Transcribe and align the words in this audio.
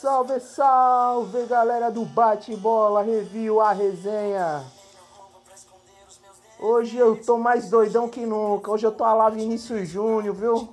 Salve, 0.00 0.38
salve, 0.38 1.44
galera 1.46 1.90
do 1.90 2.04
Bate 2.04 2.54
Bola, 2.54 3.02
review 3.02 3.60
a 3.60 3.72
resenha. 3.72 4.64
Hoje 6.56 6.96
eu 6.96 7.20
tô 7.20 7.36
mais 7.36 7.68
doidão 7.68 8.08
que 8.08 8.24
nunca. 8.24 8.70
Hoje 8.70 8.86
eu 8.86 8.92
tô 8.92 9.02
a 9.02 9.12
lá 9.12 9.28
Vinícius 9.28 9.88
Júnior, 9.88 10.36
viu? 10.36 10.68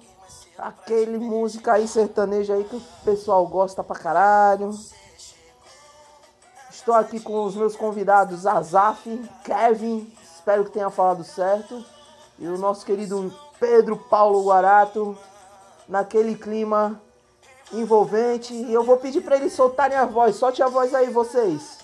Aquele 0.59 1.17
música 1.17 1.73
aí 1.73 1.87
sertaneja 1.87 2.53
aí 2.53 2.65
que 2.65 2.75
o 2.75 2.83
pessoal 3.03 3.47
gosta 3.47 3.83
pra 3.83 3.95
caralho. 3.95 4.69
Estou 6.69 6.93
aqui 6.93 7.19
com 7.19 7.45
os 7.45 7.55
meus 7.55 7.75
convidados 7.75 8.45
Azaf, 8.45 9.09
Kevin, 9.43 10.07
espero 10.21 10.65
que 10.65 10.71
tenha 10.71 10.91
falado 10.91 11.23
certo, 11.23 11.83
e 12.37 12.47
o 12.47 12.59
nosso 12.59 12.85
querido 12.85 13.33
Pedro 13.59 13.97
Paulo 13.97 14.43
Guarato, 14.43 15.17
naquele 15.89 16.35
clima 16.35 17.01
envolvente. 17.73 18.53
E 18.53 18.73
eu 18.73 18.83
vou 18.83 18.97
pedir 18.97 19.21
para 19.21 19.35
eles 19.37 19.53
soltarem 19.53 19.97
a 19.97 20.05
voz. 20.05 20.35
Solte 20.35 20.61
a 20.61 20.67
voz 20.67 20.93
aí, 20.93 21.09
vocês. 21.09 21.79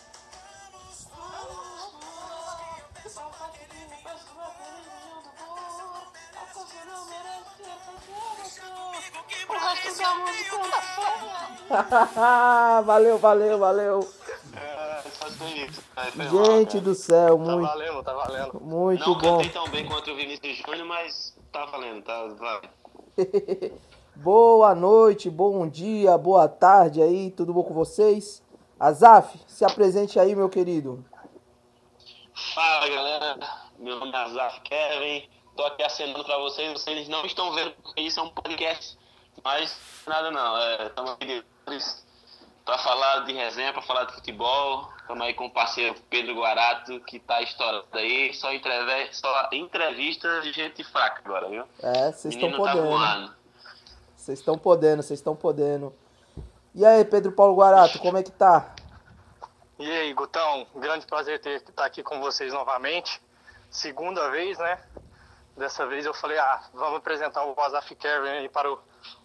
valeu, 12.85 13.17
valeu, 13.17 13.57
valeu. 13.57 14.07
É, 14.55 15.01
isso. 15.65 15.81
Gente 16.29 16.75
mal, 16.75 16.83
do 16.83 16.95
céu, 16.95 17.37
Tá 17.37 17.43
muito, 17.43 17.67
valendo, 17.67 18.03
tá 18.03 18.13
valendo. 18.13 18.59
muito 18.61 19.09
Não 19.09 19.17
bom. 19.17 19.37
cantei 19.37 19.49
tão 19.49 19.67
bem 19.69 19.85
quanto 19.85 20.11
o 20.11 20.15
Vinícius 20.15 20.57
Júnior, 20.57 20.85
mas 20.85 21.35
tá 21.51 21.65
valendo, 21.65 22.03
tá 22.03 22.27
vai. 22.27 22.61
Boa 24.15 24.75
noite, 24.75 25.29
bom 25.29 25.67
dia, 25.67 26.17
boa 26.17 26.47
tarde 26.47 27.01
aí, 27.01 27.31
tudo 27.31 27.53
bom 27.53 27.63
com 27.63 27.73
vocês? 27.73 28.43
Azaf, 28.79 29.39
se 29.47 29.63
apresente 29.65 30.19
aí, 30.19 30.35
meu 30.35 30.49
querido. 30.49 31.03
Fala 32.53 32.87
galera, 32.89 33.39
meu 33.79 33.99
nome 33.99 34.11
é 34.11 34.17
Azaf 34.17 34.59
Kevin, 34.61 35.27
tô 35.55 35.63
aqui 35.63 35.83
acenando 35.83 36.23
pra 36.23 36.37
vocês, 36.39 36.71
vocês 36.73 37.07
não 37.07 37.25
estão 37.25 37.51
vendo 37.53 37.71
porque 37.81 38.01
isso 38.01 38.19
é 38.19 38.23
um 38.23 38.29
podcast, 38.29 38.97
mas 39.43 39.75
nada 40.05 40.29
não, 40.29 40.57
é, 40.57 40.87
estamos 40.87 41.11
aqui 41.11 41.43
pra 42.65 42.77
falar 42.79 43.19
de 43.25 43.33
resenha, 43.33 43.73
pra 43.73 43.81
falar 43.81 44.05
de 44.05 44.13
futebol, 44.13 44.87
estamos 44.99 45.25
aí 45.25 45.33
com 45.33 45.45
o 45.45 45.51
parceiro 45.51 45.95
Pedro 46.09 46.35
Guarato, 46.35 46.99
que 47.01 47.19
tá 47.19 47.41
estourando 47.41 47.85
aí, 47.93 48.33
só, 48.33 48.51
entreve- 48.53 49.09
só 49.13 49.49
entrevista 49.51 50.41
de 50.41 50.51
gente 50.51 50.83
fraca 50.83 51.21
agora, 51.23 51.47
viu? 51.49 51.63
É, 51.81 52.11
vocês 52.11 52.33
estão 52.35 52.51
tá 52.51 52.57
podendo. 52.57 52.83
voando. 52.83 53.40
Vocês 54.21 54.37
estão 54.37 54.55
podendo, 54.55 55.01
vocês 55.01 55.19
estão 55.19 55.35
podendo. 55.35 55.91
E 56.75 56.85
aí, 56.85 57.03
Pedro 57.03 57.31
Paulo 57.31 57.55
Guarato, 57.55 57.97
como 57.97 58.19
é 58.19 58.23
que 58.23 58.29
tá? 58.31 58.75
E 59.79 59.89
aí, 59.91 60.13
Gutão, 60.13 60.67
grande 60.75 61.07
prazer 61.07 61.41
ter 61.41 61.55
estar 61.55 61.83
aqui 61.85 62.03
com 62.03 62.21
vocês 62.21 62.53
novamente. 62.53 63.19
Segunda 63.71 64.29
vez, 64.29 64.59
né? 64.59 64.79
Dessa 65.57 65.87
vez 65.87 66.05
eu 66.05 66.13
falei, 66.13 66.37
ah, 66.37 66.61
vamos 66.71 66.97
apresentar 66.99 67.43
o 67.43 67.59
Azaf 67.59 67.95
Kevin 67.95 68.29
aí 68.29 68.47
para 68.49 68.71
o, 68.71 68.77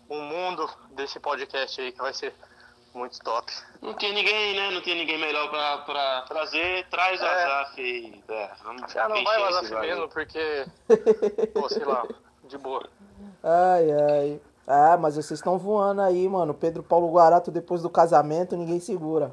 o 0.08 0.14
mundo 0.16 0.66
desse 0.92 1.20
podcast 1.20 1.78
aí 1.78 1.92
que 1.92 1.98
vai 1.98 2.14
ser 2.14 2.34
muito 2.94 3.19
top. 3.20 3.53
Não 3.83 3.92
tinha 3.92 4.14
ninguém, 4.14 4.56
né? 4.56 4.70
Não 4.70 4.81
tinha 4.81 4.97
ninguém 4.97 5.19
melhor 5.19 5.50
pra, 5.50 5.78
pra 5.78 6.22
trazer. 6.22 6.88
Traz 6.88 7.20
o 7.20 7.25
É. 7.25 7.44
Azaf 7.44 7.81
e. 7.83 8.25
É, 8.28 8.50
vamos 8.64 8.91
Já 8.91 9.06
não 9.10 9.22
vai 9.22 9.42
o 9.42 9.44
Azaf 9.44 9.69
vazio. 9.69 9.81
mesmo, 9.81 10.08
porque, 10.08 10.66
pô, 11.53 11.69
sei 11.69 11.84
lá, 11.84 12.03
de 12.44 12.56
boa. 12.56 12.88
Ai, 13.44 13.92
ai. 13.92 14.41
Ah, 14.67 14.97
mas 14.97 15.14
vocês 15.14 15.39
estão 15.39 15.59
voando 15.59 16.03
aí, 16.03 16.28
mano. 16.28 16.53
Pedro 16.53 16.83
Paulo 16.83 17.09
Guarato, 17.09 17.50
depois 17.50 17.83
do 17.83 17.91
casamento, 17.91 18.56
ninguém 18.56 18.81
segura. 18.81 19.33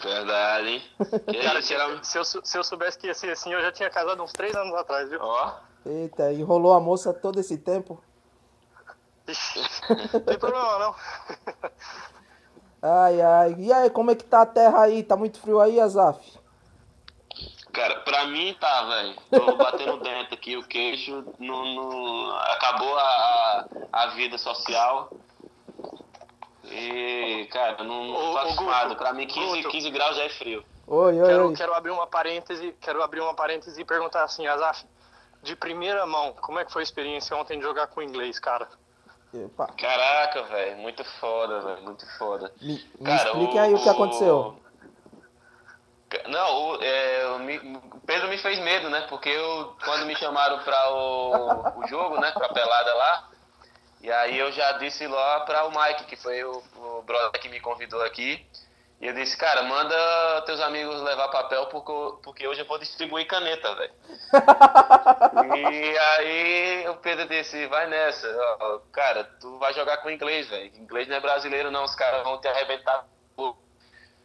Verdade, 0.00 0.68
hein? 0.68 0.82
Cara, 1.42 1.62
se, 2.02 2.18
eu, 2.18 2.24
se 2.24 2.58
eu 2.58 2.64
soubesse 2.64 2.98
que 2.98 3.06
ia 3.06 3.14
ser 3.14 3.30
assim, 3.30 3.52
eu 3.52 3.60
já 3.60 3.72
tinha 3.72 3.90
casado 3.90 4.22
uns 4.22 4.32
três 4.32 4.54
anos 4.54 4.74
atrás, 4.74 5.08
viu? 5.08 5.20
Ó, 5.20 5.52
Eita, 5.84 6.32
enrolou 6.32 6.72
a 6.72 6.80
moça 6.80 7.12
todo 7.12 7.40
esse 7.40 7.58
tempo. 7.58 8.02
Ixi, 9.26 9.60
não 10.14 10.20
tem 10.22 10.38
problema 10.38 10.78
não. 10.78 10.94
Ai, 12.80 13.20
ai. 13.20 13.56
E 13.58 13.72
aí, 13.72 13.90
como 13.90 14.10
é 14.10 14.14
que 14.14 14.24
tá 14.24 14.42
a 14.42 14.46
terra 14.46 14.82
aí? 14.82 15.02
Tá 15.02 15.16
muito 15.16 15.40
frio 15.40 15.60
aí, 15.60 15.80
Azaf? 15.80 16.41
Cara, 17.72 18.00
pra 18.00 18.26
mim 18.26 18.54
tá, 18.60 18.82
velho. 18.84 19.14
Tô 19.30 19.56
batendo 19.56 19.94
o 19.94 20.00
dente 20.00 20.34
aqui, 20.34 20.56
o 20.56 20.62
queixo. 20.66 21.24
No, 21.38 21.64
no- 21.74 22.32
Acabou 22.36 22.96
a, 22.98 23.02
a, 23.02 23.66
a 23.92 24.06
vida 24.08 24.36
social. 24.38 25.10
E, 26.64 27.48
cara, 27.52 27.82
não, 27.84 28.04
não 28.04 28.32
tô 28.32 28.38
acostumado. 28.38 28.96
Pra 28.96 29.12
mim, 29.12 29.26
15, 29.26 29.56
Guto. 29.58 29.68
15 29.70 29.90
graus 29.90 30.16
já 30.16 30.24
é 30.24 30.28
frio. 30.30 30.64
Oi, 30.86 31.20
oi, 31.20 31.28
Quero, 31.28 31.48
oi. 31.48 31.54
quero 31.56 31.74
abrir 31.74 31.90
uma 31.90 32.06
parêntese, 32.06 32.74
quero 32.80 33.02
abrir 33.02 33.20
uma 33.20 33.34
parêntese 33.34 33.80
e 33.80 33.84
perguntar 33.84 34.24
assim, 34.24 34.46
Azaf, 34.46 34.84
de 35.42 35.54
primeira 35.56 36.04
mão, 36.06 36.32
como 36.40 36.58
é 36.58 36.64
que 36.64 36.72
foi 36.72 36.82
a 36.82 36.84
experiência 36.84 37.36
ontem 37.36 37.58
de 37.58 37.64
jogar 37.64 37.86
com 37.88 38.00
o 38.00 38.02
inglês, 38.02 38.38
cara? 38.38 38.68
Epa. 39.34 39.66
Caraca, 39.78 40.42
velho. 40.44 40.76
Muito 40.78 41.02
foda, 41.18 41.60
velho. 41.60 41.82
Muito 41.82 42.06
foda. 42.18 42.52
Me, 42.60 42.74
me 43.00 43.06
Cara, 43.06 43.24
explique 43.30 43.58
aí 43.58 43.72
o 43.74 43.82
que 43.82 43.88
aconteceu. 43.88 44.56
Não, 46.28 46.62
o, 46.62 46.82
é, 46.82 47.26
o 47.94 48.00
Pedro 48.00 48.28
me 48.28 48.38
fez 48.38 48.58
medo, 48.58 48.90
né? 48.90 49.06
Porque 49.08 49.28
eu, 49.28 49.76
quando 49.84 50.06
me 50.06 50.16
chamaram 50.16 50.58
para 50.60 50.90
o, 50.90 51.80
o 51.80 51.88
jogo, 51.88 52.20
né? 52.20 52.30
Pra 52.32 52.48
pelada 52.48 52.94
lá, 52.94 53.28
e 54.02 54.10
aí 54.10 54.38
eu 54.38 54.50
já 54.50 54.72
disse 54.72 55.06
lá 55.06 55.40
para 55.40 55.64
o 55.64 55.70
Mike, 55.70 56.04
que 56.04 56.16
foi 56.16 56.42
o, 56.42 56.62
o 56.76 57.02
brother 57.02 57.40
que 57.40 57.48
me 57.48 57.60
convidou 57.60 58.02
aqui, 58.02 58.44
e 59.00 59.06
eu 59.08 59.14
disse, 59.14 59.36
cara, 59.36 59.62
manda 59.64 60.42
teus 60.42 60.60
amigos 60.60 61.02
levar 61.02 61.28
papel 61.28 61.66
porque, 61.66 61.92
porque 62.22 62.46
hoje 62.46 62.60
eu 62.60 62.66
vou 62.66 62.78
distribuir 62.78 63.26
caneta, 63.26 63.74
velho. 63.74 63.92
e 65.56 65.98
aí 65.98 66.88
o 66.88 66.94
Pedro 66.96 67.28
disse, 67.28 67.66
vai 67.66 67.88
nessa, 67.88 68.28
cara, 68.92 69.24
tu 69.40 69.58
vai 69.58 69.72
jogar 69.74 69.96
com 69.98 70.10
inglês, 70.10 70.48
velho. 70.48 70.70
Inglês 70.76 71.08
não 71.08 71.16
é 71.16 71.20
brasileiro 71.20 71.70
não, 71.70 71.82
os 71.82 71.96
caras 71.96 72.22
vão 72.22 72.40
te 72.40 72.46
arrebentar. 72.46 73.04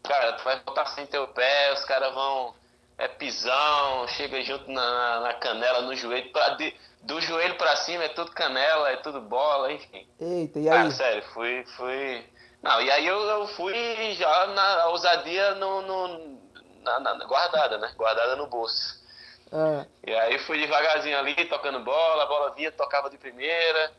Cara, 0.07 0.33
tu 0.33 0.43
vai 0.43 0.59
botar 0.61 0.85
sem 0.87 1.05
teu 1.05 1.27
pé, 1.27 1.73
os 1.73 1.83
caras 1.85 2.13
vão. 2.13 2.55
É 2.99 3.07
pisão, 3.07 4.07
chega 4.07 4.41
junto 4.41 4.71
na, 4.71 5.19
na 5.19 5.33
canela, 5.35 5.81
no 5.81 5.95
joelho. 5.95 6.31
Pra, 6.31 6.49
de- 6.55 6.73
do 7.03 7.21
joelho 7.21 7.55
pra 7.55 7.75
cima 7.75 8.05
é 8.05 8.09
tudo 8.09 8.31
canela, 8.31 8.89
é 8.89 8.97
tudo 8.97 9.21
bola, 9.21 9.71
enfim. 9.71 10.07
Eita, 10.19 10.59
e 10.59 10.67
aí? 10.67 10.75
Cara, 10.77 10.91
sério, 10.91 11.23
fui. 11.33 11.63
fui... 11.77 12.25
Não, 12.63 12.81
e 12.81 12.89
aí 12.89 13.05
eu, 13.05 13.19
eu 13.21 13.47
fui 13.49 14.13
já 14.15 14.47
na 14.47 14.87
ousadia 14.87 15.53
no, 15.55 15.81
no- 15.83 16.39
na, 16.81 16.99
na- 16.99 17.25
guardada, 17.25 17.77
né? 17.77 17.91
Guardada 17.95 18.35
no 18.35 18.47
bolso. 18.47 18.97
Ah, 19.51 19.85
E 20.03 20.13
aí 20.13 20.39
fui 20.39 20.59
devagarzinho 20.59 21.19
ali, 21.19 21.35
tocando 21.45 21.79
bola, 21.81 22.23
a 22.23 22.25
bola 22.25 22.53
vinha, 22.55 22.71
tocava 22.71 23.09
de 23.11 23.17
primeira. 23.19 23.91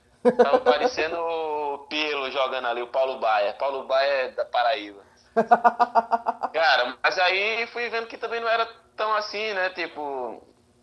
Tava 0.43 0.59
parecendo 0.59 1.17
o 1.21 1.87
Pelo 1.89 2.31
jogando 2.33 2.67
ali, 2.67 2.83
o 2.83 2.89
Paulo 2.89 3.19
Baia. 3.21 3.53
Paulo 3.55 3.85
Baia 3.85 4.11
é 4.25 4.29
da 4.33 4.45
Paraíba. 4.45 5.07
Cara, 6.53 6.97
mas 7.03 7.19
aí 7.19 7.67
fui 7.69 7.89
vendo 7.89 8.07
que 8.07 8.17
também 8.19 8.41
não 8.41 8.49
era 8.49 8.67
tão 8.97 9.15
assim, 9.15 9.53
né? 9.55 9.71
Tipo, 9.71 10.43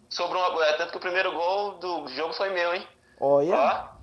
sobrou 0.10 0.42
uma. 0.52 0.66
é, 0.66 0.74
Tanto 0.74 0.92
que 0.92 0.98
o 0.98 1.02
primeiro 1.02 1.32
gol 1.32 1.74
do 1.74 2.08
jogo 2.10 2.34
foi 2.34 2.50
meu, 2.50 2.74
hein? 2.74 2.88
olha. 3.20 3.56
Ó, 3.56 3.96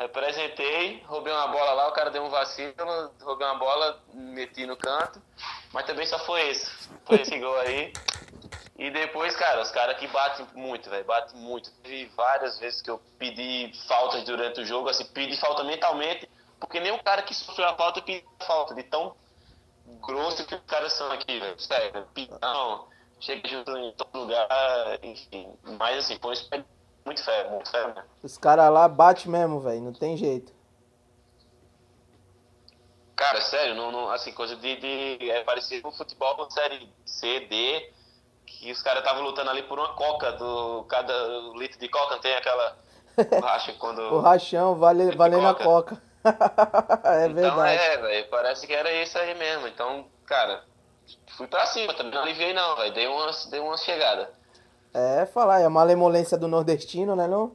representei, 0.00 1.02
roubei 1.06 1.32
uma 1.32 1.48
bola 1.48 1.72
lá, 1.72 1.88
o 1.88 1.92
cara 1.92 2.10
deu 2.10 2.22
um 2.22 2.30
vacilo, 2.30 2.74
roubei 3.20 3.46
uma 3.46 3.58
bola, 3.58 4.00
meti 4.14 4.66
no 4.66 4.76
canto, 4.76 5.20
mas 5.72 5.84
também 5.86 6.06
só 6.06 6.18
foi 6.20 6.48
esse. 6.48 6.70
Foi 7.04 7.20
esse 7.20 7.38
gol 7.38 7.58
aí. 7.58 7.92
E 8.78 8.90
depois, 8.90 9.36
cara, 9.36 9.60
os 9.60 9.70
caras 9.70 9.98
que 9.98 10.06
batem 10.06 10.46
muito, 10.54 10.88
velho, 10.88 11.04
batem 11.04 11.38
muito. 11.38 11.70
Teve 11.82 12.06
várias 12.16 12.58
vezes 12.58 12.80
que 12.80 12.90
eu 12.90 12.98
pedi 13.18 13.70
faltas 13.86 14.24
durante 14.24 14.62
o 14.62 14.64
jogo, 14.64 14.88
assim, 14.88 15.04
pedi 15.04 15.36
falta 15.38 15.62
mentalmente, 15.64 16.26
porque 16.58 16.80
nem 16.80 16.90
o 16.90 17.02
cara 17.02 17.20
que 17.20 17.34
sofreu 17.34 17.68
a 17.68 17.76
falta 17.76 18.00
pediu 18.00 18.26
falta, 18.46 18.74
de 18.74 18.82
tão 18.84 19.14
grosso 20.00 20.46
que 20.46 20.54
os 20.54 20.60
caras 20.66 20.92
são 20.92 21.10
aqui, 21.12 21.38
velho. 21.38 21.58
Sério, 21.60 22.06
pitão, 22.14 22.86
chega 23.20 23.48
junto 23.48 23.76
em 23.76 23.92
todo 23.92 24.18
lugar, 24.20 24.48
enfim. 25.02 25.52
Mas 25.78 25.98
assim, 25.98 26.18
espelho 26.32 26.64
muito 27.04 27.24
fé, 27.24 27.48
muito 27.50 27.70
fé, 27.70 27.86
né? 27.88 28.04
Os 28.22 28.36
caras 28.38 28.70
lá 28.70 28.88
batem 28.88 29.30
mesmo, 29.30 29.60
velho. 29.60 29.80
Não 29.80 29.92
tem 29.92 30.16
jeito. 30.16 30.52
Cara, 33.16 33.40
sério, 33.42 33.74
não, 33.74 33.92
não- 33.92 34.10
assim, 34.10 34.32
coisa 34.32 34.56
de, 34.56 34.76
de 34.76 35.30
é 35.30 35.44
parecido 35.44 35.82
com 35.82 35.92
futebol 35.92 36.34
com 36.36 36.50
série 36.50 36.90
C, 37.04 37.40
D, 37.40 37.92
que 38.46 38.72
os 38.72 38.82
caras 38.82 39.02
estavam 39.02 39.22
lutando 39.22 39.50
ali 39.50 39.62
por 39.64 39.78
uma 39.78 39.92
coca, 39.94 40.32
do 40.32 40.84
cada 40.84 41.12
litro 41.54 41.78
de 41.78 41.88
coca 41.88 42.18
tem 42.18 42.34
aquela 42.34 42.78
borracha 43.30 43.74
quando... 43.74 44.00
O 44.00 44.20
rachão 44.20 44.74
vale, 44.76 45.14
valendo 45.14 45.46
a 45.46 45.54
coca. 45.54 46.02
É 46.24 47.26
então 47.26 47.34
verdade. 47.34 47.78
é, 47.78 47.96
velho, 47.96 48.28
parece 48.30 48.66
que 48.66 48.72
era 48.72 48.92
isso 48.92 49.18
aí 49.18 49.34
mesmo, 49.34 49.66
então, 49.66 50.06
cara, 50.26 50.64
fui 51.36 51.46
pra 51.46 51.66
cima, 51.66 51.94
também 51.94 52.12
não 52.12 52.22
aliviei 52.22 52.52
não, 52.52 52.76
velho, 52.76 52.92
dei 52.92 53.06
uma, 53.06 53.30
dei 53.50 53.60
uma 53.60 53.76
chegada. 53.76 54.32
É, 54.92 55.24
falar, 55.26 55.60
é 55.60 55.64
a 55.64 55.70
malemolência 55.70 56.36
do 56.36 56.48
nordestino, 56.48 57.14
né 57.14 57.26
não? 57.26 57.54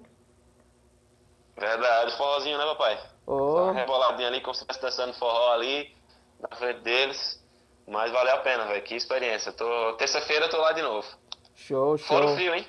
Verdade, 1.57 2.15
forrozinho, 2.17 2.57
né, 2.57 2.65
papai? 2.65 2.99
Ô, 3.25 3.63
Uma 3.63 3.73
reboladinha 3.73 4.27
ali, 4.27 4.41
como 4.41 4.53
se 4.53 4.61
estivesse 4.61 4.81
dançando 4.81 5.13
forró 5.13 5.53
ali, 5.53 5.95
na 6.39 6.55
frente 6.55 6.81
deles. 6.81 7.43
Mas 7.87 8.11
valeu 8.11 8.33
a 8.33 8.37
pena, 8.39 8.65
velho. 8.65 8.81
Que 8.83 8.95
experiência. 8.95 9.51
Tô... 9.51 9.93
Terça-feira 9.93 10.45
eu 10.45 10.49
tô 10.49 10.57
lá 10.57 10.71
de 10.71 10.81
novo. 10.81 11.07
Show, 11.55 11.97
show. 11.97 12.07
Fora 12.07 12.25
o 12.25 12.35
frio, 12.35 12.53
hein? 12.53 12.67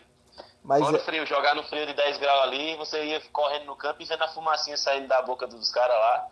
Mas 0.67 0.81
Fora 0.85 0.97
é- 0.97 1.01
frio. 1.01 1.25
Jogar 1.25 1.55
no 1.55 1.63
frio 1.63 1.87
de 1.87 1.95
10 1.95 2.19
graus 2.19 2.43
ali, 2.43 2.75
você 2.77 3.03
ia 3.05 3.23
correndo 3.33 3.67
no 3.67 3.77
campo 3.77 4.03
e 4.03 4.05
vendo 4.05 4.23
a 4.23 4.29
fumacinha 4.29 4.77
saindo 4.77 5.07
da 5.07 5.23
boca 5.23 5.47
dos 5.47 5.71
caras 5.71 5.95
lá. 5.97 6.27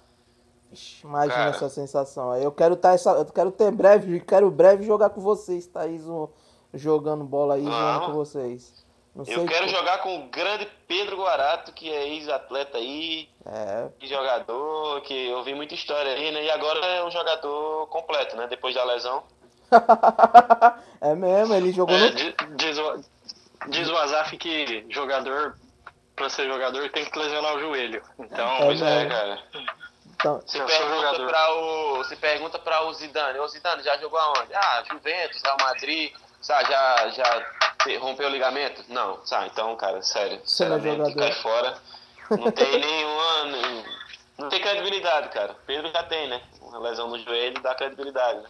Ixi, 0.73 1.07
imagina 1.07 1.35
Cara. 1.35 1.51
essa 1.51 1.69
sensação. 1.69 2.33
aí. 2.33 2.43
Eu 2.43 2.51
quero 2.51 2.75
tá 2.75 2.93
essa, 2.93 3.11
eu 3.13 3.25
quero 3.27 3.53
ter 3.53 3.71
breve, 3.71 4.19
quero 4.21 4.51
breve 4.51 4.85
jogar 4.85 5.11
com 5.11 5.21
vocês, 5.21 5.67
Thaís, 5.69 6.05
um- 6.07 6.29
jogando 6.75 7.23
bola 7.23 7.55
aí, 7.55 7.63
jogando 7.65 7.93
Vamos. 8.01 8.07
com 8.07 8.13
vocês. 8.13 8.85
Não 9.15 9.25
sei 9.25 9.37
Eu 9.37 9.47
quero 9.47 9.67
que- 9.67 9.71
jogar 9.71 9.99
com 9.99 10.17
o 10.25 10.29
grande 10.29 10.67
Pedro 10.89 11.17
Guarato, 11.19 11.71
que 11.73 11.89
é 11.89 12.09
ex-atleta 12.09 12.79
aí, 12.79 13.29
É, 13.47 13.87
que 14.01 14.09
jogador, 14.09 15.01
que 15.03 15.29
eu 15.29 15.45
vi 15.45 15.55
muita 15.55 15.75
história 15.75 16.11
aí, 16.13 16.33
né? 16.33 16.43
E 16.43 16.51
agora 16.51 16.85
é 16.85 17.05
um 17.05 17.11
jogador 17.13 17.87
completo, 17.87 18.35
né? 18.37 18.49
Depois 18.49 18.75
da 18.75 18.83
lesão. 18.83 19.23
é 21.01 21.15
mesmo, 21.15 21.55
ele 21.55 21.71
jogou 21.73 21.95
É, 21.95 22.01
no 22.01 22.11
di- 22.11 22.35
diz, 22.57 22.77
o, 22.79 23.01
diz 23.69 23.89
o 23.89 23.97
Azaf 23.97 24.37
que 24.37 24.87
jogador, 24.91 25.57
pra 26.17 26.29
ser 26.29 26.47
jogador, 26.47 26.89
tem 26.91 27.05
que 27.05 27.19
lesionar 27.19 27.57
o 27.57 27.61
joelho. 27.61 28.03
Então, 28.19 28.47
É 28.49 28.65
Pois 28.65 28.83
é, 28.83 28.95
mesmo. 29.05 29.11
cara. 29.11 29.39
então, 30.15 30.43
Se 30.47 30.59
sou 30.59 30.67
pergunta, 30.67 30.97
jogador. 30.97 31.27
pra 31.29 31.55
o, 31.55 32.05
se 32.05 32.17
pergunta 32.17 32.59
pra 32.59 32.83
o 32.85 32.93
Zidane, 32.95 33.39
ô 33.39 33.49
Zidane, 33.49 33.83
já 33.83 33.97
jogou 33.99 34.19
aonde? 34.19 34.55
Ah, 34.55 34.83
Juventus, 34.91 35.43
Real 35.43 35.57
Madrid, 35.61 36.13
sabe, 36.41 36.69
já, 36.71 37.09
já 37.09 37.47
rompeu 38.01 38.29
o 38.29 38.31
ligamento? 38.31 38.85
Não, 38.89 39.25
sabe, 39.27 39.51
então, 39.53 39.75
cara, 39.77 40.01
sério, 40.03 40.41
Você 40.45 40.65
não 40.67 40.77
é 40.77 40.81
sinceramente, 40.81 41.11
jogador. 41.13 41.33
cai 41.33 41.43
fora. 41.43 41.79
Não 42.31 42.51
tem 42.51 42.71
nenhuma. 42.81 43.45
nem- 43.45 43.85
Não 44.39 44.49
tem 44.49 44.61
credibilidade, 44.61 45.29
cara. 45.29 45.55
Pedro 45.67 45.91
já 45.93 46.03
tem, 46.05 46.29
né? 46.29 46.41
Uma 46.63 46.79
lesão 46.79 47.09
no 47.09 47.19
joelho 47.19 47.61
dá 47.63 47.75
credibilidade, 47.75 48.41
né? 48.41 48.49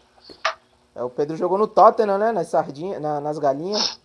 é, 0.97 1.03
o 1.03 1.11
Pedro 1.11 1.37
jogou 1.37 1.59
no 1.59 1.67
Tottenham, 1.67 2.17
né? 2.19 2.31
Nas 2.33 2.47
sardinhas, 2.49 3.01
na- 3.03 3.21
nas 3.21 3.39
galinhas. 3.39 4.01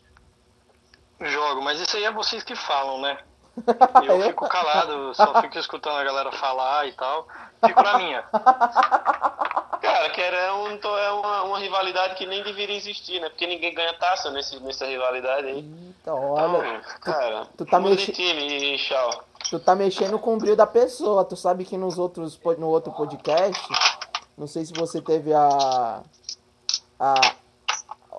Jogo, 1.22 1.62
mas 1.62 1.80
isso 1.80 1.96
aí 1.98 2.04
é 2.06 2.12
vocês 2.12 2.44
que 2.44 2.56
falam, 2.56 3.02
né? 3.02 3.18
Eu 4.08 4.22
fico 4.22 4.48
calado, 4.48 5.14
só 5.16 5.42
fico 5.42 5.58
escutando 5.60 5.98
a 5.98 6.04
galera 6.04 6.32
falar 6.32 6.88
e 6.88 6.94
tal. 6.94 7.28
Fico 7.66 7.82
na 7.84 7.98
minha. 7.98 8.24
Cara, 9.82 10.10
que 10.12 10.22
era 10.22 10.56
um, 10.56 10.68
é 10.98 11.12
uma, 11.12 11.44
uma 11.44 11.60
rivalidade 11.60 12.16
que 12.16 12.26
nem 12.26 12.44
deveria 12.44 12.76
existir, 12.78 13.20
né? 13.20 13.30
Porque 13.30 13.46
ninguém 13.48 13.74
ganha 13.74 13.94
taça 13.96 14.30
nesse, 14.32 14.60
nessa 14.62 14.86
rivalidade 14.86 15.48
aí. 15.48 15.60
Então, 16.02 16.32
olha, 16.32 16.58
Então, 16.68 16.82
cara, 17.14 17.48
tu 17.58 17.66
tá 17.66 17.80
muda 17.80 17.96
mexi- 17.96 18.12
de 18.12 18.14
time 18.14 18.78
tchau. 18.78 19.24
tu 19.50 19.60
tá 19.60 19.76
mexendo 19.76 20.18
com 20.20 20.36
o 20.36 20.38
brilho 20.38 20.56
da 20.56 20.68
pessoa. 20.68 21.26
Tu 21.26 21.36
sabe 21.36 21.66
que 21.66 21.78
nos 21.78 21.98
outros, 22.00 22.40
no 22.58 22.68
outro 22.68 22.94
podcast, 22.94 23.62
não 24.38 24.48
sei 24.48 24.64
se 24.66 24.74
você 24.74 25.02
teve 25.02 25.34
a, 25.34 26.02
a, 27.00 27.14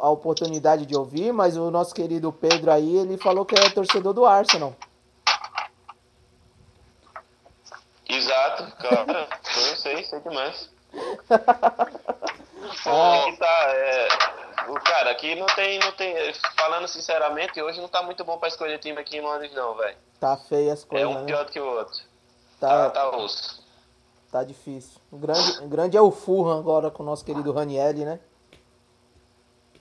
a 0.01 0.11
oportunidade 0.11 0.87
de 0.87 0.97
ouvir, 0.97 1.33
mas 1.33 1.57
o 1.57 1.71
nosso 1.71 1.95
querido 1.95 2.33
Pedro 2.33 2.71
aí, 2.73 2.97
ele 2.97 3.17
falou 3.19 3.45
que 3.45 3.55
é 3.55 3.71
torcedor 3.71 4.13
do 4.13 4.25
Arsenal. 4.27 4.75
Exato, 8.09 8.77
cara. 8.77 9.29
Eu 9.71 9.77
sei, 9.77 10.05
sei 10.05 10.21
demais. 10.21 10.71
Ah. 12.87 13.25
aqui 13.25 13.37
tá, 13.39 13.63
é, 13.75 14.09
o 14.69 14.75
cara, 14.75 15.11
aqui 15.11 15.35
não 15.35 15.47
tem, 15.47 15.79
não 15.81 15.91
tem, 15.93 16.15
falando 16.57 16.87
sinceramente, 16.87 17.61
hoje 17.61 17.81
não 17.81 17.89
tá 17.89 18.03
muito 18.03 18.23
bom 18.25 18.39
pra 18.39 18.49
escolher 18.49 18.79
time 18.79 18.99
aqui 19.01 19.17
em 19.17 19.21
Londres 19.23 19.53
não, 19.55 19.75
velho. 19.75 19.97
Tá 20.21 20.37
feio 20.37 20.73
as 20.73 20.85
É 20.85 20.87
coisas, 20.87 21.09
um 21.09 21.15
né? 21.15 21.25
pior 21.25 21.45
do 21.47 21.51
que 21.53 21.59
o 21.59 21.67
outro. 21.67 21.99
Tá, 22.61 22.69
Tá, 22.69 22.91
tá 22.91 23.17
osso. 23.17 23.63
tá 24.31 24.45
difícil. 24.45 25.01
O 25.11 25.17
grande, 25.17 25.59
o 25.65 25.69
grande 25.69 25.97
é 25.97 26.01
o 26.01 26.11
Fulham 26.11 26.59
agora 26.59 26.91
com 26.91 27.03
o 27.03 27.07
nosso 27.07 27.25
querido 27.25 27.51
Ranielli, 27.53 28.05
né? 28.05 28.21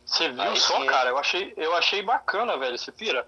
Você 0.09 0.29
viu 0.29 0.41
Aí 0.41 0.57
só, 0.59 0.77
sim. 0.79 0.85
cara? 0.87 1.09
Eu 1.09 1.17
achei, 1.17 1.53
eu 1.55 1.75
achei 1.75 2.01
bacana, 2.01 2.57
velho. 2.57 2.77
Você 2.77 2.91
pira? 2.91 3.27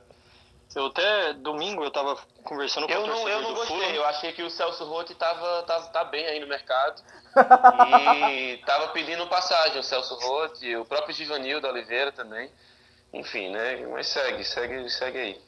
Eu 0.75 0.85
até 0.87 1.33
domingo 1.33 1.83
eu 1.83 1.91
tava 1.91 2.17
conversando 2.43 2.87
com 2.87 2.93
Eu 2.93 3.03
o 3.03 3.07
não, 3.07 3.27
eu 3.27 3.41
não 3.41 3.49
do 3.49 3.55
gostei, 3.55 3.77
Fulham. 3.77 3.91
eu 3.93 4.05
achei 4.05 4.31
que 4.31 4.41
o 4.41 4.49
Celso 4.49 4.85
Rotti 4.85 5.13
tava, 5.15 5.63
tava, 5.63 5.87
tá 5.87 6.03
bem 6.05 6.25
aí 6.25 6.39
no 6.39 6.47
mercado. 6.47 7.01
E 8.31 8.57
tava 8.65 8.87
pedindo 8.89 9.25
passagem, 9.27 9.79
o 9.79 9.83
Celso 9.83 10.15
Rotti, 10.15 10.75
o 10.75 10.85
próprio 10.85 11.13
Givanildo 11.13 11.67
Oliveira 11.67 12.11
também. 12.11 12.49
Enfim, 13.13 13.49
né? 13.49 13.85
Mas 13.87 14.07
segue, 14.07 14.43
segue, 14.43 14.89
segue 14.89 15.17
aí. 15.17 15.41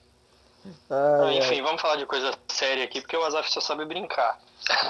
Ah, 0.89 1.31
Enfim, 1.33 1.61
vamos 1.61 1.81
falar 1.81 1.95
de 1.97 2.05
coisa 2.05 2.37
séria 2.47 2.83
aqui, 2.85 3.01
porque 3.01 3.17
o 3.17 3.23
Azaf 3.23 3.49
só 3.51 3.59
sabe 3.59 3.85
brincar. 3.85 4.39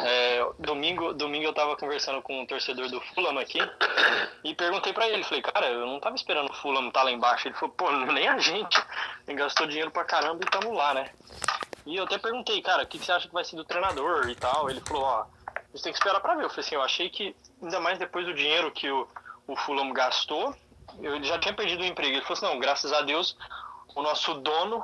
É, 0.06 0.46
domingo, 0.60 1.14
domingo 1.14 1.46
eu 1.46 1.54
tava 1.54 1.76
conversando 1.76 2.22
com 2.22 2.42
um 2.42 2.46
torcedor 2.46 2.90
do 2.90 3.02
Fulham 3.02 3.38
aqui 3.40 3.60
e 4.44 4.54
perguntei 4.54 4.94
pra 4.94 5.08
ele, 5.08 5.24
falei, 5.24 5.42
cara, 5.42 5.68
eu 5.68 5.88
não 5.88 6.00
tava 6.00 6.16
esperando 6.16 6.52
o 6.52 6.54
Fulham 6.54 6.88
estar 6.88 7.04
lá 7.04 7.12
embaixo. 7.12 7.48
Ele 7.48 7.56
falou, 7.56 7.74
pô, 7.76 7.92
nem 8.14 8.28
a 8.28 8.38
gente. 8.38 8.80
Ele 9.28 9.38
gastou 9.38 9.66
dinheiro 9.66 9.90
pra 9.90 10.06
caramba 10.06 10.44
e 10.46 10.50
tamo 10.52 10.74
lá, 10.74 10.94
né? 10.94 11.10
E 11.86 11.96
eu 11.96 12.04
até 12.04 12.18
perguntei, 12.18 12.62
cara, 12.62 12.84
o 12.84 12.88
que 12.88 13.00
você 13.00 13.12
acha 13.12 13.28
que 13.28 13.34
vai 13.34 13.44
ser 13.44 13.56
do 13.56 13.66
treinador 13.66 14.30
e 14.30 14.36
tal? 14.36 14.70
Ele 14.70 14.82
falou, 14.82 15.04
ó, 15.04 15.26
a 15.48 15.60
gente 15.74 15.84
tem 15.84 15.92
que 15.92 15.98
esperar 15.98 16.22
pra 16.22 16.36
ver. 16.36 16.44
Eu 16.44 16.50
falei 16.50 16.66
assim, 16.66 16.76
eu 16.76 16.82
achei 16.82 17.10
que, 17.10 17.36
ainda 17.62 17.80
mais 17.80 17.98
depois 17.98 18.26
do 18.26 18.34
dinheiro 18.34 18.72
que 18.72 18.90
o, 18.90 19.08
o 19.48 19.56
Fulham 19.56 19.92
gastou, 19.92 20.56
eu 21.02 21.16
ele 21.16 21.26
já 21.26 21.40
tinha 21.40 21.54
perdido 21.54 21.82
o 21.82 21.86
emprego. 21.86 22.14
Ele 22.14 22.22
falou 22.22 22.34
assim, 22.38 22.46
não, 22.46 22.60
graças 22.60 22.94
a 22.94 23.02
Deus, 23.02 23.36
o 23.96 24.02
nosso 24.02 24.36
dono 24.36 24.84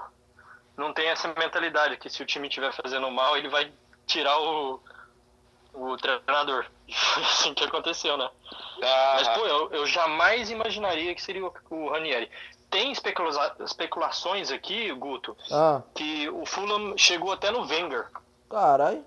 não 0.75 0.93
tem 0.93 1.09
essa 1.09 1.27
mentalidade 1.27 1.97
que 1.97 2.09
se 2.09 2.23
o 2.23 2.25
time 2.25 2.47
estiver 2.47 2.73
fazendo 2.73 3.09
mal, 3.11 3.37
ele 3.37 3.49
vai 3.49 3.71
tirar 4.09 4.37
o, 4.41 4.81
o 5.73 5.95
treinador. 5.97 6.65
E 6.87 6.93
foi 6.93 7.23
assim 7.23 7.53
que 7.53 7.63
aconteceu, 7.63 8.17
né? 8.17 8.29
Mas, 8.81 9.27
Ah, 9.27 9.33
pô, 9.35 9.45
eu, 9.45 9.71
eu 9.71 9.85
jamais 9.85 10.49
imaginaria 10.49 11.13
que 11.15 11.21
seria 11.21 11.45
o, 11.45 11.53
o 11.69 11.89
Ranieri. 11.91 12.29
Tem 12.69 12.91
especula 12.91 13.55
especulações 13.61 14.51
aqui, 14.51 14.91
Guto, 14.93 15.35
Ah, 15.51 15.81
que 15.95 16.29
o 16.29 16.45
Fulham 16.45 16.97
chegou 16.97 17.31
até 17.31 17.51
no 17.51 17.61
Wenger. 17.65 18.07
caralho. 18.49 19.05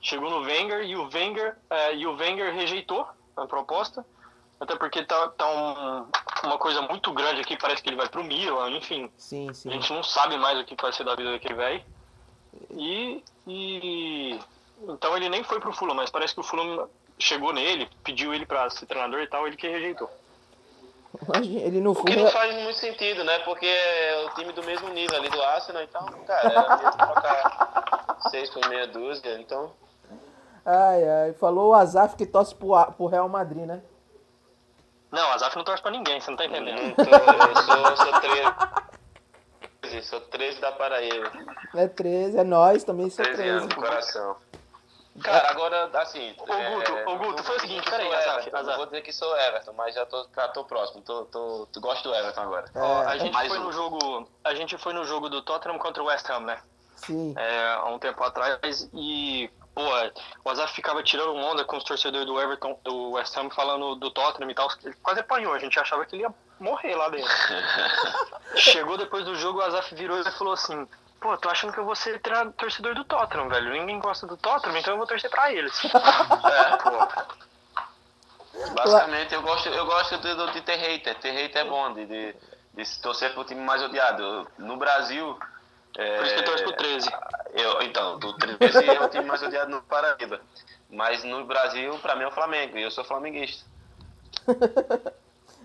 Chegou 0.00 0.28
no 0.30 0.40
Wenger 0.40 0.82
e 0.84 0.96
o 0.96 1.08
Wenger, 1.12 1.56
é, 1.70 1.94
e 1.94 2.06
o 2.06 2.16
Wenger 2.16 2.52
rejeitou 2.52 3.06
a 3.36 3.46
proposta. 3.46 4.04
Até 4.60 4.74
porque 4.76 5.04
tá, 5.04 5.28
tá 5.30 5.46
um- 5.48 6.06
uma 6.44 6.58
coisa 6.58 6.82
muito 6.82 7.12
grande 7.12 7.40
aqui, 7.40 7.56
parece 7.56 7.82
que 7.82 7.88
ele 7.88 7.96
vai 7.96 8.08
pro 8.08 8.24
Milan, 8.24 8.70
enfim. 8.70 9.10
Sim, 9.16 9.48
A 9.50 9.54
sim. 9.54 9.70
gente 9.70 9.92
não 9.92 10.02
sabe 10.02 10.36
mais 10.38 10.58
o 10.58 10.64
que 10.64 10.74
vai 10.80 10.92
ser 10.92 11.04
da 11.04 11.14
vida 11.14 11.30
daquele 11.32 11.54
velho. 11.54 11.84
E, 12.72 13.22
e. 13.46 14.40
Então 14.88 15.16
ele 15.16 15.28
nem 15.28 15.44
foi 15.44 15.60
pro 15.60 15.72
Fulham, 15.72 15.94
mas 15.94 16.10
parece 16.10 16.34
que 16.34 16.40
o 16.40 16.44
Fulham 16.44 16.88
chegou 17.18 17.52
nele, 17.52 17.88
pediu 18.02 18.34
ele 18.34 18.44
pra 18.44 18.68
ser 18.70 18.86
treinador 18.86 19.20
e 19.20 19.26
tal, 19.26 19.46
ele 19.46 19.56
que 19.56 19.68
rejeitou. 19.68 20.10
Imagina, 21.28 21.60
ele 21.60 21.80
no 21.80 21.92
o 21.92 21.94
que 21.94 22.12
Fulham. 22.12 22.24
não 22.24 22.32
faz 22.32 22.54
muito 22.54 22.78
sentido, 22.78 23.22
né? 23.22 23.38
Porque 23.40 23.66
é 23.66 24.26
o 24.26 24.34
time 24.34 24.52
do 24.52 24.64
mesmo 24.64 24.88
nível 24.88 25.16
ali 25.16 25.28
do 25.28 25.40
Arsenal, 25.42 25.82
então, 25.82 26.04
cara, 26.26 26.48
era 26.50 26.76
mesmo 26.76 26.92
trocar 26.92 28.18
seis 28.30 28.50
por 28.50 28.66
meia 28.68 28.86
dúzia, 28.86 29.38
então. 29.38 29.72
Ai, 30.64 31.08
ai. 31.08 31.32
Falou 31.34 31.70
o 31.70 31.74
Azaf 31.74 32.16
que 32.16 32.24
torce 32.26 32.54
pro, 32.54 32.74
pro 32.92 33.06
Real 33.06 33.28
Madrid, 33.28 33.66
né? 33.66 33.82
Não, 35.10 35.30
a 35.30 35.36
Zaf 35.36 35.54
não 35.54 35.64
torce 35.64 35.82
pra 35.82 35.90
ninguém, 35.90 36.18
você 36.18 36.30
não 36.30 36.38
tá 36.38 36.46
entendendo. 36.46 36.80
Não 36.80 36.94
tô, 36.94 37.02
eu 37.02 37.56
sou, 37.62 37.96
sou 37.98 38.12
13. 39.92 40.06
Sou 40.06 40.20
13 40.20 40.60
da 40.60 40.72
Paraíba. 40.72 41.30
É 41.74 41.86
13, 41.86 42.38
é 42.38 42.44
nós 42.44 42.84
também, 42.84 43.10
sou 43.10 43.24
13 43.24 43.42
anos 43.42 43.66
13. 43.66 43.76
no 43.76 43.88
coração. 43.88 44.36
Cara, 45.22 45.50
agora, 45.50 45.90
assim. 46.00 46.34
Ô, 46.38 46.46
Guto, 46.46 47.10
ô, 47.10 47.16
Guto, 47.18 47.42
foi 47.44 47.56
o 47.56 47.60
seguinte, 47.60 47.90
peraí. 47.90 48.08
Não 48.50 48.76
vou 48.76 48.86
dizer 48.86 49.02
que 49.02 49.12
sou 49.12 49.36
Everton, 49.36 49.74
mas 49.74 49.94
já 49.94 50.06
tô, 50.06 50.26
já 50.34 50.48
tô 50.48 50.64
próximo. 50.64 51.02
Tô, 51.02 51.26
tô, 51.26 51.68
tô, 51.70 51.80
gosto 51.80 52.08
do 52.08 52.14
Everton 52.14 52.40
agora. 52.40 52.64
Ó, 52.74 53.02
É, 53.02 53.06
a 53.06 53.18
gente 53.18 53.48
foi 53.48 53.58
um. 53.58 53.64
no 53.64 53.72
jogo. 53.72 54.28
A 54.42 54.54
gente 54.54 54.78
foi 54.78 54.94
no 54.94 55.04
jogo 55.04 55.28
do 55.28 55.42
Tottenham 55.42 55.78
contra 55.78 56.02
o 56.02 56.06
West 56.06 56.28
Ham, 56.30 56.40
né? 56.40 56.58
Sim. 56.96 57.34
é, 57.36 57.72
há 57.74 57.86
um 57.86 57.98
tempo 57.98 58.22
atrás 58.22 58.88
e 58.94 59.50
pô, 59.74 59.82
o 60.44 60.50
Azaf 60.50 60.72
ficava 60.72 61.02
tirando 61.02 61.34
onda 61.34 61.64
com 61.64 61.76
os 61.76 61.84
torcedores 61.84 62.26
do 62.26 62.40
Everton, 62.40 62.78
do 62.84 63.12
West 63.12 63.36
Ham 63.36 63.50
falando 63.50 63.96
do 63.96 64.10
Tottenham 64.10 64.50
e 64.50 64.54
tal, 64.54 64.68
ele 64.84 64.94
quase 65.02 65.20
apanhou, 65.20 65.52
a 65.52 65.58
gente 65.58 65.78
achava 65.78 66.06
que 66.06 66.14
ele 66.14 66.22
ia 66.22 66.34
morrer 66.62 66.94
lá 66.94 67.08
dentro. 67.08 67.30
Chegou 68.56 68.96
depois 68.96 69.24
do 69.24 69.34
jogo, 69.34 69.58
o 69.58 69.62
Azaf 69.62 69.94
virou 69.94 70.18
e 70.18 70.30
falou 70.32 70.54
assim: 70.54 70.86
Pô, 71.22 71.36
tô 71.36 71.48
achando 71.48 71.72
que 71.72 71.78
eu 71.78 71.84
vou 71.84 71.94
ser 71.94 72.20
torcedor 72.56 72.94
do 72.94 73.04
Tottenham, 73.04 73.48
velho. 73.48 73.72
Ninguém 73.72 74.00
gosta 74.00 74.26
do 74.26 74.36
Tottenham, 74.36 74.78
então 74.78 74.94
eu 74.94 74.98
vou 74.98 75.06
torcer 75.06 75.30
pra 75.30 75.52
eles. 75.52 75.80
É, 75.84 76.76
pô. 76.78 77.32
Basicamente, 78.74 79.32
eu 79.32 79.42
gosto, 79.42 79.68
eu 79.68 79.86
gosto 79.86 80.18
de, 80.18 80.34
de, 80.34 80.52
de 80.52 80.60
ter 80.62 80.76
hater. 80.76 81.18
Ter 81.18 81.30
hater 81.30 81.62
é 81.62 81.64
bom, 81.64 81.94
de, 81.94 82.06
de, 82.06 82.34
de 82.74 82.84
se 82.84 83.00
torcer 83.00 83.32
pro 83.32 83.44
time 83.44 83.60
mais 83.60 83.82
odiado. 83.82 84.46
No 84.58 84.76
Brasil. 84.76 85.38
É, 85.96 86.16
Por 86.16 86.26
isso 86.26 86.34
que 86.34 86.40
eu 86.40 86.44
torço 86.44 86.64
pro 86.64 86.72
13. 86.76 87.10
Eu, 87.54 87.82
então, 87.82 88.18
do 88.18 88.32
13 88.34 88.90
é 88.90 89.00
o 89.00 89.08
time 89.08 89.24
mais 89.24 89.42
odiado 89.42 89.70
no 89.70 89.82
Paraíba. 89.82 90.40
Mas 90.90 91.22
no 91.24 91.44
Brasil, 91.44 91.98
pra 92.00 92.16
mim 92.16 92.24
é 92.24 92.28
o 92.28 92.32
Flamengo. 92.32 92.76
E 92.76 92.82
eu 92.82 92.90
sou 92.90 93.04
flamenguista. 93.04 93.64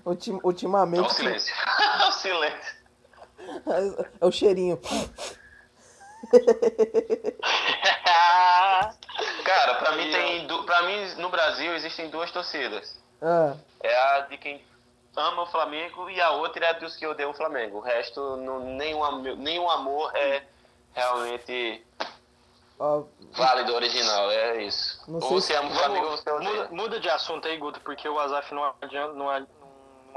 Ultim- 0.08 0.38
É 0.38 0.40
ultimamente. 0.44 1.06
o 1.06 1.10
silêncio. 1.10 1.54
É 1.56 2.06
o 2.08 2.12
silêncio. 2.14 2.78
É 4.22 4.26
o 4.26 4.32
cheirinho. 4.32 4.80
Cara, 9.44 9.76
pra 9.76 9.92
mim 9.94 10.12
tem, 10.12 10.48
pra 10.66 10.82
mim, 10.84 11.14
no 11.18 11.30
Brasil, 11.30 11.74
existem 11.76 12.10
duas 12.10 12.32
torcidas. 12.32 12.98
Ah, 13.22 13.56
É 13.82 13.96
a 13.98 14.20
de 14.22 14.38
quem 14.38 14.64
ama 15.16 15.44
o 15.44 15.48
Flamengo 15.48 16.10
e 16.10 16.22
a 16.22 16.32
outra 16.32 16.66
é 16.66 16.70
a 16.70 16.74
dos 16.74 16.96
que 16.96 17.06
odeiam 17.08 17.32
o 17.32 17.34
Flamengo. 17.34 17.78
O 17.78 17.82
resto, 17.82 18.38
não, 18.38 18.60
nenhum, 18.60 19.22
nenhum 19.38 19.70
amor 19.70 20.12
é 20.16 20.44
realmente 20.94 21.84
ó, 22.80 23.04
válido, 23.32 23.74
original. 23.74 24.30
É 24.32 24.62
isso. 24.64 25.02
Ou 25.08 25.22
se- 25.22 25.28
você 25.48 25.56
ama 25.56 25.72
o 25.72 25.74
Flamengo 25.74 26.06
ou 26.06 26.18
você 26.18 26.30
odeia. 26.30 26.52
muda, 26.52 26.70
muda 26.72 27.00
de 27.00 27.10
assunto 27.10 27.48
aí, 27.48 27.58
Guto, 27.58 27.80
porque 27.82 28.08
o 28.08 28.20
Azaf 28.20 28.54
não, 28.54 28.74
adianta, 28.82 29.14
não, 29.14 29.30
ad- 29.30 29.48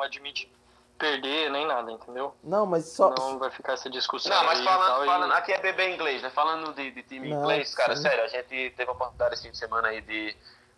não 0.00 0.06
admite 0.06 0.50
perder 0.98 1.50
nem 1.50 1.66
nada, 1.66 1.90
entendeu? 1.92 2.34
não, 2.42 2.66
mas 2.66 2.84
só. 2.86 3.10
Não 3.10 3.38
vai 3.38 3.50
ficar 3.50 3.72
essa 3.74 3.88
discussão. 3.88 4.34
Não, 4.36 4.44
mas 4.44 4.58
aí 4.58 4.64
e 4.64 4.68
falando, 4.68 4.86
tal, 4.88 5.02
e- 5.04 5.06
falando 5.06 5.32
aqui 5.32 5.52
é 5.52 5.58
bebê 5.58 5.94
inglês, 5.94 6.22
né? 6.22 6.30
Falando 6.30 6.74
de, 6.74 6.90
de 6.90 7.02
time 7.04 7.28
Não, 7.30 7.40
inglês, 7.40 7.74
cara, 7.74 7.96
sim. 7.96 8.02
sério, 8.02 8.24
a 8.24 8.28
gente 8.28 8.70
teve 8.76 8.90
a 8.90 8.92
oportunidade 8.92 9.34
esse 9.34 9.42
fim 9.44 9.50
de 9.50 9.56
semana 9.58 9.88
aí 9.88 10.00
de, 10.02 10.36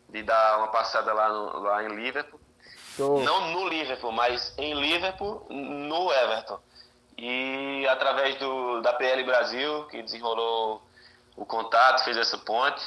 de 0.09 0.23
dar 0.23 0.59
uma 0.59 0.69
passada 0.69 1.13
lá, 1.13 1.29
no, 1.29 1.59
lá 1.61 1.83
em 1.83 1.89
Liverpool. 1.89 2.41
Show. 2.97 3.23
Não 3.23 3.51
no 3.53 3.69
Liverpool, 3.69 4.13
mas 4.13 4.55
em 4.59 4.75
Liverpool, 4.75 5.47
no 5.51 6.13
Everton. 6.13 6.61
E 7.19 7.87
através 7.89 8.37
do, 8.37 8.81
da 8.81 8.93
PL 8.93 9.25
Brasil, 9.25 9.85
que 9.87 10.03
desenrolou 10.03 10.83
o 11.37 11.45
contato, 11.45 12.05
fez 12.05 12.17
essa 12.17 12.39
ponte. 12.39 12.83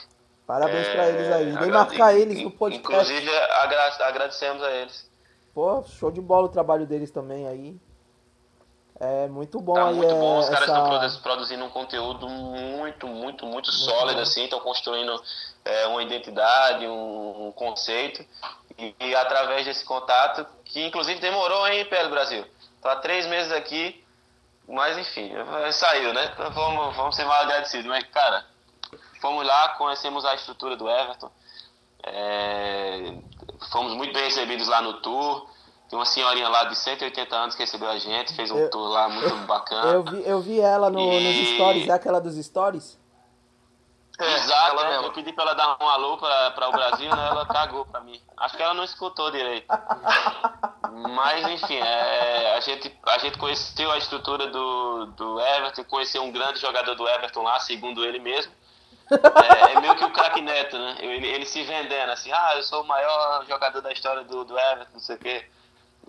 Parabéns 0.47 0.87
pra 0.89 1.05
É, 1.05 1.09
eles 1.09 1.31
aí. 1.31 1.45
Vem 1.45 1.53
agrade- 1.55 1.71
marcar 1.71 2.13
eles 2.13 2.41
no 2.41 2.51
podcast. 2.51 3.11
Inclusive, 3.11 3.35
agra- 3.37 3.97
agradecemos 4.07 4.63
a 4.63 4.71
eles. 4.71 5.09
Pô, 5.55 5.81
show 5.83 6.11
de 6.11 6.19
bola 6.19 6.47
o 6.47 6.49
trabalho 6.49 6.85
deles 6.85 7.09
também 7.09 7.47
aí. 7.47 7.79
É 8.99 9.27
muito 9.27 9.59
bom 9.59 9.73
Tá 9.73 9.85
muito 9.85 10.13
é, 10.13 10.13
bom, 10.13 10.39
os 10.39 10.49
caras 10.49 10.63
essa... 10.69 10.71
estão 10.71 10.89
produ- 10.89 11.21
produzindo 11.21 11.63
um 11.65 11.69
conteúdo 11.69 12.29
muito, 12.29 13.07
muito, 13.07 13.45
muito 13.45 13.71
sólido, 13.71 14.19
assim, 14.19 14.43
estão 14.43 14.59
construindo 14.59 15.21
é, 15.63 15.87
uma 15.87 16.03
identidade, 16.03 16.85
um, 16.85 17.47
um 17.47 17.51
conceito, 17.53 18.25
e, 18.77 18.93
e 18.99 19.15
através 19.15 19.65
desse 19.65 19.83
contato, 19.85 20.45
que 20.65 20.85
inclusive 20.85 21.19
demorou, 21.21 21.65
hein, 21.67 21.85
PL 21.85 22.09
Brasil? 22.09 22.45
Tô 22.81 22.89
há 22.89 22.97
três 22.97 23.25
meses 23.25 23.51
aqui, 23.51 24.03
mas 24.67 24.97
enfim, 24.97 25.31
eh, 25.33 25.71
saiu, 25.71 26.13
né? 26.13 26.31
Então 26.33 26.51
vamos, 26.51 26.95
vamos 26.95 27.15
ser 27.15 27.25
mal 27.25 27.41
agradecidos. 27.41 27.85
Mas, 27.85 28.03
cara, 28.07 28.45
fomos 29.21 29.45
lá, 29.45 29.69
conhecemos 29.69 30.23
a 30.25 30.35
estrutura 30.35 30.75
do 30.75 30.89
Everton, 30.89 31.31
é, 32.03 33.13
fomos 33.71 33.93
muito 33.93 34.13
bem 34.13 34.23
recebidos 34.23 34.67
lá 34.67 34.81
no 34.81 34.93
tour. 35.01 35.47
Tem 35.89 35.99
uma 35.99 36.05
senhorinha 36.05 36.49
lá 36.49 36.63
de 36.65 36.75
180 36.75 37.35
anos 37.35 37.55
que 37.55 37.61
recebeu 37.61 37.89
a 37.89 37.97
gente, 37.99 38.33
fez 38.35 38.49
um 38.49 38.57
Eu- 38.57 38.69
tour 38.69 38.87
lá 38.89 39.07
muito 39.07 39.35
bacana. 39.45 39.91
Eu 39.91 40.03
vi, 40.03 40.23
eu 40.27 40.41
vi 40.41 40.59
ela 40.59 40.89
no, 40.89 40.99
E- 40.99 41.19
nos 41.23 41.55
stories, 41.55 41.87
é 41.87 41.91
aquela 41.93 42.19
dos 42.19 42.35
stories? 42.43 42.99
É, 44.17 44.33
Exato, 44.35 44.69
ela 44.79 44.89
né? 44.89 44.97
eu 45.07 45.11
pedi 45.11 45.33
pra 45.33 45.43
ela 45.43 45.53
dar 45.53 45.77
um 45.83 45.89
alô 45.89 46.17
pra, 46.17 46.51
pra 46.51 46.69
o 46.69 46.71
Brasil, 46.71 47.13
né? 47.13 47.27
Ela 47.27 47.45
cagou 47.45 47.85
pra 47.85 47.99
mim. 47.99 48.19
Acho 48.37 48.55
que 48.55 48.63
ela 48.63 48.73
não 48.73 48.85
escutou 48.85 49.29
direito. 49.29 49.67
Mas 51.13 51.45
enfim, 51.49 51.75
é, 51.77 52.53
a, 52.55 52.59
gente, 52.61 52.97
a 53.07 53.17
gente 53.17 53.37
conheceu 53.37 53.91
a 53.91 53.97
estrutura 53.97 54.47
do, 54.47 55.07
do 55.07 55.39
Everton, 55.41 55.83
conheceu 55.83 56.23
um 56.23 56.31
grande 56.31 56.59
jogador 56.61 56.95
do 56.95 57.07
Everton 57.07 57.41
lá, 57.43 57.59
segundo 57.59 58.05
ele 58.05 58.19
mesmo. 58.19 58.53
É, 59.11 59.73
é 59.73 59.79
meio 59.81 59.95
que 59.95 60.03
o 60.03 60.11
craque 60.11 60.41
Neto, 60.41 60.77
né? 60.77 60.95
Ele, 60.99 61.27
ele 61.27 61.45
se 61.45 61.63
vendendo 61.63 62.11
assim, 62.11 62.31
ah, 62.31 62.53
eu 62.55 62.63
sou 62.63 62.81
o 62.83 62.87
maior 62.87 63.45
jogador 63.47 63.81
da 63.81 63.91
história 63.91 64.23
do, 64.23 64.43
do 64.43 64.57
Everton, 64.57 64.93
não 64.93 64.99
sei 64.99 65.15
o 65.15 65.19
quê. 65.19 65.45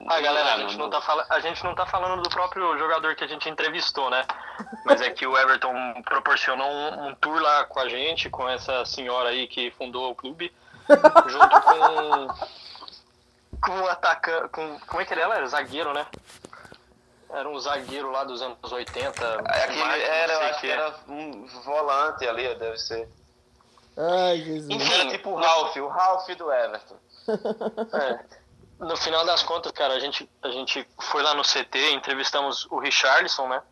Ah, 0.07 0.21
galera, 0.21 0.55
a 0.55 0.59
gente 0.59 0.77
não- 0.77 0.91
tá 0.91 1.01
fala... 1.01 1.25
a 1.31 1.41
gente 1.41 1.65
não 1.65 1.75
tá 1.75 1.87
falando 1.87 2.23
do 2.23 2.29
próprio 2.29 2.77
jogador 2.79 3.15
que 3.15 3.25
a 3.25 3.27
gente 3.27 3.49
entrevistou, 3.49 4.11
né? 4.11 4.27
Mas 4.85 5.01
é 5.01 5.11
que 5.11 5.27
o 5.27 5.37
Everton 5.37 6.03
proporcionou 6.03 6.69
um, 6.69 7.09
um 7.09 7.15
tour 7.15 7.41
lá 7.41 7.65
com 7.65 7.81
a 7.81 7.89
gente, 7.89 8.29
com 8.29 8.49
essa 8.49 8.85
senhora 8.85 9.31
aí 9.31 9.47
que 9.47 9.71
fundou 9.73 10.11
o 10.11 10.15
clube, 10.15 10.53
junto 11.27 11.61
com. 11.63 12.29
com 13.63 13.81
o 13.81 13.89
atacante. 13.89 14.49
Com... 14.51 14.79
Como 14.81 15.01
é 15.01 15.05
que 15.05 15.15
ele? 15.15 15.23
Era 15.23 15.47
zagueiro, 15.47 15.93
né? 15.95 16.07
Era 17.31 17.49
um 17.49 17.59
zagueiro 17.59 18.11
lá 18.11 18.25
dos 18.25 18.41
anos 18.41 18.71
80. 18.71 19.25
É, 19.25 19.65
aquele, 19.65 19.79
Marcos, 19.81 20.03
era, 20.05 20.33
eu 20.33 20.41
acho 20.41 20.61
que 20.61 20.71
era 20.71 20.95
um 21.09 21.47
volante 21.65 22.27
ali, 22.27 22.55
deve 22.55 22.79
ser. 22.79 23.09
Ai, 23.97 24.39
Jesus. 24.43 24.71
Enfim, 24.71 24.93
Era 24.93 25.11
tipo 25.11 25.31
o 25.31 25.35
Ralph, 25.35 25.77
o 25.77 25.89
Ralph 25.89 26.29
do 26.29 26.53
Everton. 26.53 26.97
É. 27.93 28.47
No 28.79 28.95
final 28.95 29.25
das 29.25 29.43
contas, 29.43 29.73
cara, 29.73 29.95
a 29.95 29.99
gente, 29.99 30.29
a 30.43 30.51
gente 30.51 30.87
foi 31.01 31.23
lá 31.23 31.33
no 31.33 31.43
CT, 31.43 31.93
entrevistamos 31.93 32.67
o 32.71 32.79
Richarlison, 32.79 33.49
né? 33.49 33.63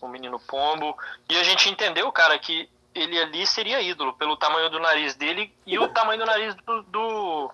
O 0.00 0.08
menino 0.08 0.40
Pombo. 0.40 0.96
E 1.30 1.38
a 1.38 1.44
gente 1.44 1.68
entendeu, 1.68 2.10
cara, 2.10 2.36
que 2.36 2.68
ele 2.94 3.20
ali 3.20 3.46
seria 3.46 3.80
ídolo 3.82 4.12
pelo 4.14 4.36
tamanho 4.36 4.70
do 4.70 4.78
nariz 4.78 5.14
dele 5.14 5.52
e 5.66 5.78
o 5.78 5.88
tamanho 5.88 6.20
do 6.20 6.26
nariz 6.26 6.54
do. 6.54 6.82
do, 6.84 7.52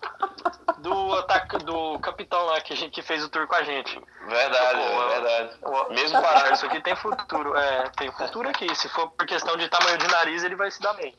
do, 0.78 1.14
ataca, 1.18 1.58
do 1.58 1.98
capitão 2.00 2.44
lá 2.46 2.60
que, 2.60 2.72
a 2.72 2.76
gente, 2.76 2.92
que 2.92 3.02
fez 3.02 3.24
o 3.24 3.28
tour 3.28 3.46
com 3.46 3.54
a 3.54 3.62
gente. 3.62 4.00
Verdade, 4.26 4.80
Pô, 4.80 5.02
é 5.02 5.08
verdade. 5.08 5.58
O- 5.62 5.92
Mesmo 5.94 6.20
parado. 6.22 6.52
isso 6.54 6.66
aqui 6.66 6.80
tem 6.80 6.94
futuro. 6.96 7.56
É, 7.56 7.88
tem 7.96 8.10
futuro 8.12 8.48
aqui. 8.48 8.72
Se 8.74 8.88
for 8.90 9.10
por 9.10 9.26
questão 9.26 9.56
de 9.56 9.68
tamanho 9.68 9.98
de 9.98 10.06
nariz, 10.08 10.44
ele 10.44 10.56
vai 10.56 10.70
se 10.70 10.80
dar 10.80 10.92
bem. 10.94 11.14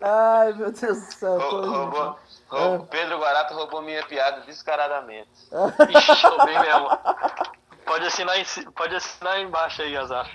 Ai, 0.00 0.52
meu 0.52 0.70
Deus 0.72 0.98
do 1.06 1.12
céu. 1.14 1.38
Roubou, 1.38 2.18
roubou, 2.48 2.86
Pedro 2.88 3.18
Guarato 3.18 3.54
roubou 3.54 3.80
minha 3.80 4.04
piada 4.04 4.42
descaradamente. 4.42 5.30
Ixi, 5.88 6.24
eu 6.26 6.44
bem 6.44 6.58
mesmo. 6.60 6.90
Pode 7.86 8.04
assinar, 8.06 8.38
em, 8.38 8.44
pode 8.72 8.94
assinar 8.96 9.40
embaixo 9.40 9.80
aí, 9.80 9.96
Azar. 9.96 10.28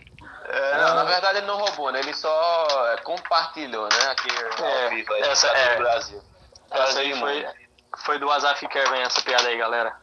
É, 0.54 0.78
não, 0.78 0.96
na 0.96 1.04
verdade 1.06 1.38
ele 1.38 1.48
não 1.48 1.58
roubou, 1.58 1.92
né? 1.94 2.00
Ele 2.00 2.14
só 2.14 2.68
é, 2.92 2.98
compartilhou, 2.98 3.84
né? 3.84 4.12
Aqui 4.12 4.28
É, 4.62 4.84
ao 4.84 4.90
vivo 4.90 5.14
aí, 5.14 5.22
essa 5.22 5.48
é. 5.48 5.76
o 5.76 5.78
Brasil. 5.80 6.22
Essa 6.70 7.00
aí 7.00 7.18
foi, 7.18 7.42
mano. 7.44 7.56
foi 8.00 8.20
do 8.20 8.30
Azaf 8.30 8.68
Kervin, 8.68 9.00
essa 9.00 9.22
piada 9.22 9.48
aí, 9.48 9.58
galera. 9.58 9.96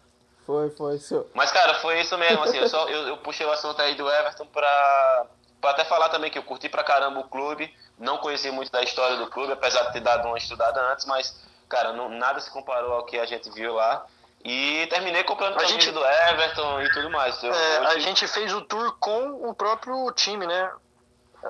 Foi, 0.47 0.71
foi. 0.71 0.99
Seu... 0.99 1.31
Mas, 1.35 1.50
cara, 1.50 1.75
foi 1.75 2.00
isso 2.00 2.17
mesmo, 2.17 2.43
assim, 2.43 2.57
eu, 2.57 2.67
só, 2.67 2.88
eu, 2.88 3.09
eu 3.09 3.17
puxei 3.19 3.45
o 3.45 3.52
assunto 3.52 3.83
aí 3.83 3.95
do 3.95 4.09
Everton 4.09 4.47
pra, 4.47 5.26
pra 5.61 5.71
até 5.73 5.85
falar 5.85 6.09
também 6.09 6.31
que 6.31 6.38
eu 6.38 6.43
curti 6.43 6.71
pra 6.71 6.83
caramba 6.83 7.21
o 7.21 7.28
clube, 7.28 7.71
não 7.99 8.17
conheci 8.17 8.50
muito 8.50 8.73
da 8.73 8.83
história 8.83 9.19
do 9.19 9.26
clube, 9.26 9.52
apesar 9.52 9.83
de 9.83 9.93
ter 9.93 10.00
dado 10.00 10.26
uma 10.26 10.38
estudada 10.38 10.81
antes, 10.90 11.05
mas, 11.05 11.38
cara, 11.69 11.93
não, 11.93 12.09
nada 12.09 12.40
se 12.40 12.50
comparou 12.50 12.95
ao 12.95 13.05
que 13.05 13.19
a 13.19 13.26
gente 13.26 13.50
viu 13.50 13.75
lá. 13.75 14.07
E 14.45 14.87
terminei 14.88 15.25
comprando 15.25 15.59
A 15.59 15.62
a 15.62 15.64
gente- 15.64 15.90
do 15.90 16.00
Everton 16.04 16.80
e 16.83 16.92
tudo 16.92 17.11
mais. 17.11 17.42
Eu- 17.42 17.52
É, 17.52 17.80
hoje- 17.80 17.87
a 17.88 17.99
gente 17.99 18.26
fez 18.28 18.52
o 18.54 18.62
tour 18.62 18.97
com 18.99 19.49
o 19.49 19.54
próprio 19.54 20.11
time, 20.12 20.47
né? 20.47 20.73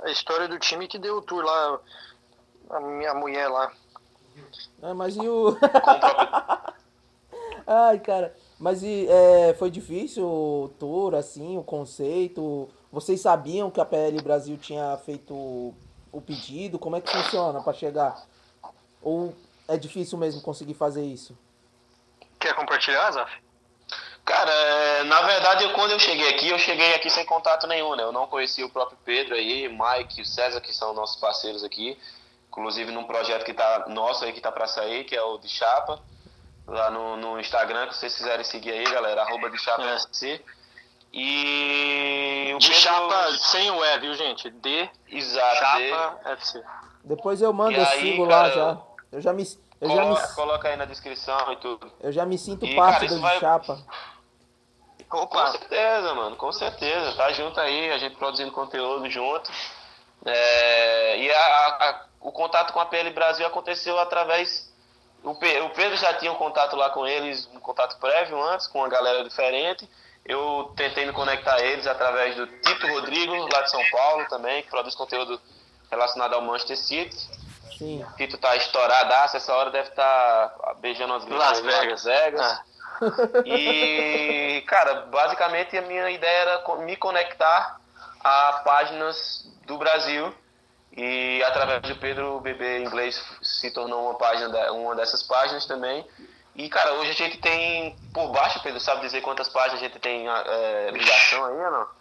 A 0.04 0.10
história 0.10 0.48
do 0.48 0.58
time 0.58 0.88
que 0.88 0.98
deu 0.98 1.16
o 1.18 1.22
tour 1.22 1.44
lá. 1.44 1.78
A 2.70 2.80
minha 2.80 3.14
mulher 3.14 3.48
lá. 3.48 3.72
Ah, 4.82 4.94
mas 4.94 5.16
e 5.16 5.20
o. 5.28 5.56
Ai, 7.66 7.98
cara. 7.98 8.34
Mas 8.58 8.82
e, 8.82 9.06
é, 9.08 9.54
foi 9.54 9.70
difícil 9.70 10.24
o 10.26 10.70
tour, 10.78 11.14
assim, 11.14 11.56
o 11.56 11.62
conceito? 11.62 12.68
Vocês 12.90 13.20
sabiam 13.20 13.70
que 13.70 13.80
a 13.80 13.84
PL 13.84 14.20
Brasil 14.22 14.56
tinha 14.56 14.96
feito 15.04 15.34
o 15.34 16.20
pedido? 16.20 16.78
Como 16.78 16.96
é 16.96 17.00
que 17.00 17.10
funciona 17.10 17.62
pra 17.62 17.72
chegar? 17.72 18.20
Ou 19.02 19.34
é 19.68 19.76
difícil 19.76 20.18
mesmo 20.18 20.40
conseguir 20.40 20.74
fazer 20.74 21.04
isso? 21.04 21.36
Quer 22.38 22.54
compartilhar, 22.54 23.06
Azaf? 23.08 23.30
Cara, 24.24 24.50
é, 24.52 25.02
na 25.04 25.22
verdade, 25.22 25.64
eu, 25.64 25.72
quando 25.72 25.92
eu 25.92 25.98
cheguei 25.98 26.28
aqui, 26.28 26.48
eu 26.50 26.58
cheguei 26.58 26.94
aqui 26.94 27.08
sem 27.08 27.24
contato 27.24 27.66
nenhum, 27.66 27.96
né? 27.96 28.02
Eu 28.02 28.12
não 28.12 28.26
conhecia 28.26 28.64
o 28.66 28.70
próprio 28.70 28.98
Pedro 29.04 29.34
aí, 29.34 29.68
Mike 29.68 30.18
e 30.18 30.22
o 30.22 30.26
César, 30.26 30.60
que 30.60 30.72
são 30.72 30.92
nossos 30.92 31.16
parceiros 31.20 31.64
aqui. 31.64 31.98
Inclusive 32.48 32.92
num 32.92 33.04
projeto 33.04 33.44
que 33.44 33.54
tá 33.54 33.86
nosso 33.88 34.24
aí, 34.24 34.32
que 34.32 34.40
tá 34.40 34.52
pra 34.52 34.66
sair, 34.66 35.04
que 35.04 35.16
é 35.16 35.22
o 35.22 35.38
de 35.38 35.48
Chapa. 35.48 35.98
Lá 36.66 36.90
no, 36.90 37.16
no 37.16 37.40
Instagram, 37.40 37.86
que 37.88 37.96
vocês 37.96 38.14
quiserem 38.14 38.44
seguir 38.44 38.72
aí, 38.72 38.84
galera, 38.84 39.22
arroba 39.22 39.48
de 39.48 39.56
Chapa 39.58 39.82
É. 39.84 39.96
SC. 39.98 40.44
E 41.10 42.52
o 42.54 42.58
De 42.58 42.66
Pedro- 42.68 42.82
chapa 42.82 43.32
sem 43.38 43.70
o 43.70 43.82
E, 43.84 43.98
viu, 43.98 44.14
gente? 44.14 44.50
De 44.50 44.90
Exato, 45.10 45.78
de- 45.78 45.88
chapa 45.88 46.20
FC. 46.32 46.62
Depois 47.04 47.40
eu 47.40 47.52
mando, 47.52 47.72
E 47.72 47.76
eu 47.76 47.86
aí, 47.86 48.00
sigo 48.00 48.28
cara, 48.28 48.48
lá 48.48 48.50
já. 48.54 48.78
Eu 49.12 49.20
já 49.22 49.32
me, 49.32 49.42
eu 49.80 49.88
já 49.88 50.02
Coloca, 50.02 50.28
me, 50.28 50.34
coloca 50.34 50.68
aí 50.68 50.76
na 50.76 50.84
descrição 50.84 51.52
e 51.52 51.56
tudo. 51.56 51.90
eu 52.00 52.10
já 52.12 52.24
me 52.26 52.36
sinto 52.38 52.64
E, 52.66 52.74
parte 52.74 53.06
cara, 53.06 53.14
do 53.14 53.20
vai- 53.20 53.38
chapa. 53.40 53.78
Com 55.08 55.18
Opa! 55.18 55.52
certeza, 55.52 56.14
mano, 56.14 56.36
com 56.36 56.52
certeza. 56.52 57.16
Tá 57.16 57.32
junto 57.32 57.58
aí, 57.60 57.90
a 57.92 57.98
gente 57.98 58.16
produzindo 58.16 58.52
conteúdo 58.52 59.08
junto. 59.08 59.50
É, 60.24 61.18
e 61.18 61.30
a- 61.32 61.38
a- 61.46 61.90
a- 61.90 62.04
o 62.20 62.32
contato 62.32 62.72
com 62.72 62.80
a 62.80 62.86
PL 62.86 63.10
Brasil 63.10 63.46
aconteceu 63.46 63.98
através. 63.98 64.68
O, 65.22 65.34
Pe- 65.34 65.60
o 65.60 65.70
Pedro 65.70 65.96
já 65.96 66.12
tinha 66.14 66.30
um 66.30 66.36
contato 66.36 66.76
lá 66.76 66.90
com 66.90 67.06
eles, 67.06 67.48
um 67.54 67.60
contato 67.60 67.98
prévio 67.98 68.40
antes, 68.42 68.66
com 68.66 68.78
uma 68.80 68.88
galera 68.88 69.24
diferente. 69.24 69.88
Eu 70.24 70.72
tentei 70.76 71.06
me 71.06 71.12
conectar 71.12 71.54
a 71.54 71.60
eles 71.64 71.86
através 71.86 72.36
do 72.36 72.46
Tito 72.46 72.86
Rodrigo, 72.88 73.34
lá 73.52 73.62
de 73.62 73.70
São 73.70 73.82
Paulo 73.90 74.26
também, 74.28 74.62
que 74.62 74.68
produz 74.68 74.94
conteúdo 74.94 75.40
relacionado 75.90 76.34
ao 76.34 76.42
Manchester 76.42 76.76
City. 76.76 77.16
Sim. 77.78 78.04
Tito 78.16 78.36
tá 78.38 78.56
estouradaço, 78.56 79.36
essa 79.36 79.54
hora 79.54 79.70
deve 79.70 79.88
estar 79.88 80.52
beijando 80.80 81.14
as 81.14 81.26
Las 81.26 81.60
Vegas. 81.60 82.04
Vegas. 82.04 82.40
Ah. 82.42 82.64
E, 83.46 84.60
cara, 84.66 85.02
basicamente 85.02 85.78
a 85.78 85.82
minha 85.82 86.10
ideia 86.10 86.40
era 86.40 86.76
me 86.78 86.96
conectar 86.96 87.78
a 88.24 88.60
páginas 88.64 89.48
do 89.66 89.78
Brasil 89.78 90.34
E 90.96 91.40
através 91.44 91.80
do 91.82 91.94
Pedro, 91.96 92.36
o 92.36 92.40
Bebê 92.40 92.80
Inglês 92.80 93.22
se 93.40 93.70
tornou 93.70 94.06
uma 94.06 94.18
página, 94.18 94.72
uma 94.72 94.96
dessas 94.96 95.22
páginas 95.22 95.64
também. 95.64 96.04
E, 96.56 96.68
cara, 96.68 96.94
hoje 96.94 97.10
a 97.12 97.14
gente 97.14 97.38
tem, 97.38 97.94
por 98.12 98.32
baixo, 98.32 98.60
Pedro, 98.64 98.80
sabe 98.80 99.02
dizer 99.02 99.20
quantas 99.20 99.48
páginas 99.48 99.80
a 99.80 99.84
gente 99.84 100.00
tem 100.00 100.26
é, 100.28 100.90
ligação 100.90 101.44
aí 101.44 101.54
ou 101.54 101.70
não? 101.70 101.97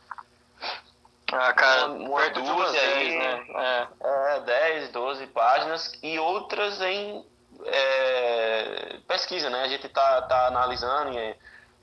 Ah, 1.32 1.54
cara, 1.54 1.88
dúzia 2.30 2.82
aí, 2.82 3.18
né? 3.18 3.46
É. 3.56 4.38
é, 4.38 4.40
10, 4.42 4.90
12 4.92 5.28
páginas 5.28 5.92
e 6.02 6.18
outras 6.18 6.82
em 6.82 7.26
é, 7.66 8.98
pesquisa, 9.08 9.50
né? 9.50 9.64
A 9.64 9.68
gente 9.68 9.90
tá, 9.90 10.22
tá 10.24 10.48
analisando 10.48 11.18
em, 11.18 11.36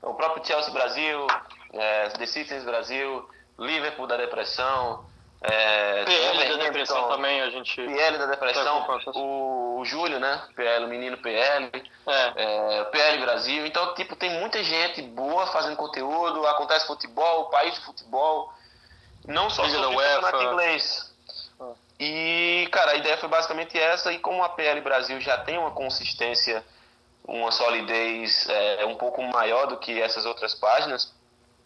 o 0.03 0.15
próprio 0.15 0.45
Chelsea 0.45 0.73
Brasil, 0.73 1.27
é, 1.73 2.09
The 2.11 2.27
Citizens 2.27 2.65
Brasil, 2.65 3.29
Liverpool 3.59 4.07
da 4.07 4.17
depressão, 4.17 5.05
é, 5.47 6.05
PL 6.05 6.49
da 6.49 6.65
depressão 6.65 7.09
também, 7.09 7.43
a 7.43 7.51
gente. 7.51 7.77
PL 7.77 8.17
da 8.17 8.27
depressão, 8.27 8.87
o, 9.15 9.81
o 9.81 9.85
Júlio, 9.85 10.19
né? 10.19 10.43
PL, 10.57 10.87
o 10.87 10.89
menino 10.89 11.19
PL, 11.19 11.71
é. 12.07 12.33
É, 12.37 12.85
PL 12.85 13.19
Brasil. 13.19 13.67
Então, 13.67 13.95
tipo, 13.95 14.17
tem 14.17 14.31
muita 14.41 14.63
gente 14.65 15.03
boa 15.03 15.47
fazendo 15.49 15.77
conteúdo, 15.77 16.47
acontece 16.47 16.87
futebol, 16.87 17.43
o 17.43 17.51
país 17.51 17.75
de 17.75 17.81
futebol, 17.85 18.55
não 19.27 19.51
só 19.51 19.65
Liga 19.65 19.79
sobre 19.79 19.97
o 19.97 19.99
campeonato 19.99 20.43
inglês. 20.43 21.15
E, 21.99 22.69
cara, 22.73 22.93
a 22.93 22.97
ideia 22.97 23.17
foi 23.19 23.29
basicamente 23.29 23.79
essa, 23.79 24.13
e 24.13 24.19
como 24.19 24.43
a 24.43 24.49
PL 24.49 24.81
Brasil 24.81 25.21
já 25.21 25.39
tem 25.39 25.57
uma 25.59 25.71
consistência, 25.71 26.65
uma 27.27 27.53
solidez 27.53 28.49
é, 28.49 28.85
um 28.85 28.97
pouco 28.97 29.23
maior 29.23 29.67
do 29.67 29.77
que 29.77 30.01
essas 30.01 30.27
outras 30.27 30.55
páginas, 30.55 31.13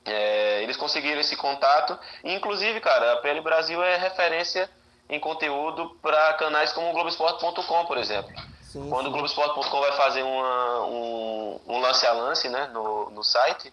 é, 0.05 0.63
eles 0.63 0.77
conseguiram 0.77 1.21
esse 1.21 1.37
contato. 1.37 1.99
Inclusive, 2.23 2.81
cara, 2.81 3.15
a 3.15 3.17
PL 3.19 3.41
Brasil 3.41 3.83
é 3.83 3.97
referência 3.97 4.71
em 5.09 5.19
conteúdo 5.19 5.97
para 6.03 6.35
canais 6.35 6.73
como 6.73 6.91
o 6.91 6.93
Globoesporte.com, 6.93 7.87
por 7.87 7.97
exemplo. 7.97 8.31
Sim, 8.63 8.89
Quando 8.91 9.05
sim. 9.05 9.09
o 9.09 9.13
Globoesporte.com 9.13 9.81
vai 9.81 9.93
fazer 9.93 10.23
uma, 10.23 10.85
um, 10.85 11.61
um, 11.67 11.81
lance 11.81 12.07
a 12.07 12.13
lance 12.13 12.49
né, 12.51 12.69
no, 12.73 13.09
no 13.11 13.25
site, 13.25 13.73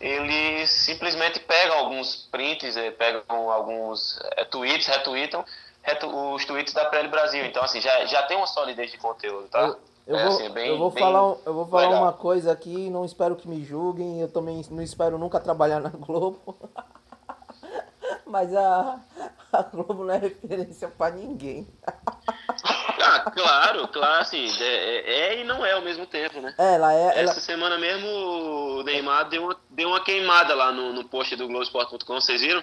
eles 0.00 0.70
simplesmente 0.70 1.40
pegam 1.40 1.78
alguns 1.78 2.28
prints, 2.30 2.76
eh, 2.76 2.90
pegam 2.90 3.50
alguns 3.50 4.20
é, 4.36 4.44
tweets, 4.44 4.86
retweetam 4.86 5.44
retu 5.84 6.08
os 6.32 6.44
tweets 6.44 6.72
da 6.72 6.86
PL 6.86 7.08
Brasil. 7.08 7.44
Então, 7.44 7.62
assim, 7.62 7.80
já, 7.80 8.06
já 8.06 8.22
tem 8.22 8.36
uma 8.36 8.46
solidez 8.46 8.90
de 8.90 8.98
conteúdo, 8.98 9.48
tá? 9.48 9.60
Eu 9.60 9.78
eu, 10.06 10.16
é, 10.16 10.24
vou, 10.24 10.34
assim, 10.34 10.50
bem, 10.50 10.68
eu 10.68 10.78
vou 10.78 10.90
falar, 10.90 11.36
eu 11.46 11.54
vou 11.54 11.66
falar 11.66 11.98
uma 11.98 12.12
coisa 12.12 12.52
aqui, 12.52 12.90
não 12.90 13.06
espero 13.06 13.34
que 13.36 13.48
me 13.48 13.64
julguem, 13.64 14.20
eu 14.20 14.28
também 14.28 14.62
não 14.70 14.82
espero 14.82 15.16
nunca 15.16 15.40
trabalhar 15.40 15.80
na 15.80 15.88
Globo. 15.88 16.54
Mas 18.26 18.54
a, 18.54 19.00
a 19.50 19.62
Globo 19.62 20.04
não 20.04 20.12
é 20.12 20.18
referência 20.18 20.88
para 20.88 21.14
ninguém. 21.14 21.66
Claro, 23.32 23.88
claro, 23.88 24.20
assim, 24.20 24.46
é, 24.60 24.64
é, 24.64 25.18
é, 25.34 25.40
e 25.40 25.44
não 25.44 25.64
é 25.64 25.72
ao 25.72 25.82
mesmo 25.82 26.06
tempo, 26.06 26.40
né? 26.40 26.54
É, 26.58 26.74
ela 26.74 26.92
é. 26.92 27.06
Essa 27.08 27.20
ela... 27.20 27.32
semana 27.34 27.78
mesmo 27.78 28.06
o 28.06 28.82
Neymar 28.82 29.28
deu 29.28 29.44
uma, 29.44 29.56
deu 29.70 29.88
uma 29.88 30.00
queimada 30.00 30.54
lá 30.54 30.72
no, 30.72 30.92
no 30.92 31.04
post 31.04 31.34
do 31.36 31.46
Globoesporte.com, 31.46 32.20
vocês 32.20 32.40
viram? 32.40 32.62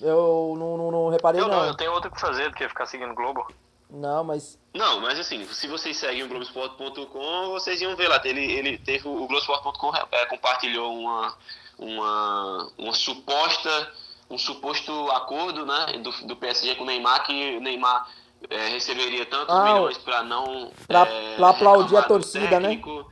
Eu 0.00 0.54
não, 0.58 0.76
não, 0.76 0.90
não 0.90 1.08
reparei, 1.08 1.40
eu 1.40 1.48
não. 1.48 1.56
não. 1.58 1.66
Eu 1.66 1.74
tenho 1.74 1.92
outro 1.92 2.10
que 2.10 2.20
fazer 2.20 2.48
do 2.48 2.54
que 2.54 2.68
ficar 2.68 2.86
seguindo 2.86 3.10
o 3.10 3.14
Globo. 3.14 3.46
Não, 3.90 4.22
mas. 4.22 4.58
Não, 4.74 5.00
mas 5.00 5.18
assim, 5.18 5.44
se 5.46 5.66
vocês 5.66 5.96
seguem 5.96 6.22
o 6.22 6.28
Globoesporte.com, 6.28 7.50
vocês 7.50 7.80
iam 7.80 7.96
ver 7.96 8.08
lá. 8.08 8.20
Ele, 8.24 8.44
ele 8.44 8.78
teve. 8.78 9.08
O 9.08 9.26
Globoesporte.com 9.26 9.92
é, 10.12 10.26
compartilhou 10.26 10.94
uma, 10.94 11.34
uma, 11.78 12.70
uma 12.78 12.92
suposta. 12.92 13.92
Um 14.30 14.36
suposto 14.36 14.92
acordo 15.12 15.64
né, 15.64 15.98
do, 16.02 16.10
do 16.26 16.36
PSG 16.36 16.74
com 16.74 16.82
o 16.82 16.86
Neymar, 16.86 17.24
que 17.24 17.56
o 17.56 17.60
Neymar 17.62 18.06
é, 18.50 18.68
receberia 18.68 19.26
tantos 19.26 19.54
ah, 19.54 19.64
milhões 19.64 19.98
para 19.98 20.22
não. 20.22 20.70
Pra, 20.86 21.06
é, 21.06 21.36
pra 21.36 21.50
aplaudir 21.50 21.96
a 21.96 22.02
torcida, 22.02 22.60
né? 22.60 22.68
técnico, 22.70 22.98
né? 22.98 23.04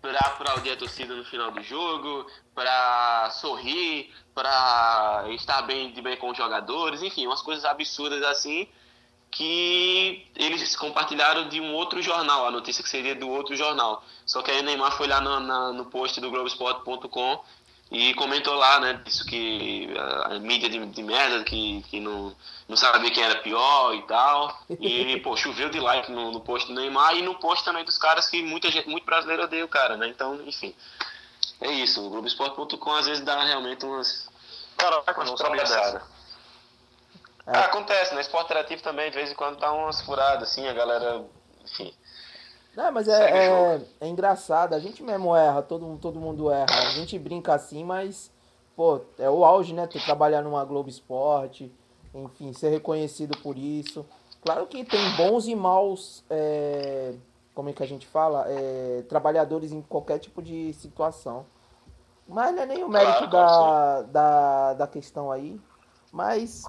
Para 0.00 0.18
aplaudir 0.18 0.70
a 0.72 0.76
torcida 0.76 1.14
no 1.14 1.24
final 1.24 1.50
do 1.52 1.62
jogo, 1.62 2.26
para 2.54 3.30
sorrir, 3.30 4.12
para 4.34 5.24
estar 5.30 5.62
bem 5.62 5.92
de 5.92 6.02
bem 6.02 6.16
com 6.16 6.30
os 6.30 6.36
jogadores, 6.36 7.02
enfim, 7.02 7.26
umas 7.26 7.42
coisas 7.42 7.64
absurdas 7.64 8.22
assim 8.24 8.66
que 9.30 10.26
eles 10.36 10.74
compartilharam 10.76 11.48
de 11.48 11.60
um 11.60 11.72
outro 11.74 12.00
jornal, 12.02 12.46
a 12.46 12.50
notícia 12.50 12.84
que 12.84 12.90
seria 12.90 13.14
do 13.14 13.28
outro 13.28 13.56
jornal. 13.56 14.04
Só 14.26 14.42
que 14.42 14.50
aí 14.50 14.60
o 14.60 14.62
Neymar 14.62 14.92
foi 14.92 15.08
lá 15.08 15.20
no, 15.20 15.40
na, 15.40 15.72
no 15.72 15.86
post 15.86 16.20
do 16.20 16.30
Globoesporte.com 16.30 17.42
e 17.92 18.14
comentou 18.14 18.54
lá, 18.54 18.80
né, 18.80 19.02
isso 19.04 19.22
que 19.26 19.86
a, 19.98 20.34
a 20.34 20.38
mídia 20.40 20.70
de, 20.70 20.84
de, 20.86 21.02
merda, 21.02 21.44
que, 21.44 21.82
que 21.90 22.00
não, 22.00 22.34
não 22.66 22.74
sabia 22.74 23.10
quem 23.10 23.22
era 23.22 23.42
pior 23.42 23.94
e 23.94 24.00
tal. 24.06 24.58
E, 24.80 25.20
pô, 25.20 25.36
choveu 25.36 25.68
de 25.68 25.78
like 25.78 26.10
no, 26.10 26.32
no 26.32 26.40
post 26.40 26.66
do 26.68 26.74
Neymar 26.74 27.14
e 27.16 27.22
no 27.22 27.34
post 27.34 27.62
também 27.62 27.84
dos 27.84 27.98
caras 27.98 28.30
que 28.30 28.42
muita 28.42 28.70
gente, 28.70 28.88
muito 28.88 29.04
brasileiro 29.04 29.42
odeia 29.42 29.62
o 29.62 29.68
cara, 29.68 29.98
né? 29.98 30.08
Então, 30.08 30.40
enfim. 30.46 30.74
É 31.60 31.70
isso, 31.70 32.04
o 32.06 32.08
Globoesporte.com 32.08 32.92
às 32.94 33.06
vezes 33.06 33.22
dá 33.22 33.44
realmente 33.44 33.84
umas. 33.84 34.26
Caraca, 34.78 35.20
umas 35.20 35.34
tropeçadas. 35.34 36.02
É. 37.46 37.58
Ah, 37.58 37.64
acontece, 37.66 38.14
né? 38.14 38.22
Esporte 38.22 38.46
interativo 38.46 38.82
também, 38.82 39.10
de 39.10 39.18
vez 39.18 39.30
em 39.30 39.34
quando 39.34 39.58
dá 39.58 39.70
umas 39.70 40.00
furadas, 40.00 40.48
assim, 40.48 40.66
a 40.66 40.72
galera, 40.72 41.22
enfim. 41.62 41.94
Não, 42.76 42.90
mas 42.90 43.06
é, 43.06 43.48
é, 43.48 43.82
é, 44.00 44.08
engraçado, 44.08 44.74
a 44.74 44.78
gente 44.78 45.02
mesmo 45.02 45.36
erra, 45.36 45.60
todo, 45.60 45.98
todo 45.98 46.18
mundo 46.18 46.50
erra. 46.50 46.66
A 46.70 46.90
gente 46.90 47.18
brinca 47.18 47.54
assim, 47.54 47.84
mas, 47.84 48.30
pô, 48.74 49.00
é 49.18 49.28
o 49.28 49.44
auge, 49.44 49.74
né? 49.74 49.86
Tu 49.86 50.02
trabalhar 50.04 50.42
numa 50.42 50.64
Globo 50.64 50.88
Esporte, 50.88 51.70
enfim, 52.14 52.52
ser 52.52 52.70
reconhecido 52.70 53.36
por 53.38 53.58
isso. 53.58 54.06
Claro 54.42 54.66
que 54.66 54.84
tem 54.84 55.16
bons 55.16 55.46
e 55.46 55.54
maus, 55.54 56.24
é, 56.30 57.14
como 57.54 57.68
é 57.68 57.72
que 57.72 57.82
a 57.82 57.86
gente 57.86 58.06
fala? 58.06 58.46
É, 58.48 59.04
trabalhadores 59.08 59.70
em 59.70 59.82
qualquer 59.82 60.18
tipo 60.18 60.42
de 60.42 60.72
situação. 60.72 61.44
Mas 62.26 62.54
não 62.54 62.62
é 62.62 62.66
nem 62.66 62.82
o 62.82 62.88
mérito 62.88 63.26
da, 63.26 64.02
da, 64.02 64.74
da 64.74 64.86
questão 64.86 65.30
aí. 65.30 65.60
Mas 66.10 66.64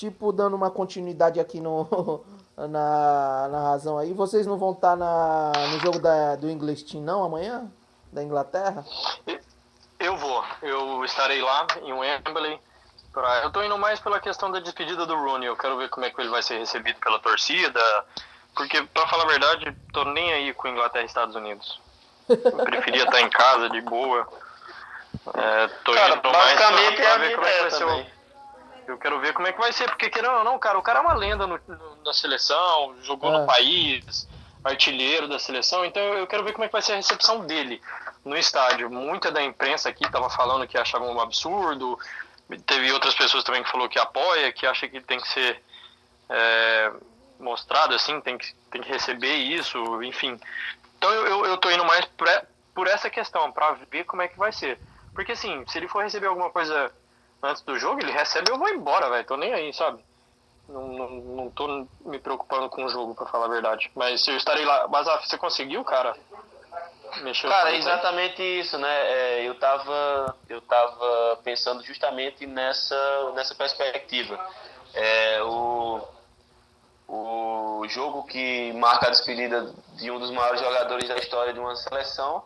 tipo, 0.00 0.32
dando 0.32 0.56
uma 0.56 0.70
continuidade 0.70 1.38
aqui 1.38 1.60
no, 1.60 2.22
na, 2.68 3.48
na 3.48 3.62
razão 3.70 3.98
aí. 3.98 4.12
Vocês 4.12 4.46
não 4.46 4.58
vão 4.58 4.72
estar 4.72 4.90
tá 4.90 4.96
na, 4.96 5.52
no 5.72 5.80
jogo 5.80 5.98
da, 5.98 6.36
do 6.36 6.50
English 6.50 6.84
Team, 6.84 7.02
não, 7.02 7.24
amanhã? 7.24 7.70
Da 8.12 8.22
Inglaterra? 8.22 8.84
Eu 9.98 10.16
vou. 10.16 10.44
Eu 10.62 11.04
estarei 11.04 11.40
lá 11.40 11.66
em 11.82 11.92
Wembley. 11.92 12.58
Pra... 13.12 13.42
Eu 13.42 13.50
tô 13.50 13.62
indo 13.62 13.76
mais 13.78 14.00
pela 14.00 14.20
questão 14.20 14.50
da 14.50 14.60
despedida 14.60 15.06
do 15.06 15.14
Rooney. 15.16 15.48
Eu 15.48 15.56
quero 15.56 15.76
ver 15.76 15.88
como 15.88 16.06
é 16.06 16.10
que 16.10 16.20
ele 16.20 16.30
vai 16.30 16.42
ser 16.42 16.58
recebido 16.58 16.98
pela 17.00 17.18
torcida. 17.18 17.80
Porque, 18.54 18.82
pra 18.82 19.06
falar 19.06 19.24
a 19.24 19.28
verdade, 19.28 19.76
tô 19.92 20.04
nem 20.04 20.32
aí 20.32 20.54
com 20.54 20.68
Inglaterra 20.68 21.04
e 21.04 21.06
Estados 21.06 21.34
Unidos. 21.34 21.80
Eu 22.28 22.64
preferia 22.64 23.04
estar 23.04 23.20
em 23.20 23.30
casa, 23.30 23.68
de 23.70 23.80
boa. 23.80 24.26
É, 25.34 25.68
tô 25.84 25.92
Cara, 25.92 26.16
indo 26.16 26.30
mais 26.30 26.56
pra, 26.56 26.68
pra 26.68 26.76
ver 26.76 26.96
como 26.96 27.24
é 27.24 27.30
que 27.30 27.60
vai 27.60 27.70
ser 27.70 27.84
o 27.84 28.19
eu 28.90 28.98
quero 28.98 29.20
ver 29.20 29.32
como 29.32 29.46
é 29.46 29.52
que 29.52 29.58
vai 29.58 29.72
ser, 29.72 29.88
porque 29.88 30.10
querendo 30.10 30.36
ou 30.36 30.44
não, 30.44 30.58
cara, 30.58 30.78
o 30.78 30.82
cara 30.82 30.98
é 30.98 31.02
uma 31.02 31.14
lenda 31.14 31.46
no, 31.46 31.58
no, 31.66 31.96
na 32.04 32.12
seleção, 32.12 32.94
jogou 33.02 33.32
é. 33.32 33.38
no 33.38 33.46
país, 33.46 34.28
artilheiro 34.64 35.28
da 35.28 35.38
seleção, 35.38 35.84
então 35.84 36.02
eu 36.02 36.26
quero 36.26 36.44
ver 36.44 36.52
como 36.52 36.64
é 36.64 36.68
que 36.68 36.72
vai 36.72 36.82
ser 36.82 36.92
a 36.92 36.96
recepção 36.96 37.46
dele 37.46 37.80
no 38.24 38.36
estádio. 38.36 38.90
Muita 38.90 39.30
da 39.30 39.42
imprensa 39.42 39.88
aqui 39.88 40.04
estava 40.04 40.28
falando 40.28 40.66
que 40.66 40.76
achavam 40.76 41.12
um 41.12 41.20
absurdo, 41.20 41.98
teve 42.66 42.92
outras 42.92 43.14
pessoas 43.14 43.44
também 43.44 43.62
que 43.62 43.70
falou 43.70 43.88
que 43.88 43.98
apoia, 43.98 44.52
que 44.52 44.66
acha 44.66 44.88
que 44.88 45.00
tem 45.00 45.20
que 45.20 45.28
ser 45.28 45.62
é, 46.28 46.92
mostrado 47.38 47.94
assim, 47.94 48.20
tem 48.20 48.36
que, 48.36 48.54
tem 48.70 48.82
que 48.82 48.88
receber 48.88 49.34
isso, 49.34 50.02
enfim. 50.02 50.38
Então 50.98 51.10
eu, 51.12 51.26
eu, 51.26 51.46
eu 51.46 51.56
tô 51.56 51.70
indo 51.70 51.84
mais 51.84 52.04
pra, 52.04 52.44
por 52.74 52.86
essa 52.86 53.08
questão, 53.08 53.50
para 53.52 53.72
ver 53.90 54.04
como 54.04 54.22
é 54.22 54.28
que 54.28 54.38
vai 54.38 54.52
ser. 54.52 54.78
Porque 55.14 55.32
assim, 55.32 55.64
se 55.68 55.78
ele 55.78 55.88
for 55.88 56.02
receber 56.02 56.26
alguma 56.26 56.50
coisa 56.50 56.92
antes 57.42 57.62
do 57.62 57.78
jogo, 57.78 58.00
ele 58.00 58.12
recebe 58.12 58.50
e 58.50 58.52
eu 58.52 58.58
vou 58.58 58.68
embora, 58.68 59.08
velho. 59.10 59.26
Tô 59.26 59.36
nem 59.36 59.52
aí, 59.52 59.72
sabe? 59.72 60.02
Não, 60.68 60.86
não, 60.86 61.10
não 61.10 61.50
tô 61.50 61.86
me 62.04 62.18
preocupando 62.18 62.68
com 62.68 62.84
o 62.84 62.88
jogo, 62.88 63.14
pra 63.14 63.26
falar 63.26 63.46
a 63.46 63.50
verdade. 63.50 63.90
Mas 63.94 64.26
eu 64.28 64.36
estarei 64.36 64.64
lá. 64.64 64.86
Mas 64.88 65.08
ah, 65.08 65.20
você 65.20 65.36
conseguiu, 65.36 65.84
cara? 65.84 66.16
Mexeu 67.22 67.50
cara, 67.50 67.72
é 67.72 67.76
exatamente 67.76 68.40
isso, 68.40 68.78
né? 68.78 69.12
É, 69.12 69.48
eu 69.48 69.56
tava, 69.56 70.36
eu 70.48 70.60
tava 70.60 71.40
pensando 71.42 71.82
justamente 71.82 72.46
nessa, 72.46 73.32
nessa 73.34 73.54
perspectiva. 73.54 74.38
É, 74.94 75.42
o, 75.42 76.00
o 77.08 77.88
jogo 77.88 78.22
que 78.24 78.72
marca 78.74 79.08
a 79.08 79.10
despedida 79.10 79.74
de 79.94 80.10
um 80.10 80.20
dos 80.20 80.30
maiores 80.30 80.60
jogadores 80.60 81.08
da 81.08 81.16
história 81.16 81.52
de 81.52 81.58
uma 81.58 81.74
seleção. 81.74 82.44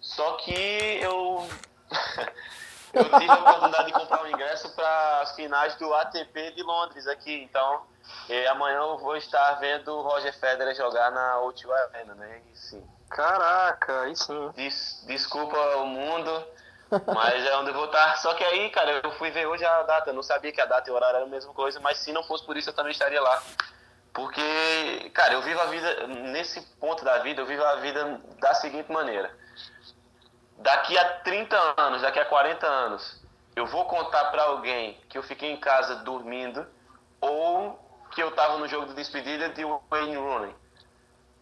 Só 0.00 0.32
que 0.32 0.52
eu 0.52 1.48
Eu 2.94 3.18
tive 3.18 3.30
a 3.30 3.34
oportunidade 3.34 3.86
de 3.86 3.92
comprar 3.92 4.22
um 4.22 4.28
ingresso 4.28 4.74
para 4.74 5.20
as 5.20 5.34
finais 5.34 5.74
do 5.76 5.92
ATP 5.92 6.52
de 6.52 6.62
Londres 6.62 7.06
aqui, 7.06 7.42
então 7.42 7.82
amanhã 8.50 8.78
eu 8.78 8.98
vou 8.98 9.16
estar 9.16 9.54
vendo 9.54 9.88
o 9.88 10.02
Roger 10.02 10.32
Federer 10.38 10.74
jogar 10.74 11.10
na 11.10 11.36
O2 11.38 11.70
Arena, 11.70 12.14
né? 12.14 12.40
E, 12.52 12.58
sim. 12.58 12.86
Caraca, 13.08 14.02
aí 14.02 14.16
sim. 14.16 14.50
Des, 14.54 15.02
desculpa 15.06 15.56
o 15.76 15.86
mundo, 15.86 16.44
Mas 17.14 17.44
é 17.44 17.56
onde 17.56 17.70
eu 17.70 17.74
vou 17.74 17.86
estar. 17.86 18.16
Só 18.18 18.34
que 18.34 18.44
aí, 18.44 18.70
cara, 18.70 19.00
eu 19.02 19.10
fui 19.12 19.30
ver 19.30 19.46
hoje 19.46 19.64
a 19.64 19.82
data. 19.82 20.10
Eu 20.10 20.14
não 20.14 20.22
sabia 20.22 20.52
que 20.52 20.60
a 20.60 20.66
data 20.66 20.88
e 20.88 20.92
o 20.92 20.96
horário 20.96 21.16
era 21.16 21.24
a 21.24 21.28
mesma 21.28 21.52
coisa, 21.52 21.80
mas 21.80 21.98
se 21.98 22.12
não 22.12 22.22
fosse 22.22 22.44
por 22.44 22.56
isso, 22.56 22.70
eu 22.70 22.74
também 22.74 22.92
estaria 22.92 23.20
lá. 23.20 23.42
Porque, 24.12 25.10
cara, 25.12 25.34
eu 25.34 25.42
vivo 25.42 25.60
a 25.60 25.66
vida, 25.66 26.06
nesse 26.06 26.60
ponto 26.78 27.04
da 27.04 27.18
vida, 27.18 27.40
eu 27.42 27.46
vivo 27.46 27.64
a 27.64 27.76
vida 27.76 28.20
da 28.38 28.54
seguinte 28.54 28.90
maneira. 28.92 29.30
Daqui 30.58 30.96
a 30.96 31.04
30 31.20 31.56
anos, 31.76 32.02
daqui 32.02 32.18
a 32.18 32.24
40 32.24 32.66
anos, 32.66 33.22
eu 33.56 33.66
vou 33.66 33.84
contar 33.84 34.26
pra 34.26 34.44
alguém 34.44 34.98
que 35.08 35.18
eu 35.18 35.22
fiquei 35.22 35.50
em 35.50 35.56
casa 35.56 35.96
dormindo 35.96 36.66
ou 37.20 37.78
que 38.10 38.22
eu 38.22 38.30
tava 38.32 38.58
no 38.58 38.68
jogo 38.68 38.86
de 38.86 38.94
despedida 38.94 39.48
de 39.50 39.64
Wayne 39.90 40.16
Rooney. 40.16 40.54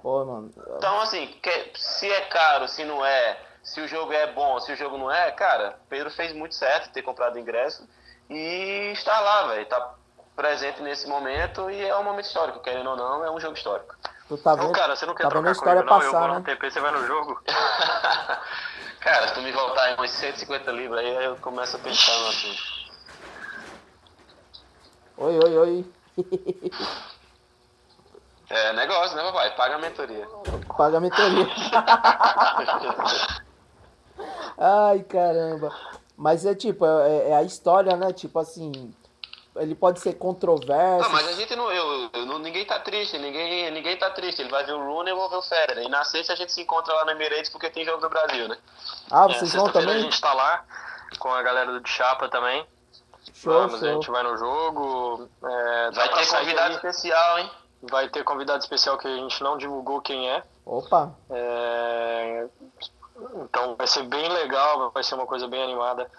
Pô, 0.03 0.25
mano. 0.25 0.51
Então, 0.77 1.01
assim, 1.01 1.27
que- 1.43 1.73
se 1.77 2.11
é 2.11 2.23
caro, 2.23 2.67
se 2.67 2.85
não 2.85 3.05
é, 3.05 3.39
se 3.63 3.81
o 3.81 3.87
jogo 3.87 4.13
é 4.13 4.27
bom, 4.33 4.59
se 4.59 4.73
o 4.73 4.77
jogo 4.77 4.99
não 4.99 5.11
é, 5.11 5.31
cara, 5.31 5.79
Pedro 5.89 6.11
fez 6.11 6.33
muito 6.33 6.55
certo 6.55 6.93
ter 6.93 7.03
comprado 7.03 7.39
ingresso 7.39 7.89
e 8.29 8.91
está 8.93 9.21
lá, 9.21 9.49
velho. 9.49 9.67
Tá 9.67 9.95
presente 10.35 10.83
nesse 10.83 11.07
momento 11.07 11.71
e 11.71 11.87
é 11.87 11.97
um 11.97 12.03
momento 12.03 12.25
histórico, 12.25 12.61
querendo 12.61 12.91
ou 12.91 12.97
não, 12.97 13.25
é 13.25 13.31
um 13.31 13.39
jogo 13.39 13.55
histórico. 13.55 13.95
Tu 14.27 14.39
tá 14.39 14.55
vendo? 14.55 14.73
cara, 14.73 14.97
você 14.97 15.05
não 15.05 15.15
quer 15.15 15.25
tá 15.25 15.29
trocar 15.29 15.51
a 15.51 15.53
história 15.53 15.83
comigo, 15.83 15.91
não? 15.95 16.03
eu 16.03 16.13
passar, 16.13 16.19
vou 16.27 16.29
no 16.29 16.41
né? 16.41 16.45
TP, 16.47 16.71
você 16.71 16.81
vai 16.81 16.91
no 16.91 17.07
jogo? 17.07 17.41
cara, 19.03 19.29
se 19.29 19.35
tu 19.35 19.43
me 19.43 19.53
voltar 19.53 19.93
em 19.93 20.01
uns 20.01 20.11
150 20.11 20.71
libras 20.73 21.01
aí, 21.01 21.17
aí 21.17 21.25
eu 21.25 21.37
começo 21.37 21.77
a 21.77 21.79
pensar 21.79 22.19
no 22.19 22.29
assunto. 22.29 22.63
Oi, 25.19 25.39
oi, 25.39 25.57
oi. 25.59 25.85
É 28.49 28.73
negócio, 28.75 29.17
né, 29.17 29.23
papai? 29.23 29.55
Paga 29.57 29.77
a 29.77 29.79
mentoria. 29.79 30.29
Paga 30.77 30.99
a 30.99 31.01
mentoria. 31.01 31.47
Ai, 34.59 35.03
caramba. 35.05 35.75
Mas 36.17 36.45
é 36.45 36.55
tipo, 36.55 36.85
é, 36.85 37.31
é 37.31 37.35
a 37.35 37.43
história, 37.43 37.97
né? 37.97 38.13
Tipo 38.13 38.39
assim, 38.39 38.95
ele 39.57 39.75
pode 39.75 40.01
ser 40.01 40.15
controverso. 40.15 41.03
Não, 41.03 41.11
mas 41.11 41.29
a 41.29 41.33
gente 41.33 41.55
não, 41.57 41.71
eu, 41.71 42.11
eu 42.13 42.27
não- 42.27 42.39
ninguém 42.39 42.65
tá 42.65 42.79
triste, 42.81 43.19
ninguém, 43.19 43.71
ninguém 43.71 43.97
tá 43.97 44.11
triste. 44.11 44.41
Ele 44.43 44.51
vai 44.51 44.65
ver 44.65 44.73
o 44.73 44.85
Rooney 44.85 45.13
e 45.13 45.15
eu 45.15 45.17
vou 45.17 45.29
ver 45.29 45.37
o 45.37 45.43
Federer. 45.43 45.85
E 45.85 45.89
na 45.89 46.05
sexta 46.05 46.33
a 46.33 46.37
gente 46.37 46.53
se 46.53 46.61
encontra 46.63 46.93
lá 46.95 47.05
no 47.05 47.11
Emirates 47.13 47.51
porque 47.51 47.69
tem 47.71 47.85
jogo 47.85 48.01
do 48.01 48.09
Brasil, 48.09 48.49
né? 48.49 48.57
Ah, 49.11 49.27
É, 49.29 49.35
vocês 49.35 49.53
vão 49.53 49.65
sexta-feira 49.67 49.73
também? 49.87 49.97
A 49.97 50.01
gente 50.01 50.21
tá 50.21 50.33
lá 50.33 50.65
com 51.19 51.29
a 51.31 51.43
galera 51.43 51.79
do 51.79 51.87
Chapa 51.89 52.29
também. 52.29 52.67
Show, 53.35 53.53
Vamos, 53.53 53.75
a 53.75 53.79
show. 53.79 53.89
gente 53.95 54.11
vai 54.11 54.23
no 54.23 54.37
jogo. 54.37 55.29
é, 55.45 55.91
Vai 55.93 56.09
ter 56.09 56.27
convidado 56.29 56.69
aí. 56.71 56.75
especial, 56.77 57.39
hein? 57.39 57.51
Vai 57.91 58.09
ter 58.09 58.25
convidado 58.25 58.59
especial 58.61 58.97
que 58.99 59.07
a 59.09 59.17
gente 59.17 59.43
não 59.43 59.57
divulgou 59.59 60.01
quem 60.01 60.31
é. 60.31 60.43
Opa, 60.65 61.13
É, 61.31 62.47
Então 63.45 63.77
vai 63.77 63.87
ser 63.87 64.03
bem 64.05 64.29
legal, 64.29 64.91
vai 64.91 65.03
ser 65.03 65.15
uma 65.15 65.27
coisa 65.27 65.47
bem 65.49 65.63
animada. 65.63 66.11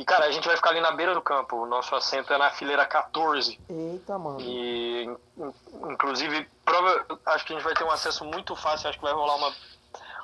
E 0.00 0.04
cara, 0.06 0.24
a 0.24 0.30
gente 0.30 0.46
vai 0.46 0.56
ficar 0.56 0.70
ali 0.70 0.80
na 0.80 0.92
beira 0.92 1.12
do 1.14 1.20
campo. 1.20 1.56
O 1.56 1.66
nosso 1.66 1.94
assento 1.94 2.32
é 2.32 2.38
na 2.38 2.50
fileira 2.50 2.86
14. 2.86 3.60
eita, 3.68 4.18
mano. 4.18 4.40
E 4.40 5.04
in- 5.04 5.52
inclusive, 5.92 6.48
prova, 6.64 7.04
acho 7.26 7.44
que 7.44 7.52
a 7.52 7.56
gente 7.56 7.64
vai 7.64 7.74
ter 7.74 7.84
um 7.84 7.90
acesso 7.90 8.24
muito 8.24 8.56
fácil, 8.56 8.88
acho 8.88 8.96
que 8.98 9.04
vai 9.04 9.12
rolar 9.12 9.34
uma, 9.36 9.52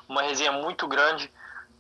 uma 0.09 0.23
resenha 0.23 0.51
muito 0.51 0.89
grande. 0.89 1.31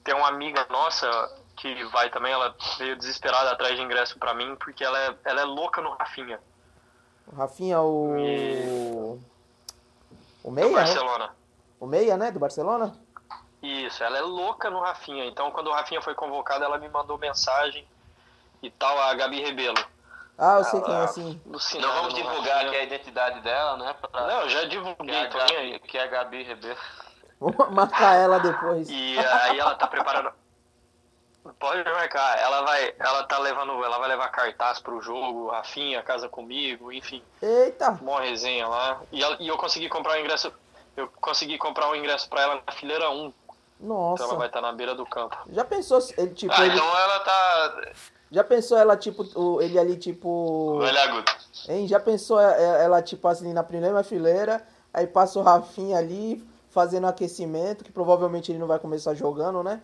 Tem 0.05 0.15
uma 0.15 0.29
amiga 0.29 0.67
nossa 0.69 1.09
que 1.57 1.85
vai 1.87 2.11
também, 2.11 2.33
ela 2.33 2.55
veio 2.77 2.97
desesperada 2.97 3.51
atrás 3.53 3.75
de 3.75 3.83
ingresso 3.83 4.19
pra 4.19 4.35
mim, 4.35 4.55
porque 4.57 4.85
ela 4.85 4.99
é, 5.01 5.15
ela 5.25 5.41
é 5.41 5.45
louca 5.45 5.81
no 5.81 5.91
Rafinha, 5.95 6.39
O 7.27 7.35
Rafinha, 7.35 7.81
o. 7.81 8.15
E- 8.19 9.19
O 10.45 10.51
do 10.51 10.51
Meia, 10.53 10.69
né? 10.69 10.75
Barcelona. 10.75 11.35
O 11.81 11.87
Meia, 11.87 12.17
né? 12.19 12.31
Do 12.31 12.39
Barcelona? 12.39 12.95
Isso, 13.63 14.03
ela 14.05 14.19
é 14.19 14.21
louca 14.21 14.71
no 14.71 14.81
Rafinha. 14.81 15.25
Então, 15.27 15.51
quando 15.51 15.69
o 15.69 15.73
Rafinha 15.73 16.01
foi 16.03 16.15
convocado, 16.15 16.65
ela 16.65 16.79
me 16.79 16.89
mandou 16.89 17.19
mensagem 17.19 17.87
e 18.63 18.71
tal, 18.71 19.01
a 19.01 19.15
Gabi 19.15 19.41
Rebelo. 19.43 19.79
Ah, 20.39 20.57
eu 20.59 20.65
sei 20.65 20.81
quem 20.83 20.93
é 20.93 20.97
Ela- 20.97 21.05
assim. 21.05 21.41
alucinada 21.47 21.87
Não 21.89 21.95
vamos 21.95 22.15
divulgar 22.15 22.55
Rafinha. 22.57 22.69
aqui 22.71 22.77
a 22.77 22.83
identidade 22.85 23.41
dela, 23.41 23.77
né? 23.79 23.95
Pra... 23.95 24.21
Não, 24.27 24.41
eu 24.43 24.49
já 24.51 24.59
que, 24.61 24.65
é 24.67 24.69
divulguei, 24.69 25.17
a 25.21 25.29
tô 25.31 25.39
nem 25.39 25.47
Gabi, 25.47 25.57
aí. 25.73 25.79
que 25.81 25.99
é 25.99 26.03
a 26.03 26.07
Gabi 26.07 26.43
Ribeiro. 26.43 26.79
Vou 27.41 27.55
marcar 27.73 28.15
ela 28.17 28.39
depois. 28.39 28.89
E 28.91 29.19
aí 29.19 29.59
ela 29.59 29.75
tá 29.75 29.87
preparando. 29.87 30.31
Pode 31.59 31.85
marcar. 31.85 32.39
Ela 32.39 32.63
vai, 32.63 32.95
ela 32.99 33.23
tá 33.25 33.39
levando, 33.39 33.83
ela 33.85 33.99
vai 33.99 34.09
levar 34.09 34.29
cartaz 34.31 34.81
pro 34.81 35.01
jogo, 35.01 35.49
Rafinha, 35.49 36.03
casa 36.03 36.29
comigo, 36.29 36.93
enfim, 36.93 37.23
Eita! 37.41 37.99
uma 38.03 38.21
resenha 38.21 38.67
lá. 38.69 39.01
E, 39.13 39.23
ela- 39.23 39.37
e 39.41 39.47
eu 39.49 39.57
consegui 39.57 39.89
comprar 39.89 40.17
o 40.17 40.21
ingresso, 40.21 40.53
eu 40.97 41.09
consegui 41.21 41.57
comprar 41.57 41.89
o 41.89 41.95
ingresso 41.97 42.29
pra 42.29 42.43
ela 42.43 42.63
na 42.67 42.73
fileira 42.73 43.09
1. 43.11 43.33
Então 43.79 43.95
ela 43.97 44.11
Nossa. 44.11 44.37
vai 44.37 44.47
estar 44.49 44.61
na 44.61 44.73
beira 44.73 44.95
do 44.95 45.05
campo. 45.05 45.37
Já 45.51 45.65
pensou 45.65 46.01
se 46.01 46.15
ele, 46.19 46.31
tipo, 46.35 46.53
Ah, 46.57 46.65
ele, 46.65 46.75
então 46.75 46.87
ela 46.99 47.19
tá. 47.21 47.83
já 48.31 48.43
pensou 48.43 48.79
ela 48.79 48.97
tipo, 48.97 49.61
ele 49.61 49.79
ali 49.79 49.97
tipo, 49.97 50.79
Velha 50.81 51.03
agudo. 51.05 51.31
hein? 51.69 51.87
Já 51.87 52.01
pensou 52.01 52.41
ela 52.41 53.03
tipo 53.03 53.29
assim 53.29 53.53
na 53.53 53.63
primeira 53.63 54.03
fileira, 54.03 54.67
aí 54.95 55.07
passa 55.07 55.39
o 55.39 55.43
Rafinha 55.43 55.99
ali 55.99 56.43
fazendo 56.71 57.07
aquecimento, 57.07 57.85
que 57.85 57.93
provavelmente 57.93 58.51
ele 58.51 58.59
não 58.59 58.67
vai 58.67 58.79
começar 58.79 59.15
jogando, 59.15 59.63
né? 59.63 59.81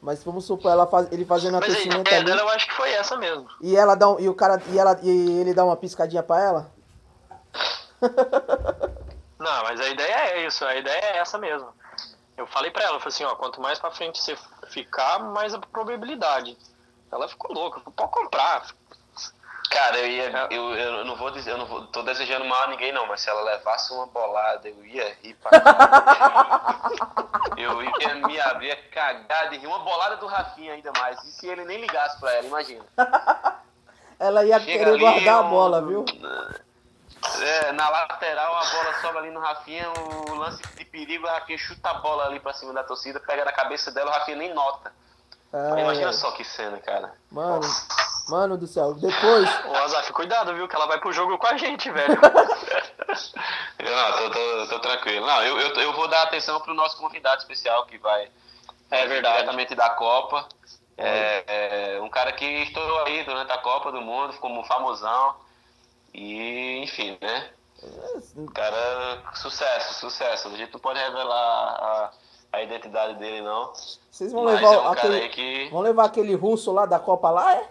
Mas 0.00 0.22
vamos 0.24 0.44
supor 0.44 0.70
ela 0.70 0.86
faz, 0.86 1.10
ele 1.12 1.24
fazendo 1.24 1.54
Mas 1.58 1.62
a 1.64 1.72
aquecimento 1.72 2.00
ideia 2.08 2.16
ali 2.16 2.26
dela 2.26 2.40
eu 2.42 2.48
acho 2.50 2.66
que 2.66 2.74
foi 2.74 2.90
essa 2.92 3.16
mesmo. 3.16 3.46
e 3.62 3.74
ela 3.76 3.94
dá 3.94 4.08
um, 4.10 4.20
e 4.20 4.28
o 4.28 4.34
cara 4.34 4.60
e 4.68 4.78
ela 4.78 4.98
e 5.02 5.40
ele 5.40 5.54
dá 5.54 5.64
uma 5.64 5.76
piscadinha 5.76 6.22
pra 6.22 6.42
ela. 6.42 6.70
Não, 9.38 9.62
mas 9.64 9.80
a 9.80 9.88
ideia 9.88 10.14
é 10.32 10.46
isso, 10.46 10.64
a 10.64 10.74
ideia 10.76 10.98
é 11.14 11.18
essa 11.18 11.38
mesmo. 11.38 11.68
Eu 12.36 12.46
falei 12.48 12.70
pra 12.70 12.82
ela, 12.84 12.96
eu 12.96 13.00
falei 13.00 13.14
assim, 13.14 13.24
ó, 13.24 13.34
quanto 13.36 13.60
mais 13.60 13.78
pra 13.78 13.90
frente 13.90 14.20
você 14.22 14.36
ficar, 14.68 15.18
mais 15.20 15.54
a 15.54 15.58
probabilidade. 15.58 16.56
Ela 17.12 17.28
ficou 17.28 17.52
louca, 17.54 17.80
pode 17.92 18.10
comprar. 18.10 18.66
Cara, 19.70 19.98
eu 19.98 20.06
ia. 20.06 20.48
Eu, 20.50 20.74
eu 20.76 21.04
não 21.04 21.16
vou 21.16 21.30
dizer, 21.30 21.52
eu 21.52 21.58
não 21.58 21.66
vou, 21.66 21.86
tô 21.88 22.02
desejando 22.02 22.44
mal 22.44 22.62
a 22.64 22.66
ninguém 22.68 22.92
não, 22.92 23.06
mas 23.06 23.20
se 23.20 23.30
ela 23.30 23.40
levasse 23.42 23.92
uma 23.92 24.06
bolada, 24.06 24.68
eu 24.68 24.84
ia 24.84 25.16
rir 25.22 25.34
pra 25.34 25.60
caralho. 25.60 27.14
Eu 27.56 27.82
ia 27.82 28.14
me 28.26 28.40
abrir, 28.40 28.76
cagar 28.90 29.48
de 29.50 29.58
rir. 29.58 29.66
Uma 29.66 29.78
bolada 29.80 30.16
do 30.16 30.26
Rafinha 30.26 30.72
ainda 30.74 30.90
mais. 30.98 31.22
E 31.22 31.30
se 31.30 31.46
ele 31.46 31.64
nem 31.64 31.80
ligasse 31.80 32.18
pra 32.18 32.32
ela, 32.34 32.46
imagina. 32.46 32.84
Ela 34.18 34.44
ia 34.44 34.58
Chega 34.60 34.84
querer 34.84 34.98
guardar 34.98 35.34
a 35.36 35.40
um- 35.42 35.50
bola, 35.50 35.82
viu? 35.82 36.04
É, 37.40 37.72
na 37.72 37.88
lateral 37.88 38.54
a 38.56 38.64
bola 38.66 39.00
sobra 39.00 39.20
ali 39.20 39.30
no 39.30 39.40
Rafinha, 39.40 39.90
o 40.28 40.34
lance 40.34 40.62
de 40.76 40.84
perigo, 40.84 41.26
o 41.26 41.30
Rafinha 41.30 41.58
chuta 41.58 41.90
a 41.90 41.94
bola 41.94 42.26
ali 42.26 42.38
pra 42.40 42.52
cima 42.52 42.72
da 42.72 42.84
torcida, 42.84 43.18
pega 43.20 43.44
na 43.44 43.52
cabeça 43.52 43.90
dela, 43.90 44.10
o 44.10 44.12
Rafinha 44.14 44.36
nem 44.36 44.52
nota. 44.54 44.92
Imagina 45.80 46.12
só 46.12 46.32
que 46.32 46.42
cena, 46.44 46.78
cara. 46.78 47.14
Mano, 47.30 47.60
mano 48.28 48.56
do 48.56 48.66
céu. 48.66 48.92
Depois, 48.94 49.48
Ô, 49.66 49.74
Azaf, 49.84 50.12
cuidado, 50.12 50.52
viu, 50.52 50.66
que 50.66 50.74
ela 50.74 50.86
vai 50.86 50.98
pro 50.98 51.12
jogo 51.12 51.38
com 51.38 51.46
a 51.46 51.56
gente, 51.56 51.88
velho. 51.92 52.18
Eu 53.78 53.94
não, 53.96 54.12
tô, 54.18 54.30
tô, 54.30 54.66
tô 54.68 54.78
tranquilo. 54.80 55.24
Não, 55.24 55.42
eu, 55.42 55.60
eu, 55.60 55.74
eu 55.80 55.92
vou 55.92 56.08
dar 56.08 56.22
atenção 56.22 56.60
pro 56.60 56.74
nosso 56.74 56.96
convidado 56.96 57.40
especial 57.40 57.86
que 57.86 57.98
vai 57.98 58.28
É 58.90 59.02
vir 59.02 59.08
verdade. 59.10 59.36
diretamente 59.36 59.74
da 59.76 59.90
Copa. 59.90 60.44
É, 60.98 61.44
é, 61.46 62.00
um 62.00 62.08
cara 62.08 62.32
que 62.32 62.44
estourou 62.44 63.04
aí 63.04 63.22
durante 63.24 63.52
a 63.52 63.58
Copa 63.58 63.92
do 63.92 64.00
Mundo, 64.00 64.32
ficou 64.32 64.50
um 64.50 64.64
famosão. 64.64 65.36
E, 66.14 66.78
enfim, 66.84 67.18
né? 67.20 67.50
Cara, 68.54 69.22
sucesso, 69.34 69.94
sucesso. 69.94 70.48
A 70.48 70.56
gente 70.56 70.72
não 70.72 70.80
pode 70.80 70.98
revelar 70.98 71.34
a, 71.34 72.10
a 72.52 72.62
identidade 72.62 73.14
dele, 73.18 73.42
não. 73.42 73.72
vocês 74.10 74.32
vão 74.32 74.44
Mas 74.44 74.54
levar 74.54 74.74
é 74.74 74.78
um 74.78 74.82
cara 74.82 74.90
aquele 74.92 75.16
aí 75.16 75.28
que. 75.28 75.68
vão 75.70 75.80
levar 75.80 76.04
aquele 76.06 76.34
russo 76.34 76.72
lá 76.72 76.86
da 76.86 76.98
Copa 76.98 77.30
lá, 77.30 77.52
é? 77.54 77.68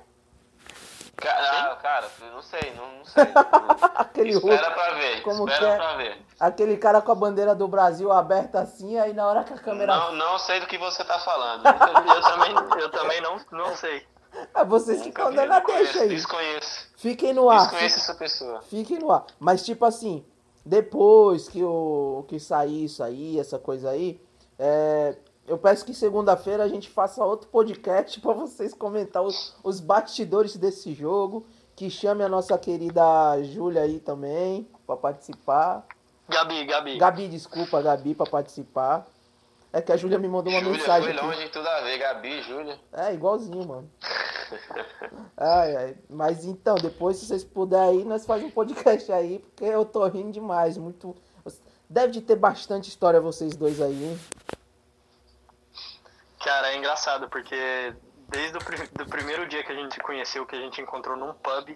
Cara, 1.15 1.71
ah, 1.71 1.75
cara, 1.77 2.08
não 2.34 2.41
sei, 2.41 2.73
não, 2.75 2.97
não 2.97 3.06
sei. 3.06 3.23
Aquele 3.95 4.32
espera 4.32 4.58
russo. 4.58 4.71
pra 4.73 4.91
ver, 4.95 5.21
Como 5.21 5.47
espera 5.47 5.60
que 5.60 5.73
é? 5.73 5.77
pra 5.77 5.95
ver. 5.95 6.21
Aquele 6.39 6.77
cara 6.77 7.01
com 7.01 7.12
a 7.12 7.15
bandeira 7.15 7.56
do 7.56 7.67
Brasil 7.67 8.12
aberta 8.12 8.60
assim, 8.60 8.97
aí 8.99 9.13
na 9.13 9.25
hora 9.27 9.43
que 9.43 9.53
a 9.53 9.58
câmera. 9.58 9.95
Não, 9.95 10.12
não 10.13 10.39
sei 10.39 10.60
do 10.60 10.65
que 10.67 10.77
você 10.77 11.03
tá 11.06 11.19
falando. 11.19 11.65
Eu 11.65 12.21
também, 12.21 12.82
eu 12.82 12.89
também 12.91 13.21
não, 13.21 13.38
não 13.51 13.75
sei. 13.75 14.06
É 14.53 14.65
vocês 14.65 15.01
que 15.01 15.09
estão 15.09 15.33
dando 15.33 15.51
a 15.51 15.59
deixa 15.59 16.01
aí. 16.01 16.09
Desconheço. 16.09 16.87
Fiquem 16.95 17.33
no 17.33 17.49
ar. 17.49 17.61
Desconheço 17.61 17.99
essa 17.99 18.15
pessoa. 18.15 18.61
Fiquem 18.63 18.99
no 18.99 19.11
ar. 19.11 19.25
Mas 19.39 19.63
tipo 19.63 19.85
assim, 19.85 20.25
depois 20.65 21.49
que 21.49 21.63
o 21.63 22.25
que 22.27 22.39
sair 22.39 22.85
isso 22.85 23.03
aí, 23.03 23.39
essa 23.39 23.59
coisa 23.59 23.89
aí, 23.89 24.19
é, 24.57 25.15
eu 25.47 25.57
peço 25.57 25.85
que 25.85 25.93
segunda-feira 25.93 26.63
a 26.63 26.67
gente 26.67 26.89
faça 26.89 27.23
outro 27.23 27.49
podcast 27.49 28.19
pra 28.21 28.33
vocês 28.33 28.73
comentar 28.73 29.21
os, 29.21 29.55
os 29.63 29.79
bastidores 29.79 30.55
desse 30.55 30.93
jogo. 30.93 31.45
Que 31.75 31.89
chame 31.89 32.23
a 32.23 32.29
nossa 32.29 32.55
querida 32.55 33.41
Júlia 33.41 33.81
aí 33.81 33.99
também 33.99 34.67
pra 34.85 34.95
participar. 34.95 35.83
Gabi, 36.29 36.65
Gabi. 36.65 36.97
Gabi, 36.97 37.27
desculpa, 37.27 37.81
Gabi, 37.81 38.13
pra 38.13 38.27
participar. 38.27 39.07
É 39.73 39.81
que 39.81 39.91
a 39.91 39.97
Júlia 39.97 40.19
me 40.19 40.27
mandou 40.27 40.53
uma 40.53 40.62
Júlia 40.62 40.77
mensagem 40.77 41.09
foi 41.09 41.17
aqui. 41.17 41.25
longe, 41.25 41.49
tudo 41.49 41.67
a 41.67 41.81
ver. 41.81 41.97
Gabi, 41.97 42.43
Júlia. 42.43 42.79
É, 42.93 43.12
igualzinho, 43.12 43.67
mano. 43.67 43.91
Ai, 45.36 45.75
ai. 45.75 45.97
Mas 46.07 46.45
então, 46.45 46.75
depois, 46.75 47.17
se 47.17 47.25
vocês 47.25 47.43
puderem 47.43 48.01
aí, 48.01 48.05
nós 48.05 48.23
fazemos 48.23 48.51
um 48.51 48.53
podcast 48.53 49.12
aí, 49.12 49.39
porque 49.39 49.65
eu 49.65 49.83
tô 49.83 50.05
rindo 50.07 50.31
demais. 50.31 50.77
Muito. 50.77 51.15
Deve 51.89 52.13
de 52.13 52.21
ter 52.21 52.36
bastante 52.36 52.88
história 52.88 53.19
vocês 53.19 53.55
dois 53.55 53.81
aí, 53.81 54.03
hein? 54.03 54.19
Cara, 56.43 56.71
é 56.71 56.77
engraçado, 56.77 57.27
porque 57.29 57.55
desde 58.29 58.57
o 58.57 58.59
do 58.59 59.05
primeiro 59.07 59.47
dia 59.47 59.63
que 59.63 59.71
a 59.71 59.75
gente 59.75 59.95
se 59.95 59.99
conheceu, 60.01 60.45
que 60.45 60.55
a 60.55 60.59
gente 60.59 60.81
encontrou 60.81 61.17
num 61.17 61.33
pub. 61.33 61.75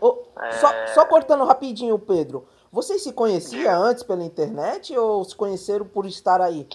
Oh, 0.00 0.18
é... 0.40 0.52
só, 0.52 0.68
só 0.94 1.04
cortando 1.06 1.44
rapidinho, 1.44 1.96
Pedro. 1.98 2.48
Vocês 2.72 3.02
se 3.02 3.12
conheciam 3.12 3.82
antes 3.82 4.02
pela 4.02 4.24
internet 4.24 4.96
ou 4.96 5.24
se 5.24 5.34
conheceram 5.34 5.86
por 5.86 6.06
estar 6.06 6.40
aí? 6.40 6.66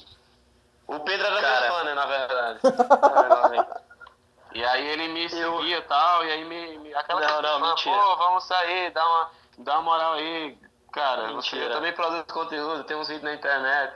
O 0.92 1.00
Pedro 1.00 1.26
era 1.26 1.42
Cara... 1.42 1.62
meu 1.62 1.74
fã, 1.74 1.84
né, 1.86 1.94
na 1.94 2.06
verdade. 2.06 2.60
e 4.54 4.66
aí 4.66 4.88
ele 4.88 5.08
me 5.08 5.30
seguia 5.30 5.78
e 5.78 5.82
tal, 5.84 6.26
e 6.26 6.32
aí 6.32 6.44
me. 6.44 6.78
me 6.80 6.94
aquela 6.94 7.22
não, 7.22 7.42
não, 7.42 7.70
mentira. 7.70 7.96
pô, 7.98 8.16
vamos 8.18 8.44
sair, 8.44 8.92
dá 8.92 9.06
uma, 9.08 9.30
dá 9.60 9.74
uma 9.76 9.82
moral 9.84 10.14
aí. 10.14 10.58
Cara, 10.92 11.32
você, 11.32 11.56
eu 11.56 11.72
também 11.72 11.94
produzo 11.94 12.26
conteúdo, 12.26 12.84
tem 12.84 12.98
uns 12.98 13.08
vídeos 13.08 13.24
na 13.24 13.34
internet. 13.34 13.94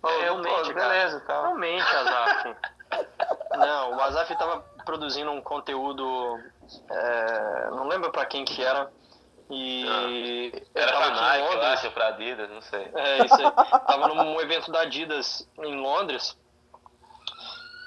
Pô, 0.00 0.08
eu, 0.08 0.36
não 0.36 0.42
mente, 0.42 0.72
beleza, 0.72 1.20
tal. 1.26 1.42
Não 1.42 1.54
mente, 1.56 1.82
Azaf. 1.82 2.56
não, 3.58 3.96
o 3.96 4.00
Azaf 4.00 4.36
tava 4.36 4.64
produzindo 4.84 5.32
um 5.32 5.42
conteúdo. 5.42 6.40
É, 6.88 7.70
não 7.72 7.88
lembro 7.88 8.12
pra 8.12 8.24
quem 8.24 8.44
que 8.44 8.62
era. 8.62 8.88
E 9.50 9.84
ah, 9.84 10.60
era 10.76 10.92
pra 10.92 11.10
Nike, 11.10 11.54
eu 11.54 11.62
acho, 11.62 11.90
pra 11.90 12.06
Adidas, 12.08 12.48
não 12.48 12.62
sei. 12.62 12.88
É, 12.94 13.24
isso 13.24 13.34
aí. 13.34 13.50
tava 13.86 14.08
num 14.08 14.40
evento 14.40 14.70
da 14.70 14.82
Adidas 14.82 15.48
em 15.58 15.80
Londres. 15.80 16.38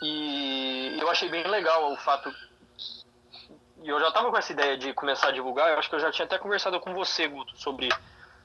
E 0.02 0.98
eu 1.00 1.10
achei 1.10 1.30
bem 1.30 1.48
legal 1.48 1.94
o 1.94 1.96
fato. 1.96 2.34
E 3.82 3.88
eu 3.88 4.00
já 4.00 4.12
tava 4.12 4.30
com 4.30 4.38
essa 4.38 4.52
ideia 4.52 4.78
de 4.78 4.94
começar 4.94 5.30
a 5.30 5.32
divulgar, 5.32 5.70
eu 5.70 5.80
acho 5.80 5.90
que 5.90 5.96
eu 5.96 6.00
já 6.00 6.12
tinha 6.12 6.26
até 6.26 6.38
conversado 6.38 6.80
com 6.82 6.94
você, 6.94 7.28
Guto, 7.28 7.58
sobre 7.58 7.90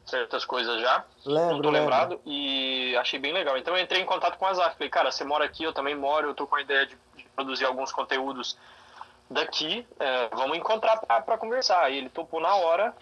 certas 0.06 0.44
coisas 0.44 0.80
já. 0.80 1.04
Lembro, 1.26 1.56
não 1.56 1.62
tô 1.62 1.70
lembro. 1.70 1.90
lembrado. 1.90 2.20
E 2.24 2.96
achei 2.96 3.18
bem 3.18 3.32
legal. 3.32 3.58
Então 3.58 3.76
eu 3.76 3.82
entrei 3.82 4.00
em 4.00 4.06
contato 4.06 4.38
com 4.38 4.46
a 4.46 4.50
Azaf. 4.50 4.76
Falei, 4.76 4.88
cara, 4.88 5.10
você 5.10 5.24
mora 5.24 5.44
aqui, 5.44 5.64
eu 5.64 5.72
também 5.72 5.96
moro, 5.96 6.28
eu 6.28 6.34
tô 6.34 6.46
com 6.46 6.54
a 6.54 6.60
ideia 6.60 6.86
de, 6.86 6.96
de 7.16 7.24
produzir 7.34 7.64
alguns 7.64 7.90
conteúdos 7.90 8.56
daqui, 9.30 9.86
é, 9.98 10.28
vamos 10.28 10.56
encontrar 10.56 10.96
para 10.98 11.38
conversar. 11.38 11.82
Aí 11.84 11.98
ele 11.98 12.08
topou 12.08 12.40
na 12.40 12.54
hora 12.54 12.94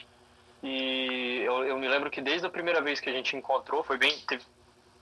e 0.63 1.43
eu, 1.45 1.65
eu, 1.65 1.79
me 1.79 1.89
lembro 1.89 2.11
que 2.11 2.21
desde 2.21 2.47
a 2.47 2.51
primeira 2.51 2.81
vez 2.81 3.01
que 3.01 3.09
a 3.09 3.13
gente 3.13 3.37
encontrou, 3.37 3.85
foi 3.85 3.99
bem. 3.99 4.19
Teve, 4.27 4.45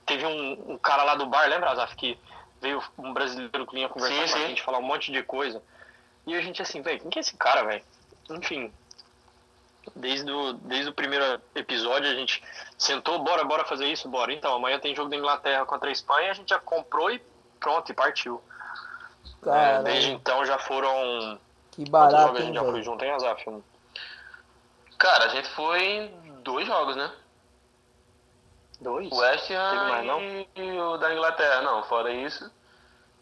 teve 0.05 0.27
um, 0.27 0.73
um 0.73 0.79
cara 0.79 1.05
lá 1.05 1.15
do 1.15 1.27
bar, 1.27 1.49
lembra, 1.49 1.71
Azaf, 1.71 1.97
que 1.97 2.19
veio 2.61 2.83
um 2.99 3.13
brasileiro 3.13 3.67
que 3.67 3.75
vinha 3.75 3.89
conversar 3.89 4.27
sim, 4.27 4.33
com 4.33 4.39
sim. 4.39 4.45
a 4.45 4.49
gente, 4.49 4.63
falar 4.63 4.79
um 4.79 4.83
monte 4.83 5.13
de 5.13 5.23
coisa. 5.23 5.63
E 6.27 6.35
a 6.35 6.41
gente 6.41 6.61
assim, 6.63 6.83
velho, 6.83 7.01
quem 7.01 7.11
que 7.11 7.19
é 7.19 7.21
esse 7.21 7.37
cara, 7.37 7.63
velho? 7.65 7.85
Enfim, 8.31 8.73
desde 9.95 10.31
o, 10.31 10.55
desde 10.55 10.91
o 10.91 10.95
primeiro 10.95 11.41
episódio 11.55 12.11
a 12.11 12.15
gente 12.15 12.43
sentou, 12.79 13.19
bora, 13.19 13.45
bora 13.45 13.65
fazer 13.65 13.87
isso, 13.87 14.09
bora. 14.09 14.33
Então, 14.33 14.55
amanhã 14.55 14.79
tem 14.79 14.95
jogo 14.95 15.11
da 15.11 15.17
Inglaterra 15.17 15.67
contra 15.67 15.89
a 15.89 15.93
Espanha, 15.93 16.31
a 16.31 16.35
gente 16.35 16.49
já 16.49 16.59
comprou 16.59 17.11
e 17.11 17.21
pronto, 17.61 17.91
e 17.91 17.95
partiu. 17.95 18.43
É, 19.47 19.83
desde 19.83 20.13
então 20.13 20.45
já 20.45 20.59
foram. 20.59 21.39
Que 21.71 21.89
barato. 21.89 22.37
a 22.37 22.41
gente 22.41 22.55
já 22.55 22.65
foi 22.65 22.83
junto 22.83 23.05
em 23.05 23.11
Azaf? 23.11 23.45
Cara, 24.99 25.25
a 25.25 25.29
gente 25.29 25.49
foi 25.51 25.83
em 25.83 26.41
dois 26.43 26.67
jogos, 26.67 26.97
né? 26.97 27.11
Dois? 28.81 29.11
O 29.11 29.17
West 29.17 29.51
Ham 29.51 30.21
e, 30.21 30.49
e 30.57 30.79
o 30.79 30.97
da 30.97 31.13
Inglaterra, 31.13 31.63
não, 31.63 31.83
fora 31.85 32.13
isso. 32.13 32.51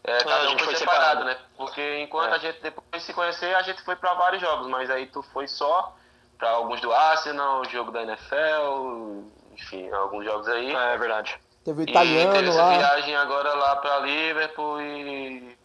É, 0.03 0.17
cada 0.17 0.35
ah, 0.35 0.51
um 0.51 0.57
foi, 0.57 0.65
foi 0.67 0.75
separado, 0.75 1.21
separado, 1.21 1.25
né? 1.25 1.37
Porque 1.55 1.99
enquanto 1.99 2.33
é. 2.33 2.35
a 2.35 2.37
gente 2.37 2.61
depois 2.61 2.85
de 2.91 3.01
se 3.01 3.13
conhecer, 3.13 3.55
a 3.55 3.61
gente 3.61 3.81
foi 3.83 3.95
para 3.95 4.13
vários 4.13 4.41
jogos, 4.41 4.67
mas 4.67 4.89
aí 4.89 5.07
tu 5.07 5.23
foi 5.23 5.47
só 5.47 5.95
para 6.37 6.49
alguns 6.51 6.81
do 6.81 6.91
Arsenal, 6.91 7.63
jogo 7.69 7.91
da 7.91 8.03
NFL, 8.03 9.23
enfim, 9.53 9.89
alguns 9.91 10.25
jogos 10.25 10.47
aí. 10.49 10.75
É, 10.75 10.93
é 10.93 10.97
verdade. 10.97 11.39
Teve 11.63 11.81
o 11.81 11.83
italiano 11.89 12.35
e 12.35 12.39
teve 12.39 12.49
lá. 12.51 12.77
viagem 12.77 13.15
agora 13.15 13.53
lá 13.53 13.77
para 13.77 13.99
Liverpool 13.99 14.81
e 14.81 15.57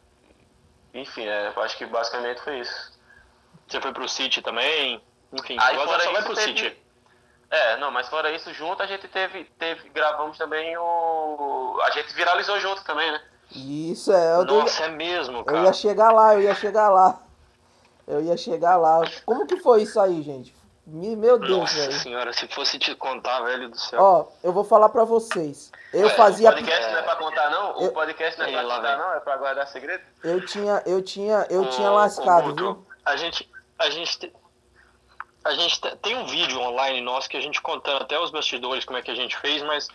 enfim, 1.00 1.26
é, 1.26 1.52
eu 1.54 1.62
acho 1.62 1.76
que 1.76 1.86
basicamente 1.86 2.40
foi 2.40 2.60
isso. 2.60 2.98
Você 3.66 3.80
foi 3.80 3.92
pro 3.92 4.08
City 4.08 4.40
também? 4.42 5.02
Enfim, 5.32 5.56
aí 5.60 5.76
fora 5.76 6.04
só 6.04 6.12
vai 6.12 6.22
pro 6.22 6.34
teve... 6.34 6.58
City. 6.58 6.88
É, 7.50 7.76
não, 7.78 7.90
mas 7.90 8.08
fora 8.08 8.30
isso, 8.30 8.52
junto 8.52 8.82
a 8.82 8.86
gente 8.86 9.08
teve, 9.08 9.44
teve 9.58 9.88
gravamos 9.88 10.36
também 10.36 10.76
o. 10.76 11.78
A 11.82 11.90
gente 11.90 12.12
viralizou 12.14 12.60
junto 12.60 12.84
também, 12.84 13.10
né? 13.10 13.22
Isso 13.50 14.12
é. 14.12 14.34
Eu 14.34 14.44
Nossa, 14.44 14.84
é 14.84 14.88
mesmo, 14.88 15.42
cara. 15.44 15.58
Eu 15.58 15.64
ia 15.64 15.72
chegar 15.72 16.12
lá, 16.12 16.34
eu 16.34 16.42
ia 16.42 16.54
chegar 16.54 16.90
lá. 16.90 17.22
Eu 18.06 18.22
ia 18.22 18.36
chegar 18.36 18.76
lá. 18.76 19.00
Como 19.24 19.46
que 19.46 19.56
foi 19.56 19.82
isso 19.82 19.98
aí, 19.98 20.22
gente? 20.22 20.54
Meu 20.86 21.38
Deus, 21.38 21.58
Nossa 21.58 21.76
velho. 21.76 21.92
senhora, 21.92 22.32
se 22.32 22.48
fosse 22.48 22.78
te 22.78 22.94
contar, 22.94 23.40
velho 23.42 23.68
do 23.68 23.78
céu. 23.78 24.00
Ó, 24.00 24.26
eu 24.42 24.52
vou 24.52 24.64
falar 24.64 24.88
pra 24.88 25.04
vocês. 25.04 25.67
Eu 25.92 26.06
Ué, 26.06 26.14
fazia. 26.14 26.50
O 26.50 26.52
podcast 26.52 26.90
não 26.90 26.98
é 26.98 27.02
pra 27.02 27.16
contar, 27.16 27.50
não? 27.50 27.80
Eu... 27.80 27.88
O 27.88 27.92
podcast 27.92 28.38
não 28.38 28.46
é 28.46 28.52
pra 28.52 28.62
contar, 28.62 28.96
não? 28.96 29.14
É 29.14 29.20
pra 29.20 29.36
guardar 29.36 29.66
segredo? 29.68 30.04
Eu 30.22 30.44
tinha, 30.44 30.82
eu 30.84 31.02
tinha, 31.02 31.46
eu 31.48 31.62
o, 31.62 31.70
tinha 31.70 31.90
lascado, 31.90 32.54
viu? 32.54 32.86
A 33.04 33.16
gente, 33.16 33.50
a 33.78 33.88
gente, 33.88 34.32
a 35.44 35.52
gente 35.52 35.80
tem 36.02 36.16
um 36.16 36.26
vídeo 36.26 36.60
online 36.60 37.00
nosso 37.00 37.28
que 37.28 37.36
a 37.36 37.40
gente 37.40 37.60
contando 37.62 38.02
até 38.02 38.18
os 38.18 38.30
bastidores 38.30 38.84
como 38.84 38.98
é 38.98 39.02
que 39.02 39.10
a 39.10 39.14
gente 39.14 39.36
fez, 39.38 39.62
mas 39.62 39.88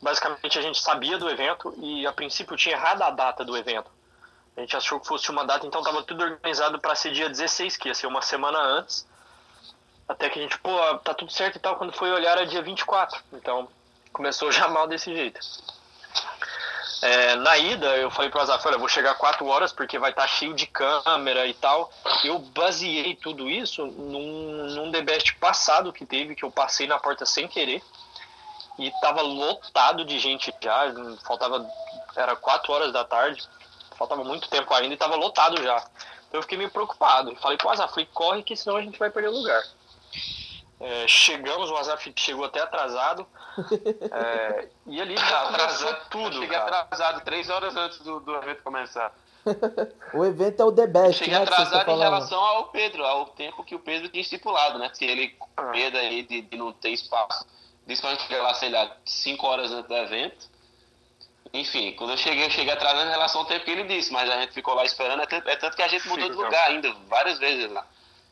basicamente 0.00 0.58
a 0.58 0.62
gente 0.62 0.80
sabia 0.80 1.18
do 1.18 1.28
evento 1.28 1.74
e 1.76 2.06
a 2.06 2.12
princípio 2.12 2.56
tinha 2.56 2.74
errado 2.74 3.02
a 3.02 3.10
data 3.10 3.44
do 3.44 3.56
evento. 3.56 3.90
A 4.56 4.60
gente 4.60 4.74
achou 4.74 4.98
que 4.98 5.06
fosse 5.06 5.30
uma 5.30 5.44
data, 5.44 5.66
então 5.66 5.82
estava 5.82 6.02
tudo 6.02 6.24
organizado 6.24 6.80
para 6.80 6.94
ser 6.94 7.12
dia 7.12 7.28
16, 7.28 7.76
que 7.76 7.88
ia 7.88 7.94
ser 7.94 8.06
uma 8.06 8.22
semana 8.22 8.58
antes. 8.58 9.06
Até 10.08 10.30
que 10.30 10.38
a 10.38 10.42
gente, 10.42 10.58
pô, 10.60 10.70
tá 10.98 11.12
tudo 11.12 11.30
certo 11.30 11.56
e 11.56 11.58
tal. 11.58 11.76
Quando 11.76 11.92
foi 11.92 12.10
olhar 12.10 12.32
era 12.32 12.46
dia 12.46 12.62
24. 12.62 13.20
Então 13.34 13.68
começou 14.16 14.50
já 14.50 14.66
mal 14.66 14.88
desse 14.88 15.14
jeito. 15.14 15.38
É, 17.02 17.36
na 17.36 17.58
ida, 17.58 17.94
eu 17.98 18.10
falei 18.10 18.30
pro 18.30 18.40
Azaf, 18.40 18.66
olha, 18.66 18.78
vou 18.78 18.88
chegar 18.88 19.14
4 19.14 19.46
horas 19.46 19.70
porque 19.70 19.98
vai 19.98 20.10
estar 20.10 20.22
tá 20.22 20.28
cheio 20.28 20.54
de 20.54 20.66
câmera 20.66 21.46
e 21.46 21.52
tal. 21.52 21.92
Eu 22.24 22.38
baseei 22.38 23.14
tudo 23.14 23.50
isso 23.50 23.86
num, 23.86 24.66
num 24.74 24.90
The 24.90 25.02
Best 25.02 25.34
passado 25.36 25.92
que 25.92 26.06
teve, 26.06 26.34
que 26.34 26.42
eu 26.42 26.50
passei 26.50 26.86
na 26.86 26.98
porta 26.98 27.26
sem 27.26 27.46
querer. 27.46 27.82
E 28.78 28.90
tava 29.02 29.20
lotado 29.20 30.04
de 30.04 30.18
gente 30.18 30.52
já, 30.60 30.86
faltava, 31.26 31.68
era 32.16 32.34
4 32.34 32.72
horas 32.72 32.92
da 32.92 33.04
tarde, 33.04 33.46
faltava 33.98 34.24
muito 34.24 34.48
tempo 34.48 34.72
ainda 34.72 34.94
e 34.94 34.98
tava 34.98 35.16
lotado 35.16 35.62
já. 35.62 35.76
Então 36.28 36.38
eu 36.38 36.42
fiquei 36.42 36.56
meio 36.56 36.70
preocupado. 36.70 37.36
Falei 37.36 37.58
pro 37.58 37.68
Azaf, 37.68 38.04
corre 38.06 38.42
que 38.42 38.56
senão 38.56 38.76
a 38.76 38.82
gente 38.82 38.98
vai 38.98 39.10
perder 39.10 39.28
o 39.28 39.36
lugar. 39.36 39.62
É, 40.78 41.08
chegamos, 41.08 41.70
o 41.70 41.76
Azaf 41.76 42.12
chegou 42.16 42.44
até 42.44 42.60
atrasado. 42.60 43.26
É, 44.12 44.68
e 44.86 45.00
ali 45.00 45.16
já 45.18 45.48
atrasou 45.48 45.94
tudo. 46.10 46.34
cheguei 46.34 46.58
cara. 46.58 46.80
atrasado 46.80 47.24
três 47.24 47.48
horas 47.48 47.74
antes 47.76 47.98
do, 48.00 48.20
do 48.20 48.34
evento 48.36 48.62
começar. 48.62 49.12
o 50.12 50.24
evento 50.24 50.60
é 50.60 50.64
o 50.64 50.72
The 50.72 50.86
Best. 50.86 51.18
Cheguei 51.18 51.34
né, 51.34 51.44
atrasado 51.44 51.86
tá 51.86 51.92
em 51.92 51.98
relação 51.98 52.38
ao 52.38 52.68
Pedro, 52.68 53.04
ao 53.04 53.26
tempo 53.26 53.64
que 53.64 53.74
o 53.74 53.78
Pedro 53.78 54.08
tinha 54.08 54.20
estipulado, 54.20 54.78
né? 54.78 54.90
Se 54.92 55.04
ele 55.04 55.28
com 55.30 55.48
ah. 55.56 55.70
medo 55.70 55.96
aí 55.96 56.22
de, 56.22 56.42
de, 56.42 56.56
não 56.56 56.72
ter 56.72 56.90
espaço. 56.90 57.46
Disse 57.86 58.02
pra 58.02 58.10
gente 58.10 58.24
chegar 58.24 58.42
lá, 58.42 58.54
sei 58.54 58.68
lá, 58.68 58.96
cinco 59.04 59.46
horas 59.46 59.70
antes 59.70 59.88
do 59.88 59.96
evento. 59.96 60.56
Enfim, 61.54 61.92
quando 61.92 62.10
eu 62.10 62.16
cheguei, 62.16 62.44
eu 62.44 62.50
cheguei 62.50 62.72
atrasado 62.72 63.06
em 63.06 63.10
relação 63.10 63.40
ao 63.40 63.46
tempo 63.46 63.64
que 63.64 63.70
ele 63.70 63.84
disse, 63.84 64.12
mas 64.12 64.28
a 64.28 64.40
gente 64.40 64.52
ficou 64.52 64.74
lá 64.74 64.84
esperando, 64.84 65.22
é 65.22 65.26
tanto, 65.26 65.48
é 65.48 65.56
tanto 65.56 65.76
que 65.76 65.82
a 65.82 65.88
gente 65.88 66.06
mudou 66.08 66.28
de 66.28 66.34
lugar 66.34 66.68
ainda, 66.68 66.92
várias 67.08 67.38
vezes 67.38 67.70
lá. 67.70 67.86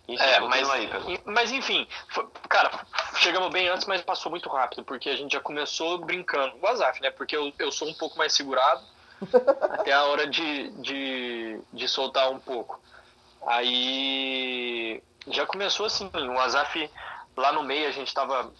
Enfim, 0.07 0.23
é, 0.23 0.41
mas, 0.41 0.71
aí, 0.71 0.91
mas 1.25 1.51
enfim, 1.51 1.89
foi, 2.09 2.29
cara, 2.49 2.71
chegamos 3.17 3.51
bem 3.51 3.69
antes, 3.69 3.87
mas 3.87 4.03
passou 4.03 4.31
muito 4.31 4.51
rápido, 4.51 4.85
porque 4.85 5.09
a 5.09 5.17
gente 5.17 5.33
já 5.33 5.41
começou 5.41 5.99
brincando. 5.99 6.55
O 6.61 6.67
Azaf, 6.67 7.01
né? 7.01 7.11
Porque 7.11 7.35
eu, 7.35 7.51
eu 7.59 7.73
sou 7.73 7.89
um 7.89 7.95
pouco 7.95 8.19
mais 8.19 8.35
segurado, 8.35 8.85
até 9.73 9.93
a 9.93 10.05
hora 10.05 10.27
de, 10.27 10.71
de, 10.83 11.61
de 11.73 11.89
soltar 11.89 12.31
um 12.31 12.39
pouco. 12.39 12.79
Aí 13.47 15.03
já 15.29 15.47
começou 15.47 15.87
assim, 15.87 16.11
o 16.15 16.39
Azaf 16.39 16.91
lá 17.35 17.53
no 17.53 17.63
meio 17.63 17.89
a 17.89 17.93
gente 17.93 18.13
tava, 18.13 18.53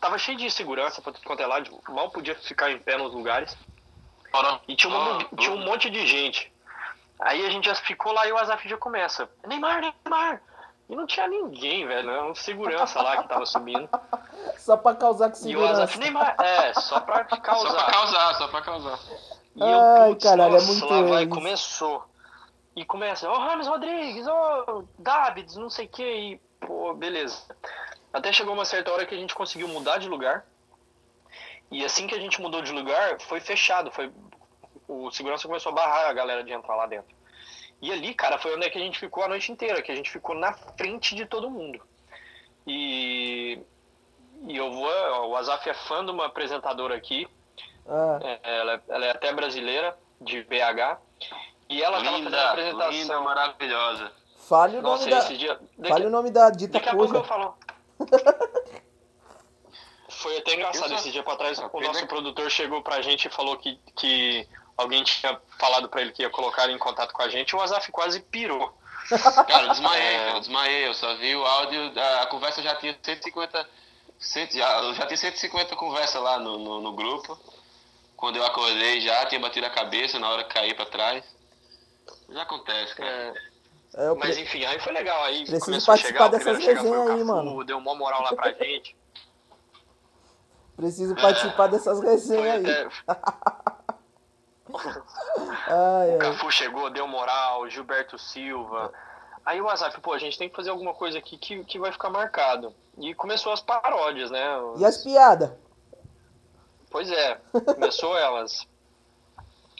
tava 0.00 0.18
cheio 0.18 0.36
de 0.36 0.50
segurança 0.50 1.00
pra 1.00 1.12
tudo 1.12 1.24
quanto 1.24 1.42
é 1.42 1.46
lado, 1.46 1.70
mal 1.88 2.10
podia 2.10 2.34
ficar 2.34 2.70
em 2.72 2.78
pé 2.78 2.96
nos 2.96 3.12
lugares. 3.12 3.56
E 4.66 4.74
tinha, 4.74 4.92
uma, 4.92 5.24
tinha 5.36 5.52
um 5.52 5.64
monte 5.64 5.88
de 5.88 6.04
gente. 6.04 6.52
Aí 7.20 7.46
a 7.46 7.50
gente 7.50 7.66
já 7.66 7.74
ficou 7.76 8.12
lá 8.12 8.26
e 8.26 8.32
o 8.32 8.38
Azaf 8.38 8.68
já 8.68 8.76
começa. 8.76 9.28
Neymar, 9.46 9.80
Neymar! 9.80 10.42
E 10.88 10.94
não 10.94 11.06
tinha 11.06 11.26
ninguém, 11.26 11.86
velho. 11.86 12.10
Era 12.10 12.24
um 12.24 12.34
segurança 12.34 13.00
lá 13.00 13.22
que 13.22 13.28
tava 13.28 13.46
subindo. 13.46 13.88
Só 14.58 14.76
pra 14.76 14.94
causar 14.94 15.30
que 15.30 15.38
segurança. 15.38 15.94
E 15.94 15.96
o 15.96 16.00
Neymar, 16.00 16.36
é, 16.40 16.72
só 16.74 17.00
pra 17.00 17.24
causar. 17.24 17.70
Só 17.70 17.74
pra 17.74 17.92
causar, 17.92 18.34
só 18.34 18.48
pra 18.48 18.62
causar. 18.62 18.98
E 19.56 19.62
Ai, 19.62 20.10
putz, 20.10 20.24
caralho, 20.24 20.50
é 20.50 20.52
nossa, 20.52 20.64
é 20.64 20.68
muito 20.68 20.86
lá 20.86 21.02
vai, 21.02 21.26
começou. 21.26 22.04
E 22.76 22.84
começa, 22.84 23.28
ô 23.30 23.32
oh, 23.32 23.38
Ramos 23.38 23.66
Rodrigues, 23.66 24.26
ô 24.26 24.64
oh, 24.68 24.84
Davids, 24.98 25.56
não 25.56 25.70
sei 25.70 25.86
o 25.86 25.88
que, 25.88 26.02
e 26.02 26.40
pô, 26.60 26.92
beleza. 26.92 27.42
Até 28.12 28.32
chegou 28.32 28.54
uma 28.54 28.64
certa 28.64 28.92
hora 28.92 29.06
que 29.06 29.14
a 29.14 29.18
gente 29.18 29.34
conseguiu 29.34 29.68
mudar 29.68 29.98
de 29.98 30.08
lugar. 30.08 30.44
E 31.70 31.84
assim 31.84 32.06
que 32.06 32.14
a 32.14 32.20
gente 32.20 32.40
mudou 32.40 32.62
de 32.62 32.72
lugar, 32.72 33.20
foi 33.20 33.40
fechado. 33.40 33.90
Foi... 33.90 34.12
O 34.86 35.10
segurança 35.10 35.46
começou 35.46 35.72
a 35.72 35.74
barrar 35.74 36.08
a 36.08 36.12
galera 36.12 36.44
de 36.44 36.52
entrar 36.52 36.76
lá 36.76 36.86
dentro. 36.86 37.14
E 37.80 37.92
ali, 37.92 38.14
cara, 38.14 38.38
foi 38.38 38.54
onde 38.54 38.66
é 38.66 38.70
que 38.70 38.78
a 38.78 38.80
gente 38.80 38.98
ficou 38.98 39.24
a 39.24 39.28
noite 39.28 39.52
inteira, 39.52 39.82
que 39.82 39.92
a 39.92 39.94
gente 39.94 40.10
ficou 40.10 40.34
na 40.34 40.52
frente 40.52 41.14
de 41.14 41.26
todo 41.26 41.50
mundo. 41.50 41.80
E, 42.66 43.58
e 44.46 44.56
eu 44.56 44.70
vou. 44.72 45.30
O 45.30 45.36
Azaf 45.36 45.68
é 45.68 45.74
fã 45.74 46.04
de 46.04 46.10
uma 46.10 46.26
apresentadora 46.26 46.94
aqui. 46.96 47.28
Ah. 47.86 48.18
É, 48.22 48.60
ela, 48.60 48.82
ela, 48.88 49.04
é 49.06 49.10
até 49.10 49.32
brasileira, 49.32 49.96
de 50.20 50.42
BH. 50.44 50.98
E 51.68 51.82
ela 51.82 52.02
tava 52.02 52.10
fazendo 52.10 52.26
a 52.26 52.30
Linda, 52.30 52.50
apresentação. 52.50 52.90
linda, 52.92 53.20
maravilhosa. 53.20 54.12
Fale 54.38 54.78
o 54.78 54.82
nome 54.82 54.96
Nossa, 54.96 55.10
da. 55.10 55.18
esse 55.18 55.36
dia. 55.36 55.58
Daqui, 55.78 55.88
Fale 55.88 56.06
o 56.06 56.10
nome 56.10 56.30
da 56.30 56.50
dita 56.50 56.74
daqui 56.74 56.88
a 56.88 56.94
pouco 56.94 57.16
eu 57.16 57.24
falo. 57.24 57.56
Foi 60.08 60.36
até 60.38 60.54
engraçado 60.54 60.94
esse 60.94 61.10
dia 61.10 61.22
pra 61.22 61.36
trás. 61.36 61.58
O 61.58 61.80
nosso 61.80 62.06
produtor 62.06 62.50
chegou 62.50 62.82
pra 62.82 63.02
gente 63.02 63.26
e 63.26 63.30
falou 63.30 63.56
que, 63.58 63.78
que 63.94 64.48
alguém 64.76 65.02
tinha 65.04 65.40
falado 65.58 65.88
pra 65.88 66.00
ele 66.02 66.12
que 66.12 66.22
ia 66.22 66.30
colocar 66.30 66.64
ele 66.64 66.72
em 66.74 66.78
contato 66.78 67.12
com 67.12 67.22
a 67.22 67.28
gente. 67.28 67.54
O 67.54 67.60
Azaf 67.60 67.90
quase 67.92 68.20
pirou. 68.20 68.76
Cara, 69.46 69.64
eu 69.64 69.68
desmaiei, 69.70 70.02
É. 70.16 70.30
eu 70.34 70.40
desmaiei, 70.40 70.86
eu 70.88 70.94
só 70.94 71.14
vi 71.16 71.36
o 71.36 71.44
áudio, 71.44 71.92
a, 71.98 72.22
a 72.22 72.26
conversa 72.26 72.62
já 72.62 72.74
tinha 72.76 72.96
150, 73.02 73.68
cento- 74.18 74.54
já, 74.56 74.78
eu 74.82 74.94
já 74.94 75.06
tinha 75.06 75.16
150 75.18 75.76
conversas 75.76 76.22
lá 76.22 76.38
no, 76.38 76.58
no, 76.58 76.80
no 76.80 76.92
grupo. 76.94 77.38
Quando 78.16 78.36
eu 78.36 78.46
acordei 78.46 79.00
já, 79.02 79.26
tinha 79.26 79.40
batido 79.40 79.66
a 79.66 79.70
cabeça 79.70 80.18
na 80.18 80.30
hora 80.30 80.44
que 80.44 80.54
caí 80.54 80.72
pra 80.72 80.86
trás. 80.86 81.22
Já 82.30 82.42
acontece, 82.42 82.94
cara. 82.94 83.08
É, 83.08 83.34
É, 83.96 84.08
eu 84.08 84.16
mas 84.16 84.38
enfim, 84.38 84.64
aí 84.64 84.78
foi 84.80 84.92
legal. 84.92 85.22
Aí 85.24 85.40
Preciso 85.44 85.64
começou 85.66 85.92
a 85.92 85.96
participar 85.98 86.24
chegar, 86.24 86.26
o 86.26 86.30
dessas 86.30 86.56
primeiro 86.56 86.80
a 86.80 86.82
chegar 86.82 86.88
foi 86.88 86.90
o 86.90 87.00
resenhas 87.02 87.20
aí, 87.20 87.26
Cafu, 87.26 87.44
mano. 87.44 87.64
Deu 87.64 87.78
uma 87.78 87.94
moral 87.94 88.22
lá 88.22 88.34
pra 88.34 88.52
gente. 88.56 88.96
Preciso 90.76 91.14
participar 91.14 91.66
dessas 91.68 91.98
Foi 91.98 92.08
resenhas 92.08 92.64
aí. 92.64 92.70
até, 92.70 92.88
Ai, 95.68 96.10
O 96.10 96.12
ai. 96.12 96.18
Cafu 96.18 96.50
chegou, 96.50 96.90
deu 96.90 97.06
moral, 97.06 97.68
Gilberto 97.68 98.18
Silva. 98.18 98.92
Aí 99.44 99.60
o 99.60 99.68
Azaf, 99.68 100.00
pô, 100.00 100.12
a 100.12 100.18
gente 100.18 100.38
tem 100.38 100.48
que 100.48 100.56
fazer 100.56 100.70
alguma 100.70 100.94
coisa 100.94 101.18
aqui 101.18 101.36
que, 101.36 101.62
que 101.64 101.78
vai 101.78 101.92
ficar 101.92 102.08
marcado. 102.10 102.74
E 102.98 103.14
começou 103.14 103.52
as 103.52 103.60
paródias, 103.60 104.30
né? 104.30 104.42
E 104.76 104.84
as 104.84 104.98
piadas? 104.98 105.50
Pois 106.90 107.10
é, 107.10 107.38
começou 107.74 108.16
elas. 108.18 108.66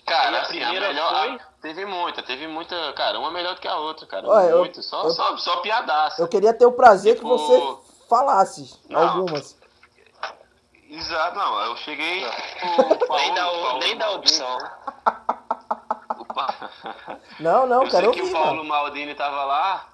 Cara, 0.06 0.42
assim, 0.42 0.60
a 0.60 0.64
primeira 0.66 0.88
melhor, 0.88 1.08
foi- 1.10 1.30
a- 1.36 1.48
teve 1.62 1.86
muita, 1.86 2.22
teve 2.22 2.46
muita, 2.46 2.92
cara, 2.92 3.18
uma 3.18 3.30
melhor 3.30 3.54
do 3.54 3.60
que 3.60 3.68
a 3.68 3.76
outra, 3.78 4.06
cara. 4.06 4.28
Olha, 4.28 4.46
eu- 4.50 4.58
muito, 4.58 4.82
só, 4.82 5.04
eu- 5.04 5.10
só, 5.10 5.34
só 5.38 5.56
piadaça. 5.62 6.20
Eu 6.20 6.28
queria 6.28 6.52
ter 6.52 6.66
o 6.66 6.72
prazer 6.72 7.14
que 7.14 7.20
Tipo- 7.22 7.38
você 7.38 7.78
falasse 8.08 8.78
Não. 8.90 9.00
algumas. 9.00 9.56
Exato, 10.96 11.36
não, 11.36 11.60
eu 11.62 11.76
cheguei. 11.78 12.20
Não. 12.24 12.30
o 12.90 12.98
Paulo- 13.06 13.22
nem 13.22 13.34
dá, 13.34 13.48
o- 13.50 13.62
Paulo 13.62 13.78
nem 13.80 13.96
dá 13.96 14.10
opção. 14.12 14.58
o 16.18 16.24
Pa- 16.26 16.54
Não, 17.40 17.66
não, 17.66 17.82
eu 17.84 17.90
sei 17.90 18.00
que 18.02 18.06
ouvir, 18.08 18.22
o 18.22 18.32
Paulo 18.32 18.56
mano. 18.58 18.64
Maldini 18.68 19.14
tava 19.14 19.44
lá 19.44 19.86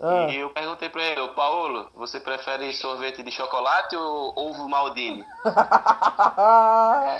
Ah, 0.00 0.26
e 0.30 0.36
eu 0.36 0.50
perguntei 0.50 0.88
pra 0.88 1.02
ele, 1.02 1.28
Paulo, 1.28 1.90
você 1.94 2.20
prefere 2.20 2.72
sorvete 2.74 3.22
de 3.22 3.30
chocolate 3.30 3.96
ou 3.96 4.32
ovo 4.36 4.68
Maldini? 4.68 5.24
Ah, 5.44 7.18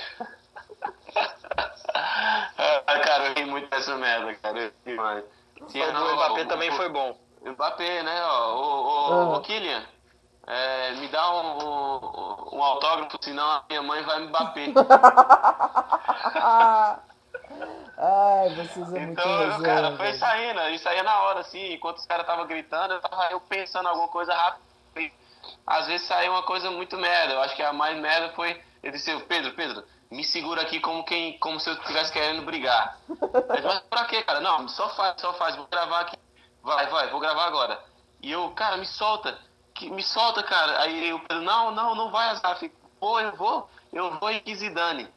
cara, 3.05 3.29
eu 3.29 3.35
ri 3.35 3.45
muito 3.47 3.69
dessa 3.71 3.97
merda, 3.97 4.35
cara. 4.37 4.59
Eu 4.59 4.65
ri 4.69 4.75
demais. 4.85 5.25
Tinha, 5.69 5.89
o 5.89 6.15
Mbappé 6.15 6.43
o- 6.43 6.49
também 6.49 6.71
o- 6.71 6.75
foi 6.77 6.89
bom. 6.89 7.19
o 7.41 7.51
Mbappé, 7.51 8.03
né? 8.03 8.23
Ó, 8.25 8.55
ô, 8.55 8.85
ô, 8.85 9.13
Ah. 9.13 9.37
ô, 9.37 9.41
Kylian, 9.41 9.83
é, 10.47 10.93
me 10.93 11.09
dá 11.09 11.35
um, 11.35 11.59
um, 11.59 12.57
um 12.59 12.63
autógrafo, 12.63 13.19
senão 13.21 13.45
a 13.45 13.65
minha 13.69 13.83
mãe 13.83 14.03
vai 14.05 14.21
me 14.21 14.29
bater. 14.29 14.73
Ai, 17.99 18.51
vocês 18.51 18.93
é 18.93 19.01
muito 19.01 19.21
Então, 19.21 19.39
resenha, 19.39 19.63
cara, 19.63 19.97
foi 19.97 20.13
saindo, 20.15 20.61
e 20.69 20.79
saía 20.79 21.03
na 21.03 21.19
hora, 21.23 21.41
assim, 21.41 21.73
enquanto 21.73 21.97
os 21.97 22.07
caras 22.07 22.25
estavam 22.25 22.47
gritando, 22.47 22.95
eu 22.95 23.01
tava 23.01 23.31
eu 23.31 23.41
pensando 23.41 23.89
alguma 23.89 24.09
coisa 24.09 24.35
rápida. 24.35 24.63
e 24.99 25.13
Às 25.67 25.87
vezes 25.87 26.07
saiu 26.07 26.33
uma 26.33 26.43
coisa 26.43 26.71
muito 26.71 26.97
merda. 26.97 27.35
Eu 27.35 27.41
acho 27.41 27.57
que 27.57 27.63
a 27.63 27.73
mais 27.73 27.97
merda 27.99 28.33
foi. 28.35 28.61
Eu 28.83 28.93
disse, 28.93 29.17
Pedro, 29.21 29.55
Pedro, 29.55 29.83
me 30.11 30.23
segura 30.23 30.63
aqui 30.63 30.79
como 30.79 31.05
quem. 31.05 31.39
como 31.39 31.59
se 31.59 31.71
eu 31.71 31.75
estivesse 31.75 32.13
querendo 32.13 32.45
brigar. 32.45 32.99
Mas, 33.49 33.65
mas 33.65 33.81
pra 33.81 34.05
quê, 34.05 34.23
cara? 34.23 34.41
Não, 34.41 34.69
só 34.69 34.89
faz, 34.91 35.21
só 35.21 35.33
faz, 35.35 35.57
vou 35.57 35.67
gravar 35.67 36.01
aqui. 36.01 36.17
Vai, 36.63 36.87
vai, 36.89 37.09
vou 37.09 37.21
gravar 37.21 37.47
agora. 37.47 37.81
E 38.21 38.31
eu, 38.31 38.51
cara, 38.51 38.77
me 38.77 38.87
solta. 38.87 39.39
Que, 39.77 39.91
me 39.91 40.03
solta, 40.03 40.43
cara. 40.43 40.81
Aí 40.81 41.13
o 41.13 41.19
Pedro, 41.21 41.43
não, 41.45 41.71
não, 41.71 41.95
não 41.95 42.11
vai, 42.11 42.31
Azaf. 42.31 42.71
Pô, 42.99 43.21
eu 43.21 43.35
vou, 43.37 43.69
eu 43.93 44.19
vou 44.19 44.31
em 44.31 44.55
Zidane. 44.55 45.09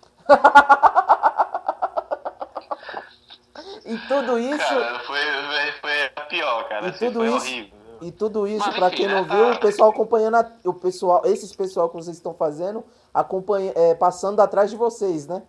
E 3.86 3.98
tudo 4.08 4.38
isso, 4.38 4.58
Cara, 4.58 5.00
foi, 5.00 5.20
foi, 5.20 5.72
foi 5.82 6.06
a 6.16 6.22
pior, 6.22 6.68
cara. 6.70 6.86
E 6.88 6.90
Assim, 6.90 7.08
tudo 7.08 7.20
foi 7.20 7.28
isso- 7.28 7.38
horrível. 7.38 7.80
e 8.02 8.12
tudo 8.12 8.48
isso, 8.48 8.70
enfim, 8.70 8.90
quem 8.92 9.08
né, 9.08 9.14
não 9.16 9.28
tá- 9.28 9.36
viu, 9.36 9.52
o 9.52 9.60
pessoal 9.60 9.90
acompanhando, 9.90 10.36
a- 10.36 10.52
o 10.66 10.74
pessoal, 10.74 11.22
esses 11.26 11.56
pessoal 11.56 11.90
que 11.90 11.96
vocês 11.96 12.16
estão 12.18 12.34
fazendo, 12.34 12.86
acompanha, 13.14 13.74
é, 13.76 13.96
passando 13.96 14.40
atrás 14.42 14.70
de 14.70 14.76
vocês, 14.76 15.26
né? 15.28 15.42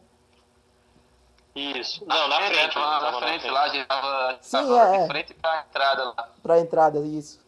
Isso. 1.55 2.05
Não, 2.07 2.29
na 2.29 2.40
É, 2.42 2.51
frente. 2.51 2.79
lá 2.79 3.01
tava 3.01 3.11
na 3.11 3.18
frente, 3.18 3.51
lá, 3.51 3.62
a 3.64 3.68
gente 3.68 3.87
tava, 3.87 4.38
Sim, 4.40 4.57
tava 4.57 4.94
é. 4.96 4.99
de 5.03 5.07
frente 5.09 5.35
pra 5.35 5.64
entrada 5.68 6.05
lá. 6.05 6.29
Pra 6.42 6.61
entrada, 6.61 6.99
isso. 7.01 7.40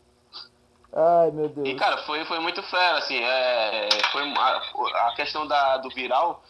Ai, 0.94 1.30
meu 1.30 1.48
Deus. 1.48 1.68
E, 1.68 1.74
cara, 1.74 1.98
foi, 1.98 2.24
foi 2.24 2.38
muito 2.38 2.62
fera, 2.62 2.98
assim, 2.98 3.16
é, 3.16 3.88
foi 4.10 4.22
uma- 4.24 4.56
a, 4.58 5.14
questão 5.16 5.46
da, 5.46 5.78
do 5.78 5.88
viral 5.90 6.42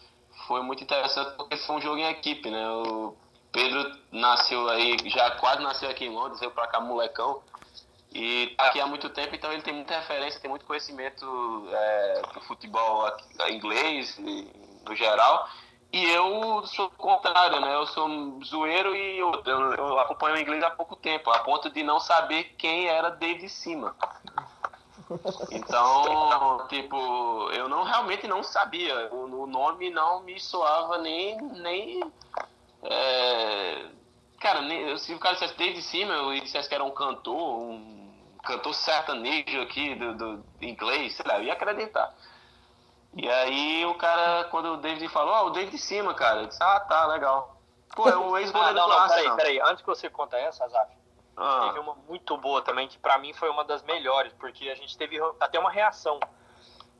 foi 0.47 0.61
muito 0.61 0.83
interessante 0.83 1.35
porque 1.37 1.55
foi 1.57 1.75
um 1.77 1.81
jogo 1.81 1.97
em 1.97 2.09
equipe, 2.09 2.49
né? 2.49 2.69
O 2.69 3.15
Pedro 3.51 3.89
nasceu 4.11 4.67
aí, 4.69 4.97
já 5.05 5.31
quase 5.31 5.61
nasceu 5.63 5.89
aqui 5.89 6.05
em 6.05 6.09
Londres, 6.13 6.39
veio 6.39 6.51
pra 6.51 6.67
cá 6.67 6.79
molecão. 6.81 7.41
E 8.13 8.47
tá 8.57 8.65
aqui 8.65 8.79
há 8.79 8.85
muito 8.85 9.09
tempo, 9.09 9.33
então 9.33 9.51
ele 9.51 9.61
tem 9.61 9.73
muita 9.73 9.95
referência, 9.95 10.39
tem 10.39 10.49
muito 10.49 10.65
conhecimento 10.65 11.25
é, 11.71 12.21
do 12.33 12.41
futebol 12.41 13.09
inglês, 13.49 14.19
no 14.19 14.95
geral. 14.95 15.47
E 15.93 16.09
eu 16.09 16.65
sou 16.65 16.87
o 16.87 16.89
contrário, 16.89 17.61
né? 17.61 17.75
Eu 17.75 17.85
sou 17.85 18.07
um 18.07 18.43
zoeiro 18.43 18.95
e 18.95 19.19
eu, 19.19 19.31
eu, 19.45 19.73
eu 19.75 19.99
acompanho 19.99 20.35
o 20.35 20.39
inglês 20.39 20.63
há 20.63 20.71
pouco 20.71 20.95
tempo, 20.95 21.29
a 21.29 21.37
ponto 21.39 21.69
de 21.69 21.83
não 21.83 21.99
saber 21.99 22.55
quem 22.57 22.87
era 22.87 23.11
David 23.11 23.47
Cima. 23.47 23.95
Então, 25.51 26.65
tipo, 26.67 26.97
eu 27.51 27.69
não 27.69 27.83
realmente 27.83 28.27
não 28.27 28.41
sabia. 28.41 29.07
O, 29.13 29.43
o 29.43 29.45
nome 29.45 29.91
não 29.91 30.23
me 30.23 30.39
soava 30.39 30.97
nem. 30.97 31.37
nem 31.37 32.03
é, 32.81 33.85
cara, 34.39 34.61
nem, 34.63 34.97
se 34.97 35.13
o 35.13 35.19
cara 35.19 35.35
dissesse 35.35 35.55
David 35.55 35.83
Cima 35.83 36.35
e 36.35 36.41
dissesse 36.41 36.67
que 36.67 36.73
era 36.73 36.83
um 36.83 36.89
cantor, 36.89 37.37
um 37.37 38.09
cantor 38.43 38.73
sertanejo 38.73 39.61
aqui 39.61 39.93
do, 39.93 40.15
do 40.15 40.43
inglês, 40.59 41.13
sei 41.15 41.25
lá, 41.27 41.37
eu 41.37 41.43
ia 41.43 41.53
acreditar. 41.53 42.11
E 43.15 43.29
aí 43.29 43.85
o 43.85 43.95
cara, 43.95 44.45
quando 44.45 44.73
o 44.73 44.77
David 44.77 45.07
falou, 45.09 45.33
ó, 45.33 45.45
o 45.45 45.49
David 45.51 45.77
Cima, 45.77 46.13
cara, 46.13 46.41
eu 46.41 46.47
disse, 46.47 46.61
ah, 46.63 46.79
tá, 46.79 47.05
legal. 47.05 47.57
Pô, 47.95 48.09
é 48.09 48.17
o 48.17 48.33
Ah, 48.35 48.41
ex-goleiro 48.41 48.75
não, 48.75 48.87
do 48.87 48.95
não, 48.95 49.07
peraí, 49.07 49.35
peraí. 49.35 49.59
Antes 49.61 49.81
que 49.81 49.87
você 49.87 50.09
conta 50.09 50.35
essa, 50.37 50.65
Azaf, 50.65 50.91
Ah, 51.37 51.65
teve 51.67 51.79
uma 51.79 51.95
muito 52.07 52.35
boa 52.37 52.61
também, 52.61 52.87
que 52.87 52.97
pra 52.97 53.17
mim 53.19 53.33
foi 53.33 53.49
uma 53.49 53.63
das 53.63 53.83
melhores, 53.83 54.33
porque 54.33 54.67
a 54.69 54.75
gente 54.75 54.97
teve 54.97 55.19
até 55.39 55.59
uma 55.59 55.69
reação 55.69 56.19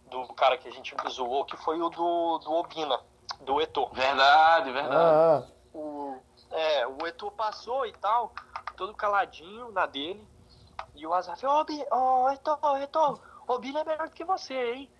do 0.09 0.27
cara 0.35 0.57
que 0.57 0.67
a 0.67 0.71
gente 0.71 0.95
zoou, 1.09 1.45
que 1.45 1.57
foi 1.57 1.81
o 1.81 1.89
do, 1.89 2.37
do 2.37 2.53
Obina, 2.53 2.99
do 3.41 3.59
Etor. 3.59 3.91
verdade, 3.93 4.71
verdade. 4.71 4.95
Ah, 4.95 5.43
ah. 5.43 5.53
O, 5.73 6.21
é, 6.51 6.85
o 6.85 7.07
Etor 7.07 7.31
passou 7.31 7.87
e 7.87 7.93
tal, 7.93 8.31
todo 8.77 8.93
caladinho 8.93 9.71
na 9.71 9.87
dele, 9.87 10.27
e 10.93 11.07
o 11.07 11.13
Azaf, 11.13 11.43
ô 11.43 11.65
ô, 11.91 12.29
Etor, 12.29 12.81
Etor, 12.81 13.19
o 13.47 13.57
Bina 13.57 13.79
é 13.79 13.83
melhor 13.83 14.07
do 14.07 14.13
que 14.13 14.23
você, 14.23 14.73
hein? 14.73 14.91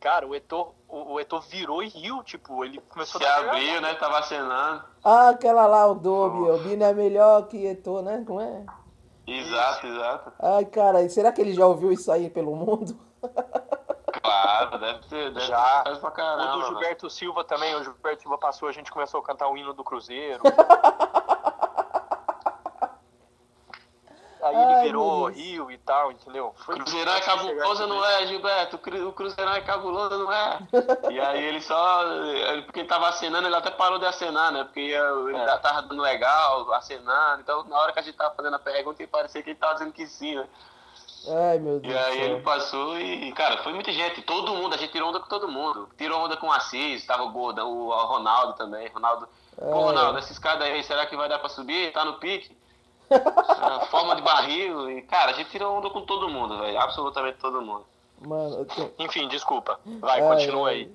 Cara, 0.00 0.26
o 0.26 0.34
Etor, 0.34 0.72
o, 0.88 1.14
o 1.14 1.20
Etor 1.20 1.40
virou 1.42 1.82
e 1.82 1.88
riu, 1.88 2.22
tipo, 2.22 2.64
ele 2.64 2.80
começou 2.88 3.20
Se 3.20 3.26
a 3.26 3.40
dar 3.42 3.48
abriu, 3.48 3.80
né? 3.80 3.94
Tava 3.94 4.18
acenando. 4.18 4.84
Ah, 5.02 5.30
aquela 5.30 5.66
lá, 5.66 5.86
o 5.86 5.94
Dobi, 5.94 6.50
o 6.50 6.58
Bino 6.58 6.84
é 6.84 6.92
melhor 6.92 7.46
que 7.48 7.64
Etor, 7.66 8.02
né? 8.02 8.22
Como 8.26 8.40
é? 8.40 8.64
Exato, 9.26 9.86
exato. 9.86 10.32
Ai, 10.38 10.64
cara, 10.66 11.02
e 11.02 11.10
será 11.10 11.32
que 11.32 11.40
ele 11.40 11.52
já 11.54 11.66
ouviu 11.66 11.90
isso 11.92 12.12
aí 12.12 12.30
pelo 12.30 12.54
mundo? 12.54 12.96
Claro, 14.22 14.78
deve 14.78 14.98
ter, 15.08 15.32
deve 15.32 15.46
Já. 15.46 15.82
ter 15.82 15.98
pra 15.98 16.08
O 16.08 16.12
caramba. 16.12 16.52
do 16.52 16.58
velho. 16.58 16.66
Gilberto 16.68 17.10
Silva 17.10 17.44
também, 17.44 17.74
o 17.74 17.82
Gilberto 17.82 18.22
Silva 18.22 18.38
passou, 18.38 18.68
a 18.68 18.72
gente 18.72 18.90
começou 18.90 19.20
a 19.20 19.22
cantar 19.24 19.48
o 19.48 19.56
hino 19.56 19.72
do 19.72 19.82
Cruzeiro. 19.84 20.42
Aí 24.48 24.54
ele 24.56 24.74
Ai, 24.74 24.82
virou 24.84 25.24
meu 25.26 25.30
Deus. 25.34 25.36
Rio 25.46 25.70
e 25.70 25.78
tal, 25.78 26.12
entendeu? 26.12 26.54
Foi- 26.56 26.74
Cruzeirão 26.76 27.12
é 27.14 27.20
cabuloso, 27.20 27.86
não 27.86 28.04
é, 28.04 28.26
Gilberto? 28.26 28.76
O 28.76 28.78
Cru- 28.78 29.08
O 29.08 29.12
Cruzeirão 29.12 29.52
é 29.54 29.60
cabuloso, 29.60 30.18
não 30.18 30.32
é? 30.32 30.58
E 31.10 31.20
aí 31.20 31.42
ele 31.44 31.60
só. 31.60 32.02
ele- 32.04 32.62
Porque 32.62 32.80
ele 32.80 32.88
tava 32.88 33.08
acenando, 33.08 33.46
ele 33.48 33.56
até 33.56 33.70
parou 33.70 33.98
de 33.98 34.06
acenar, 34.06 34.52
né? 34.52 34.64
Porque 34.64 34.80
ele 34.80 35.36
É. 35.36 35.56
tava 35.58 35.82
dando 35.82 36.00
legal, 36.02 36.72
acenando. 36.74 37.40
Então, 37.40 37.64
na 37.64 37.78
hora 37.78 37.92
que 37.92 37.98
a 37.98 38.02
gente 38.02 38.16
tava 38.16 38.34
fazendo 38.34 38.54
a 38.54 38.58
pergunta, 38.58 39.06
parecia 39.08 39.42
que 39.42 39.50
ele 39.50 39.58
tava 39.58 39.74
dizendo 39.74 39.92
que 39.92 40.06
sim, 40.06 40.34
né? 40.36 40.46
Ai, 41.28 41.58
meu 41.58 41.80
Deus 41.80 41.92
E 41.92 41.98
aí 41.98 42.20
ele 42.20 42.40
passou 42.42 42.96
e, 43.00 43.32
cara, 43.32 43.56
foi 43.64 43.72
muita 43.72 43.92
gente. 43.92 44.22
Todo 44.22 44.54
mundo, 44.54 44.74
a 44.74 44.78
gente 44.78 44.92
tirou 44.92 45.08
onda 45.08 45.18
com 45.18 45.26
todo 45.26 45.48
mundo. 45.48 45.88
Tirou 45.98 46.24
onda 46.24 46.36
com 46.36 46.46
o 46.46 46.52
Assis, 46.52 47.04
tava 47.04 47.24
o 47.24 47.30
Gordão, 47.32 47.68
o 47.68 47.90
Ronaldo 47.90 48.52
também. 48.52 48.86
Ronaldo. 48.88 49.28
Pô, 49.58 49.64
É. 49.64 49.72
Ronaldo, 49.72 50.18
essa 50.18 50.30
escada 50.32 50.64
aí, 50.64 50.84
será 50.84 51.04
que 51.06 51.16
vai 51.16 51.28
dar 51.28 51.38
pra 51.40 51.48
subir? 51.48 51.92
Tá 51.92 52.04
no 52.04 52.14
pique? 52.14 52.56
Ah, 53.08 53.86
forma 53.90 54.14
de 54.16 54.22
barril. 54.46 54.90
E, 54.90 55.02
cara, 55.02 55.32
a 55.32 55.34
gente 55.34 55.50
tirou 55.50 55.76
onda 55.76 55.90
com 55.90 56.02
todo 56.02 56.28
mundo, 56.28 56.58
velho. 56.58 56.78
Absolutamente 56.78 57.38
todo 57.38 57.62
mundo. 57.62 57.84
Mano, 58.20 58.64
tenho... 58.64 58.92
Enfim, 58.98 59.28
desculpa. 59.28 59.78
Vai, 60.00 60.20
Ai, 60.20 60.28
continua 60.28 60.68
ai. 60.68 60.74
aí. 60.74 60.92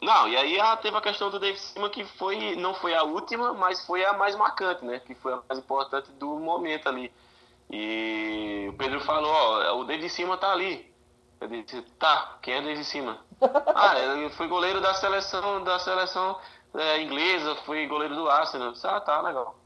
Não, 0.00 0.28
e 0.28 0.36
aí 0.36 0.58
ah, 0.58 0.76
teve 0.76 0.96
a 0.96 1.00
questão 1.00 1.30
do 1.30 1.38
David 1.38 1.60
Cima 1.60 1.88
que 1.88 2.04
foi, 2.04 2.56
não 2.56 2.74
foi 2.74 2.92
a 2.92 3.04
última, 3.04 3.52
mas 3.52 3.86
foi 3.86 4.04
a 4.04 4.12
mais 4.12 4.34
marcante, 4.34 4.84
né? 4.84 4.98
Que 4.98 5.14
foi 5.14 5.32
a 5.32 5.40
mais 5.48 5.60
importante 5.60 6.10
do 6.12 6.26
momento 6.38 6.88
ali. 6.88 7.12
E 7.70 8.66
o 8.68 8.76
Pedro 8.76 9.00
falou, 9.00 9.32
ó, 9.32 9.78
o 9.78 9.84
David 9.84 10.10
Cima 10.10 10.36
tá 10.36 10.50
ali. 10.50 10.92
Eu 11.40 11.48
disse, 11.48 11.82
tá, 11.98 12.36
quem 12.42 12.54
é 12.54 12.58
o 12.58 12.62
David 12.62 12.84
Cima? 12.84 13.18
ah, 13.74 13.98
ele 13.98 14.30
foi 14.30 14.48
goleiro 14.48 14.80
da 14.80 14.92
seleção, 14.94 15.62
da 15.62 15.78
seleção 15.78 16.36
é, 16.74 17.00
inglesa, 17.00 17.54
foi 17.64 17.86
goleiro 17.86 18.16
do 18.16 18.28
Arsenal. 18.28 18.68
Eu 18.68 18.72
disse, 18.72 18.86
ah, 18.86 19.00
tá, 19.00 19.20
legal. 19.20 19.56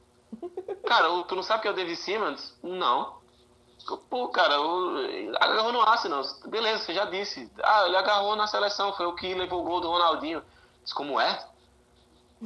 Cara, 0.87 1.09
tu 1.25 1.35
não 1.35 1.43
sabe 1.43 1.63
quem 1.63 1.71
é 1.71 1.73
o 1.73 1.77
David 1.77 1.97
Simmons? 1.97 2.55
Não. 2.63 3.17
Pô, 4.09 4.29
cara, 4.29 4.55
agarrou 5.41 5.73
no 5.73 5.81
Arsenal. 5.81 6.23
Beleza, 6.47 6.85
você 6.85 6.95
já 6.95 7.05
disse. 7.05 7.51
Ah, 7.63 7.87
ele 7.87 7.97
agarrou 7.97 8.35
na 8.35 8.47
seleção, 8.47 8.93
foi 8.95 9.07
o 9.07 9.15
que 9.15 9.35
levou 9.35 9.61
o 9.61 9.65
gol 9.65 9.81
do 9.81 9.89
Ronaldinho. 9.89 10.43
Diz, 10.83 10.93
como 10.93 11.21
é? 11.21 11.45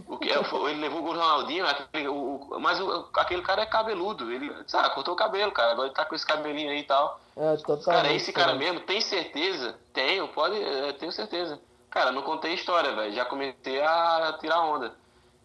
O 0.07 0.18
que 0.18 0.30
é? 0.30 0.38
Ele 0.38 0.80
levou 0.80 1.01
o 1.01 1.03
gol 1.03 1.14
do 1.14 1.20
Ronaldinho, 1.20 1.66
aquele, 1.66 2.09
o, 2.09 2.36
o, 2.36 2.61
mas 2.61 2.80
o, 2.80 3.09
aquele 3.14 3.43
cara 3.43 3.62
é 3.62 3.66
cabeludo. 3.66 4.30
Ele, 4.30 4.53
sabe, 4.66 4.95
cortou 4.95 5.14
o 5.14 5.16
cabelo, 5.16 5.51
cara. 5.53 5.72
Agora 5.72 5.88
ele 5.88 5.95
tá 5.95 6.05
com 6.05 6.14
esse 6.14 6.26
cabelinho 6.26 6.70
aí 6.70 6.80
e 6.80 6.84
tal. 6.84 7.20
É, 7.36 7.57
totalmente. 7.57 7.84
Cara, 7.84 8.09
é 8.09 8.16
esse 8.16 8.32
cara 8.32 8.55
mesmo, 8.55 8.80
tem 8.80 9.01
certeza? 9.01 9.78
Tenho, 9.93 10.28
pode, 10.28 10.62
é, 10.62 10.93
tenho 10.93 11.12
certeza. 11.12 11.61
Cara, 11.91 12.12
não 12.12 12.22
contei 12.22 12.55
história, 12.55 12.95
velho. 12.95 13.12
Já 13.12 13.24
comecei 13.24 13.80
a 13.82 14.36
tirar 14.41 14.61
onda. 14.61 14.95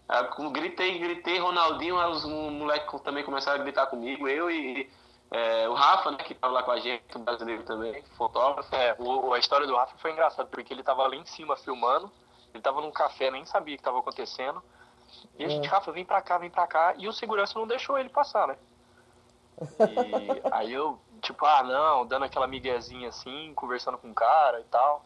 Eu 0.07 0.51
gritei, 0.51 0.99
gritei, 0.99 1.39
Ronaldinho, 1.39 1.97
os 2.09 2.25
moleques 2.25 3.01
também 3.01 3.23
começaram 3.23 3.59
a 3.59 3.63
gritar 3.63 3.87
comigo, 3.87 4.27
eu 4.27 4.51
e 4.51 4.89
é, 5.31 5.67
o 5.67 5.73
Rafa, 5.73 6.11
né, 6.11 6.17
que 6.17 6.33
estava 6.33 6.53
lá 6.53 6.63
com 6.63 6.71
a 6.71 6.79
gente, 6.79 7.03
o 7.15 7.19
brasileiro 7.19 7.63
também, 7.63 8.03
fotógrafo. 8.15 8.73
É, 8.75 8.95
o, 8.99 9.33
a 9.33 9.39
história 9.39 9.65
do 9.65 9.75
Rafa 9.75 9.97
foi 9.97 10.11
engraçada, 10.11 10.47
porque 10.47 10.71
ele 10.71 10.81
estava 10.81 11.07
lá 11.07 11.15
em 11.15 11.25
cima 11.25 11.57
filmando, 11.57 12.11
ele 12.49 12.59
estava 12.59 12.81
num 12.81 12.91
café, 12.91 13.31
nem 13.31 13.45
sabia 13.45 13.73
o 13.73 13.77
que 13.77 13.81
estava 13.81 13.99
acontecendo. 13.99 14.61
E 15.37 15.43
a 15.43 15.49
gente, 15.49 15.67
é. 15.67 15.69
Rafa, 15.69 15.91
vem 15.91 16.05
pra 16.05 16.21
cá, 16.21 16.37
vem 16.37 16.49
pra 16.49 16.67
cá. 16.67 16.93
E 16.97 17.07
o 17.07 17.13
segurança 17.13 17.57
não 17.57 17.67
deixou 17.67 17.97
ele 17.97 18.09
passar, 18.09 18.47
né? 18.47 18.57
E 19.59 20.41
aí 20.51 20.71
eu, 20.71 20.99
tipo, 21.21 21.45
ah, 21.45 21.63
não, 21.63 22.05
dando 22.05 22.25
aquela 22.25 22.47
miguezinha 22.47 23.09
assim, 23.09 23.53
conversando 23.55 23.97
com 23.97 24.11
o 24.11 24.13
cara 24.13 24.59
e 24.59 24.65
tal. 24.65 25.05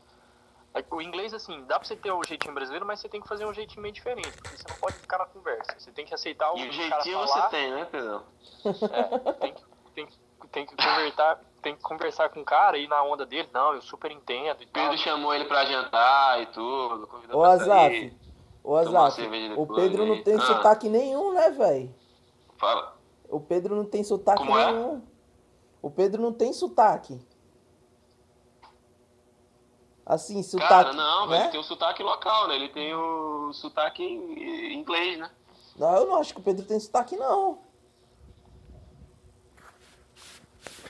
O 0.91 1.01
inglês, 1.01 1.33
assim, 1.33 1.63
dá 1.65 1.79
pra 1.79 1.87
você 1.87 1.95
ter 1.95 2.11
o 2.11 2.23
jeitinho 2.23 2.53
brasileiro, 2.53 2.85
mas 2.85 2.99
você 2.99 3.09
tem 3.09 3.19
que 3.19 3.27
fazer 3.27 3.45
um 3.45 3.53
jeitinho 3.53 3.81
meio 3.81 3.93
diferente, 3.93 4.31
porque 4.31 4.57
você 4.57 4.63
não 4.69 4.77
pode 4.77 4.95
ficar 4.97 5.17
na 5.17 5.25
conversa. 5.25 5.75
Você 5.77 5.91
tem 5.91 6.05
que 6.05 6.13
aceitar 6.13 6.53
o 6.53 6.57
e 6.57 6.69
o 6.69 6.71
jeitinho 6.71 7.19
você 7.19 7.41
tem, 7.49 7.71
né, 7.71 7.85
Pedro? 7.85 8.23
É, 8.91 9.31
tem 9.33 9.53
que 9.53 9.63
tem, 9.93 10.07
tem 10.51 10.65
que 10.65 10.75
conversar, 10.75 11.41
tem 11.61 11.75
que 11.75 11.81
conversar 11.81 12.29
com 12.29 12.41
o 12.41 12.45
cara 12.45 12.77
e 12.77 12.85
ir 12.85 12.87
na 12.87 13.03
onda 13.03 13.25
dele. 13.25 13.49
Não, 13.53 13.73
eu 13.73 13.81
super 13.81 14.11
entendo. 14.11 14.61
E 14.61 14.67
Pedro 14.67 14.97
chamou 14.97 15.33
ele 15.33 15.45
pra 15.45 15.65
jantar 15.65 16.41
e 16.41 16.45
tudo. 16.47 17.09
Ô, 17.31 17.43
Azaf, 17.43 18.17
ô, 18.63 18.75
Azaf, 18.75 19.21
o 19.57 19.67
Pedro 19.67 20.05
não 20.05 20.23
tem 20.23 20.35
ah. 20.35 20.41
sotaque 20.41 20.89
nenhum, 20.89 21.33
né, 21.33 21.49
velho? 21.49 21.93
Fala. 22.57 22.95
O 23.27 23.39
Pedro 23.39 23.75
não 23.75 23.85
tem 23.85 24.03
sotaque 24.03 24.39
Como 24.39 24.57
é? 24.57 24.71
nenhum. 24.71 24.95
É? 24.95 25.01
O 25.81 25.89
Pedro 25.89 26.21
não 26.21 26.33
tem 26.33 26.51
sotaque. 26.51 27.19
Assim, 30.09 30.41
sotaque. 30.41 30.69
Cara, 30.69 30.93
não, 30.93 31.27
né? 31.27 31.41
ele 31.41 31.49
tem 31.49 31.59
o 31.59 31.63
sotaque 31.63 32.01
local, 32.01 32.47
né? 32.47 32.55
Ele 32.55 32.69
tem 32.69 32.95
o 32.95 33.53
sotaque 33.53 34.03
em 34.03 34.73
inglês, 34.73 35.19
né? 35.19 35.29
Não, 35.77 35.97
eu 35.97 36.07
não 36.07 36.15
acho 36.15 36.33
que 36.33 36.39
o 36.39 36.43
Pedro 36.43 36.65
tem 36.65 36.79
sotaque, 36.79 37.15
não. 37.15 37.59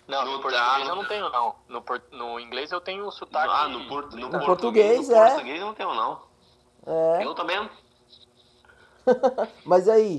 Não, 0.08 0.26
no, 0.26 0.32
no 0.32 0.42
português 0.42 0.88
eu 0.88 0.96
não 0.96 1.06
tenho, 1.06 1.30
não. 1.30 1.56
No, 1.68 1.82
por, 1.82 2.02
no 2.14 2.40
inglês 2.40 2.72
eu 2.72 2.80
tenho 2.80 3.06
o 3.06 3.12
sotaque. 3.12 3.54
Ah, 3.54 3.68
no, 3.68 3.90
por, 3.90 4.10
no, 4.14 4.30
no 4.30 4.46
português, 4.46 5.06
português, 5.06 5.10
é. 5.10 5.22
No 5.22 5.30
português 5.32 5.60
eu 5.60 5.68
não 5.68 5.74
tenho, 5.74 5.94
não. 5.94 6.22
É. 6.88 7.26
Eu 7.26 7.36
também. 7.36 7.70
Mas 9.66 9.90
aí. 9.90 10.18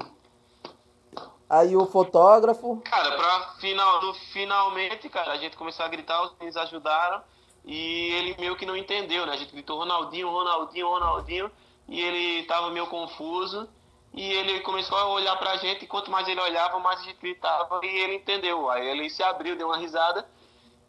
Aí 1.48 1.74
o 1.74 1.86
fotógrafo. 1.86 2.82
Cara, 2.84 3.16
pra 3.16 3.54
final, 3.60 4.02
no, 4.02 4.12
finalmente, 4.12 5.08
cara, 5.08 5.32
a 5.32 5.38
gente 5.38 5.56
começou 5.56 5.86
a 5.86 5.88
gritar, 5.88 6.32
eles 6.38 6.56
ajudaram. 6.58 7.22
E 7.64 8.12
ele 8.12 8.36
meio 8.38 8.56
que 8.56 8.66
não 8.66 8.76
entendeu, 8.76 9.26
né? 9.26 9.32
A 9.32 9.36
gente 9.36 9.52
gritou 9.52 9.78
Ronaldinho, 9.78 10.30
Ronaldinho, 10.30 10.88
Ronaldinho. 10.88 11.50
E 11.88 12.00
ele 12.00 12.44
tava 12.44 12.70
meio 12.70 12.86
confuso. 12.86 13.68
E 14.12 14.22
ele 14.22 14.60
começou 14.60 14.98
a 14.98 15.06
olhar 15.06 15.36
pra 15.36 15.56
gente, 15.56 15.84
e 15.84 15.86
quanto 15.86 16.10
mais 16.10 16.26
ele 16.26 16.40
olhava, 16.40 16.80
mais 16.80 17.00
a 17.00 17.04
gente 17.04 17.20
gritava, 17.20 17.80
e 17.84 17.86
ele 17.86 18.16
entendeu. 18.16 18.68
Aí 18.68 18.86
ele 18.88 19.08
se 19.08 19.22
abriu, 19.22 19.56
deu 19.56 19.68
uma 19.68 19.76
risada, 19.76 20.28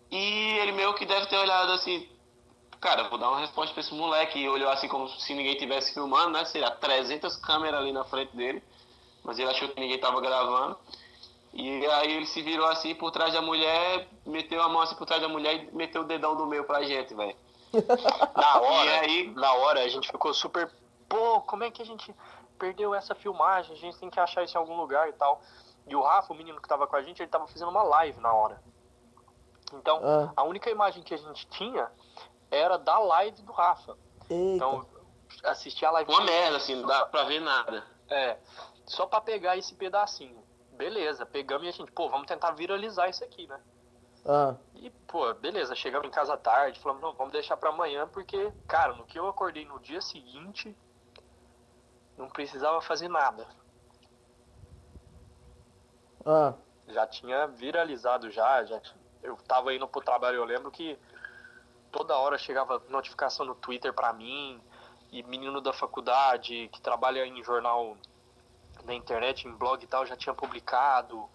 e 0.09 0.57
ele 0.59 0.72
meio 0.72 0.93
que 0.95 1.05
deve 1.05 1.28
ter 1.28 1.38
olhado 1.38 1.72
assim, 1.72 2.09
cara, 2.80 3.07
vou 3.09 3.19
dar 3.19 3.30
uma 3.30 3.39
resposta 3.39 3.74
pra 3.74 3.82
esse 3.82 3.93
moleque, 3.93 4.39
e 4.39 4.49
olhou 4.49 4.69
assim 4.72 4.88
como 4.88 5.07
se 5.07 5.36
ninguém 5.36 5.55
tivesse 5.55 5.93
filmando, 5.93 6.32
né, 6.32 6.43
lá, 6.55 6.72
300 6.72 7.36
câmeras 7.38 7.80
ali 7.80 7.91
na 7.91 8.03
frente 8.05 8.36
dele, 8.36 8.63
mas 9.24 9.38
ele 9.38 9.51
achou 9.51 9.69
que 9.69 9.80
ninguém 9.80 9.99
tava 9.99 10.19
gravando. 10.19 10.76
E 11.54 11.86
aí 11.86 12.14
ele 12.14 12.26
se 12.26 12.41
virou 12.41 12.68
assim 12.68 12.95
por 12.95 13.12
trás 13.12 13.34
da 13.34 13.41
mulher, 13.41 14.08
meteu 14.26 14.62
a 14.62 14.70
mão 14.70 14.82
assim 14.82 14.95
por 14.95 15.06
trás 15.06 15.22
da 15.22 15.28
mulher 15.28 15.56
e 15.56 15.76
meteu 15.76 16.02
o 16.02 16.06
dedão 16.06 16.36
do 16.36 16.45
meio 16.45 16.64
pra 16.64 16.84
gente, 16.84 17.14
velho. 17.14 17.36
na 18.36 18.60
hora, 18.60 18.89
e 18.89 18.99
aí, 18.99 19.34
na 19.34 19.54
hora 19.54 19.84
a 19.84 19.88
gente 19.88 20.10
ficou 20.10 20.34
super, 20.34 20.70
pô, 21.08 21.41
como 21.41 21.64
é 21.64 21.72
que 21.72 21.82
a 21.82 21.86
gente 21.86 22.14
perdeu 22.58 22.93
essa 22.93 23.16
filmagem, 23.16 23.74
a 23.74 23.80
gente 23.80 23.97
tem 23.97 24.10
que 24.10 24.20
achar 24.20 24.43
isso 24.43 24.56
em 24.56 24.60
algum 24.60 24.78
lugar 24.78 25.10
e 25.10 25.14
tal. 25.14 25.41
E 25.88 25.95
o 25.95 26.02
Rafa, 26.02 26.32
o 26.32 26.36
menino 26.36 26.62
que 26.62 26.68
tava 26.68 26.86
com 26.88 26.95
a 26.95 27.02
gente, 27.02 27.22
ele 27.22 27.30
tava 27.30 27.47
fazendo 27.47 27.70
uma 27.70 27.84
live 27.84 28.20
na 28.20 28.32
hora. 28.34 28.62
Então, 29.74 29.99
ah. 30.04 30.32
a 30.36 30.43
única 30.43 30.70
imagem 30.70 31.02
que 31.02 31.14
a 31.14 31.18
gente 31.18 31.47
tinha 31.47 31.89
era 32.49 32.78
da 32.78 32.99
live 32.99 33.41
do 33.41 33.52
Rafa. 33.52 33.97
Eita. 34.30 34.56
Então, 34.56 34.86
assistir 35.43 35.86
a 35.86 35.91
live. 35.91 36.12
Uma 36.12 36.22
merda, 36.22 36.58
assim, 36.58 36.76
não 36.76 36.88
dá 36.88 37.06
pra 37.06 37.24
ver 37.24 37.39
nada. 37.39 37.84
É, 38.10 38.38
só 38.86 39.06
pra 39.06 39.22
pegar 39.22 39.58
esse 39.58 39.74
pedacinho. 39.74 40.40
Beleza, 40.82 41.27
pegamos 41.27 41.67
e 41.67 41.69
a 41.69 41.71
gente, 41.71 41.91
pô, 41.91 42.09
vamos 42.09 42.25
tentar 42.25 42.53
viralizar 42.53 43.07
isso 43.07 43.23
aqui, 43.23 43.45
né? 43.45 43.61
Ah. 44.25 44.55
E, 44.73 44.89
pô, 44.89 45.32
beleza, 45.36 45.75
chegamos 45.75 46.07
em 46.07 46.11
casa 46.11 46.36
tarde, 46.36 46.79
falamos, 46.79 47.03
não, 47.03 47.13
vamos 47.13 47.32
deixar 47.32 47.55
pra 47.55 47.69
amanhã, 47.69 48.07
porque, 48.07 48.51
cara, 48.67 48.95
no 48.95 49.05
que 49.05 49.19
eu 49.19 49.27
acordei 49.27 49.63
no 49.63 49.79
dia 49.79 50.01
seguinte, 50.01 50.75
não 52.17 52.27
precisava 52.27 52.82
fazer 52.82 53.09
nada. 53.09 53.45
Ah. 56.25 56.55
Já 56.88 57.05
tinha 57.05 57.45
viralizado 57.45 58.32
já, 58.32 58.65
já 58.65 58.82
eu 59.21 59.38
tava 59.47 59.75
indo 59.75 59.88
pro 59.88 60.01
trabalho, 60.01 60.38
eu 60.38 60.45
lembro 60.45 60.71
que 60.71 60.97
toda 61.91 62.17
hora 62.17 62.39
chegava 62.39 62.82
notificação 62.89 63.45
no 63.45 63.53
Twitter 63.53 63.93
para 63.93 64.11
mim, 64.13 64.59
e 65.11 65.21
menino 65.21 65.61
da 65.61 65.73
faculdade 65.73 66.69
que 66.69 66.82
trabalha 66.82 67.23
em 67.23 67.43
jornal 67.43 67.95
na 68.86 68.93
internet, 68.93 69.47
em 69.47 69.51
blog 69.51 69.84
e 69.84 69.88
tal, 69.88 70.05
já 70.05 70.15
tinha 70.15 70.34
publicado 70.34 71.29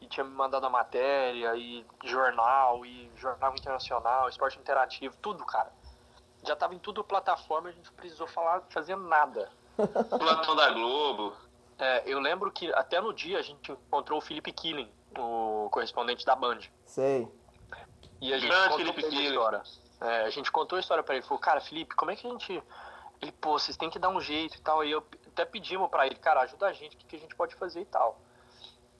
e 0.00 0.06
tinha 0.06 0.24
me 0.24 0.34
mandado 0.34 0.66
a 0.66 0.70
matéria 0.70 1.54
e 1.56 1.84
jornal 2.04 2.84
e 2.86 3.10
jornal 3.16 3.54
internacional, 3.54 4.28
esporte 4.28 4.58
interativo, 4.58 5.16
tudo, 5.20 5.44
cara. 5.44 5.72
Já 6.42 6.56
tava 6.56 6.74
em 6.74 6.78
tudo 6.78 7.04
plataforma, 7.04 7.68
a 7.68 7.72
gente 7.72 7.86
não 7.86 7.94
precisou 7.94 8.26
falar, 8.26 8.62
fazer 8.70 8.96
nada. 8.96 9.50
Plantão 9.76 10.56
da 10.56 10.70
Globo. 10.70 11.34
É, 11.78 12.02
eu 12.06 12.18
lembro 12.18 12.50
que 12.50 12.72
até 12.74 13.00
no 13.00 13.12
dia 13.12 13.38
a 13.38 13.42
gente 13.42 13.72
encontrou 13.72 14.18
o 14.18 14.22
Felipe 14.22 14.52
Killing, 14.52 14.90
o 15.18 15.68
correspondente 15.70 16.24
da 16.24 16.34
Band. 16.34 16.60
Sei. 16.84 17.28
E 18.20 18.32
a 18.34 18.38
gente 18.38 18.50
Grande 18.50 18.68
contou 18.68 18.94
Felipe 18.94 19.16
a 19.16 19.22
história. 19.22 19.62
É, 20.00 20.22
a 20.22 20.30
gente 20.30 20.52
contou 20.52 20.76
a 20.76 20.80
história 20.80 21.02
para 21.02 21.14
ele. 21.14 21.24
Falou, 21.24 21.38
cara, 21.38 21.60
Felipe, 21.60 21.94
como 21.94 22.10
é 22.10 22.16
que 22.16 22.26
a 22.26 22.30
gente. 22.30 22.62
Ele, 23.20 23.32
pô, 23.32 23.58
vocês 23.58 23.76
têm 23.76 23.90
que 23.90 23.98
dar 23.98 24.08
um 24.08 24.20
jeito 24.20 24.56
e 24.56 24.60
tal. 24.60 24.84
E 24.84 24.90
eu 24.90 25.02
até 25.30 25.44
pedimos 25.44 25.88
para 25.90 26.06
ele, 26.06 26.16
cara, 26.16 26.42
ajuda 26.42 26.66
a 26.66 26.72
gente, 26.72 26.94
o 26.94 26.98
que, 26.98 27.06
que 27.06 27.16
a 27.16 27.18
gente 27.18 27.34
pode 27.34 27.54
fazer 27.54 27.80
e 27.80 27.86
tal. 27.86 28.20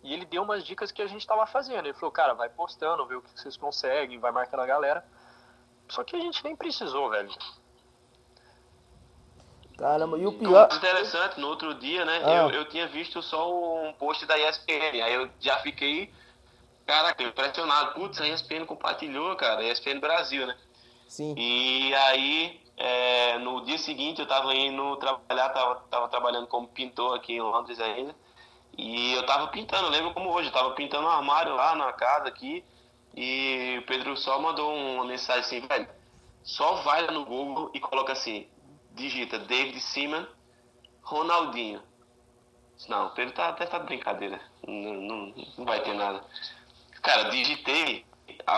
E 0.03 0.14
ele 0.14 0.24
deu 0.24 0.43
umas 0.43 0.64
dicas 0.64 0.91
que 0.91 1.03
a 1.03 1.07
gente 1.07 1.26
tava 1.26 1.47
fazendo. 1.47 1.87
Ele 1.87 1.95
falou, 1.95 2.11
cara, 2.11 2.33
vai 2.33 2.49
postando, 2.49 3.07
vê 3.07 3.14
o 3.16 3.22
que 3.22 3.39
vocês 3.39 3.57
conseguem, 3.57 4.18
vai 4.18 4.33
marcando 4.33 4.61
a 4.61 4.66
galera. 4.66 5.05
Só 5.89 6.03
que 6.05 6.16
a 6.16 6.20
gente 6.20 6.43
nem 6.43 6.57
precisou, 6.57 7.11
velho. 7.11 7.31
Caramba, 9.76 10.18
e 10.18 10.26
o 10.26 10.33
pior. 10.33 10.68
Interessante, 10.72 11.41
no 11.41 11.49
outro 11.49 11.74
dia, 11.74 12.05
né? 12.05 12.20
Ah. 12.24 12.31
Eu, 12.31 12.51
eu 12.51 12.64
tinha 12.66 12.87
visto 12.87 13.22
só 13.22 13.51
um 13.83 13.93
post 13.95 14.24
da 14.26 14.39
ESPN, 14.39 15.03
aí 15.03 15.14
eu 15.14 15.31
já 15.41 15.59
fiquei, 15.59 16.12
caraca, 16.87 17.22
impressionado. 17.22 17.95
Putz, 17.95 18.20
a 18.20 18.28
ESPN 18.28 18.66
compartilhou, 18.66 19.35
cara, 19.37 19.62
ESPN 19.64 19.99
Brasil, 19.99 20.47
né? 20.47 20.57
Sim. 21.09 21.35
E 21.37 21.95
aí, 21.95 22.59
é, 22.83 23.37
no 23.37 23.61
dia 23.61 23.76
seguinte, 23.76 24.22
eu 24.22 24.26
tava 24.26 24.55
indo 24.55 24.97
trabalhar, 24.97 25.51
tava, 25.51 25.74
tava 25.91 26.09
trabalhando 26.09 26.47
como 26.47 26.66
pintor 26.66 27.14
aqui 27.14 27.35
em 27.35 27.41
Londres 27.43 27.78
ainda. 27.78 28.16
E 28.78 29.12
eu 29.12 29.26
tava 29.26 29.49
pintando, 29.49 29.91
lembro 29.91 30.14
como 30.14 30.31
hoje, 30.31 30.49
eu 30.49 30.53
tava 30.53 30.70
pintando 30.70 31.07
um 31.07 31.11
armário 31.11 31.55
lá 31.55 31.74
na 31.74 31.93
casa 31.93 32.28
aqui. 32.28 32.64
E 33.14 33.76
o 33.83 33.87
Pedro 33.87 34.16
só 34.16 34.41
mandou 34.41 34.74
uma 34.74 35.05
mensagem 35.05 35.41
assim, 35.43 35.61
velho, 35.61 35.89
só 36.43 36.76
vai 36.76 37.07
no 37.09 37.26
Google 37.26 37.70
e 37.74 37.81
coloca 37.81 38.14
assim, 38.14 38.49
digita 38.93 39.39
David 39.39 39.78
Seaman, 39.78 40.26
Ronaldinho. 41.03 41.83
Não, 42.89 43.09
o 43.09 43.11
Pedro 43.11 43.35
tá, 43.35 43.51
até 43.51 43.66
tá 43.66 43.78
de 43.78 43.85
brincadeira. 43.85 44.41
Não, 44.66 44.95
não, 44.95 45.35
não, 45.59 45.64
vai 45.66 45.83
ter 45.83 45.93
nada. 45.93 46.24
Cara, 47.03 47.24
digitei, 47.24 48.07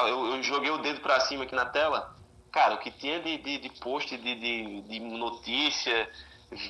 eu, 0.07 0.27
eu 0.27 0.43
joguei 0.45 0.71
o 0.71 0.79
dedo 0.79 1.01
pra 1.01 1.19
cima 1.19 1.43
aqui 1.43 1.57
na 1.57 1.67
tela, 1.67 2.12
cara, 2.53 2.75
o 2.75 2.79
que 2.79 2.91
tinha 2.91 3.19
de, 3.21 3.39
de, 3.39 3.59
de 3.59 3.71
post 3.81 4.17
de, 4.17 4.35
de, 4.35 4.83
de 4.83 5.01
notícia, 5.01 6.09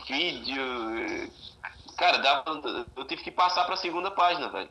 vídeo. 0.07 0.63
Cara, 1.99 2.19
dava, 2.19 2.63
eu 2.97 3.05
tive 3.05 3.23
que 3.23 3.31
passar 3.31 3.65
pra 3.65 3.77
segunda 3.77 4.11
página, 4.11 4.49
velho. 4.49 4.71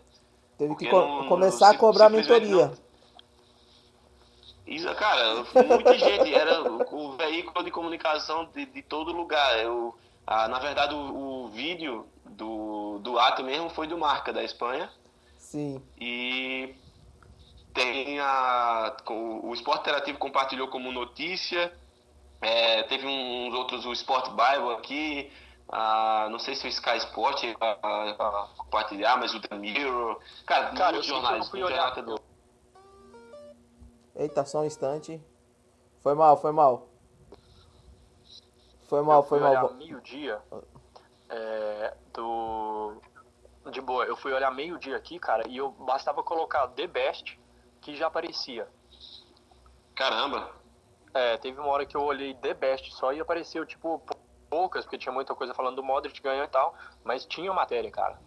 Teve 0.58 0.76
que 0.76 0.88
co 0.90 1.26
começar 1.28 1.72
a 1.72 1.78
cobrar 1.78 2.10
mentoria. 2.10 2.68
Não. 2.68 2.92
Isso, 4.66 4.88
cara, 4.96 5.44
muita 5.68 5.98
gente, 5.98 6.34
era 6.34 6.64
o, 6.64 7.18
veículo 7.18 7.64
de 7.64 7.72
comunicação 7.72 8.46
de, 8.54 8.66
de 8.66 8.82
todo 8.82 9.12
lugar. 9.12 9.60
Eu, 9.60 9.94
a, 10.26 10.48
na 10.48 10.60
verdade, 10.60 10.96
o, 10.96 11.46
o, 11.46 11.50
vídeo 11.50 12.06
do, 12.26 13.00
do 13.00 13.20
ato 13.20 13.44
mesmo 13.44 13.70
foi 13.70 13.86
do 13.86 13.98
Marca, 13.98 14.32
da 14.32 14.44
Espanha. 14.44 14.90
Sim. 15.38 15.82
E 16.00 16.74
tem 17.74 18.20
a. 18.20 18.96
O, 19.10 19.50
o 19.50 19.54
Esporte 19.54 19.82
Interativo 19.82 20.18
compartilhou 20.18 20.68
como 20.68 20.92
notícia. 20.92 21.74
É, 22.42 22.84
teve 22.84 23.06
uns 23.06 23.54
outros, 23.54 23.86
o 23.86 23.92
Sport 23.94 24.30
Bible 24.30 24.74
aqui. 24.74 25.32
a 25.70 26.28
não 26.32 26.40
sei 26.40 26.56
se 26.56 26.66
o 26.66 26.70
Sky 26.70 26.98
Sport 26.98 27.44
a, 27.60 28.48
compartilhar, 28.58 29.18
mas 29.18 29.34
o 29.34 29.40
The 29.40 29.56
Mirror. 29.56 30.20
Cara, 30.46 30.72
cara 30.74 30.92
muitos 30.94 31.08
jornais. 31.08 31.46
Eu 31.46 31.52
fui 31.52 31.64
olhar. 31.64 31.96
Eita, 34.16 34.46
só 34.46 34.62
um 34.62 34.66
instante. 34.66 35.22
Foi 36.02 36.16
mal, 36.16 36.36
foi 36.38 36.52
mal. 36.52 36.88
Foi 38.88 39.02
mal, 39.02 39.24
foi 39.24 39.40
mal. 39.40 39.74
meio-dia 39.74 40.42
é, 41.32 41.94
do. 42.14 42.94
De 43.72 43.80
boa, 43.80 44.04
eu 44.06 44.18
fui 44.18 44.34
olhar 44.34 44.52
meio-dia 44.52 44.98
aqui, 44.98 45.20
cara, 45.20 45.48
e 45.48 45.58
eu 45.58 45.70
bastava 45.72 46.24
colocar 46.24 46.68
The 46.70 46.88
Best 46.88 47.40
que 47.82 47.96
já 47.96 48.08
aparecia. 48.08 48.68
Caramba! 49.96 50.52
É, 51.14 51.38
teve 51.38 51.60
uma 51.60 51.70
hora 51.70 51.86
que 51.86 51.98
eu 51.98 52.04
olhei 52.04 52.34
The 52.36 52.54
Best 52.54 52.94
só 52.94 53.12
e 53.12 53.20
apareceu, 53.20 53.66
tipo, 53.66 54.02
poucas, 54.50 54.86
porque 54.86 54.98
tinha 54.98 55.12
muita 55.12 55.36
coisa 55.36 55.54
falando 55.54 55.78
do 55.78 55.84
Modric 55.84 56.22
ganhou 56.22 56.46
e 56.46 56.48
tal, 56.48 56.74
mas 57.04 57.26
tinha 57.26 57.52
matéria, 57.52 57.92
cara. 57.92 58.20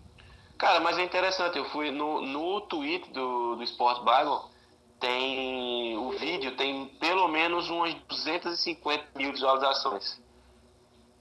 Cara, 0.59 0.81
mas 0.81 0.99
é 0.99 1.03
interessante, 1.03 1.59
eu 1.59 1.65
fui 1.67 1.91
no, 1.91 2.21
no 2.21 2.61
tweet 2.63 3.11
do, 3.11 3.57
do 3.57 3.63
Sport 3.63 4.01
Bible, 4.01 4.55
tem 5.01 5.97
o 5.99 6.11
vídeo 6.13 6.57
tem 6.57 6.87
pelo 7.01 7.29
menos 7.29 7.69
umas 7.69 7.95
250 8.09 9.07
mil 9.17 9.33
visualizações. 9.33 10.23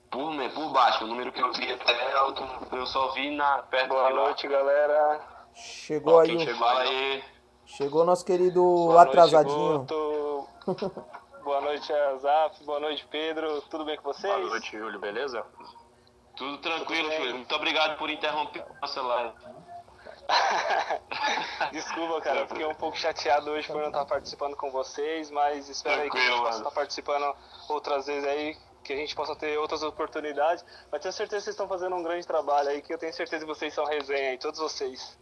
Por, 0.09 0.31
por 0.51 0.69
baixo, 0.69 1.03
o 1.03 1.07
número 1.07 1.31
que 1.31 1.41
eu 1.41 1.51
vi 1.53 1.71
até 1.71 2.13
alto, 2.13 2.43
eu 2.71 2.85
só 2.85 3.11
vi 3.13 3.35
na 3.35 3.63
perto 3.63 3.89
Boa 3.89 4.11
noite, 4.11 4.47
galera. 4.47 5.19
Chegou 5.55 6.19
aí, 6.19 6.39
chegou 6.39 6.67
aí. 6.67 7.23
Chegou 7.65 8.05
nosso 8.05 8.25
querido 8.25 8.61
Boa 8.61 9.03
atrasadinho. 9.03 9.87
Noite, 10.67 10.91
Boa 11.43 11.61
noite, 11.61 11.91
Azaf. 11.91 12.63
Boa 12.63 12.79
noite, 12.79 13.05
Pedro. 13.09 13.61
Tudo 13.63 13.85
bem 13.85 13.97
com 13.97 14.03
vocês? 14.03 14.33
Boa 14.33 14.49
noite, 14.49 14.77
Júlio. 14.77 14.99
Beleza? 14.99 15.45
Tudo 16.35 16.57
tranquilo, 16.59 17.11
Júlio. 17.11 17.35
Muito 17.35 17.55
obrigado 17.55 17.97
por 17.97 18.09
interromper 18.09 18.65
nossa 18.81 19.01
live. 19.01 19.33
Desculpa, 21.71 22.21
cara, 22.21 22.39
eu 22.41 22.47
fiquei 22.47 22.65
um 22.65 22.75
pouco 22.75 22.97
chateado 22.97 23.51
hoje 23.51 23.67
por 23.67 23.81
não 23.81 23.87
estar 23.87 24.05
participando 24.05 24.55
com 24.55 24.71
vocês, 24.71 25.29
mas 25.29 25.67
espero 25.69 26.01
aí 26.01 26.09
que 26.09 26.17
a 26.17 26.21
gente 26.21 26.39
possa 26.39 26.57
estar 26.59 26.71
participando 26.71 27.35
outras 27.69 28.05
vezes 28.07 28.25
aí, 28.25 28.57
que 28.83 28.93
a 28.93 28.95
gente 28.95 29.13
possa 29.15 29.35
ter 29.35 29.57
outras 29.57 29.83
oportunidades. 29.83 30.63
Mas 30.91 31.01
tenho 31.01 31.13
certeza 31.13 31.39
que 31.39 31.43
vocês 31.45 31.53
estão 31.53 31.67
fazendo 31.67 31.95
um 31.95 32.03
grande 32.03 32.25
trabalho 32.25 32.69
aí, 32.69 32.81
que 32.81 32.93
eu 32.93 32.97
tenho 32.97 33.13
certeza 33.13 33.45
que 33.45 33.53
vocês 33.53 33.73
são 33.73 33.85
resenha 33.85 34.31
aí, 34.31 34.37
todos 34.37 34.59
vocês. 34.59 35.17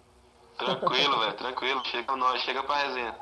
Tranquilo, 0.58 1.20
velho, 1.20 1.34
tranquilo. 1.34 1.86
Chega 1.86 2.16
nós, 2.16 2.42
chega 2.42 2.64
pra 2.64 2.76
resenha. 2.76 3.16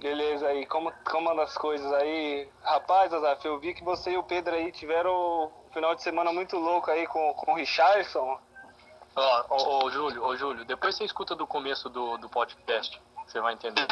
Beleza 0.00 0.48
aí, 0.48 0.66
como, 0.66 0.92
como 1.04 1.30
anda 1.30 1.44
as 1.44 1.56
coisas 1.56 1.90
aí? 1.94 2.48
Rapaz, 2.62 3.12
Azaf, 3.12 3.46
eu 3.46 3.58
vi 3.58 3.72
que 3.72 3.84
você 3.84 4.12
e 4.12 4.18
o 4.18 4.22
Pedro 4.22 4.54
aí 4.54 4.72
tiveram 4.72 5.46
um 5.46 5.72
final 5.72 5.94
de 5.94 6.02
semana 6.02 6.32
muito 6.32 6.56
louco 6.56 6.90
aí 6.90 7.06
com, 7.06 7.32
com 7.34 7.52
o 7.52 7.54
Richardson. 7.54 8.38
Ó, 9.16 9.44
ô, 9.48 9.84
ô, 9.84 9.90
Júlio, 9.90 10.24
ô 10.24 10.36
Júlio, 10.36 10.64
depois 10.64 10.96
você 10.96 11.04
escuta 11.04 11.36
do 11.36 11.46
começo 11.46 11.88
do, 11.88 12.18
do 12.18 12.28
podcast, 12.28 13.00
você 13.26 13.40
vai 13.40 13.54
entender. 13.54 13.86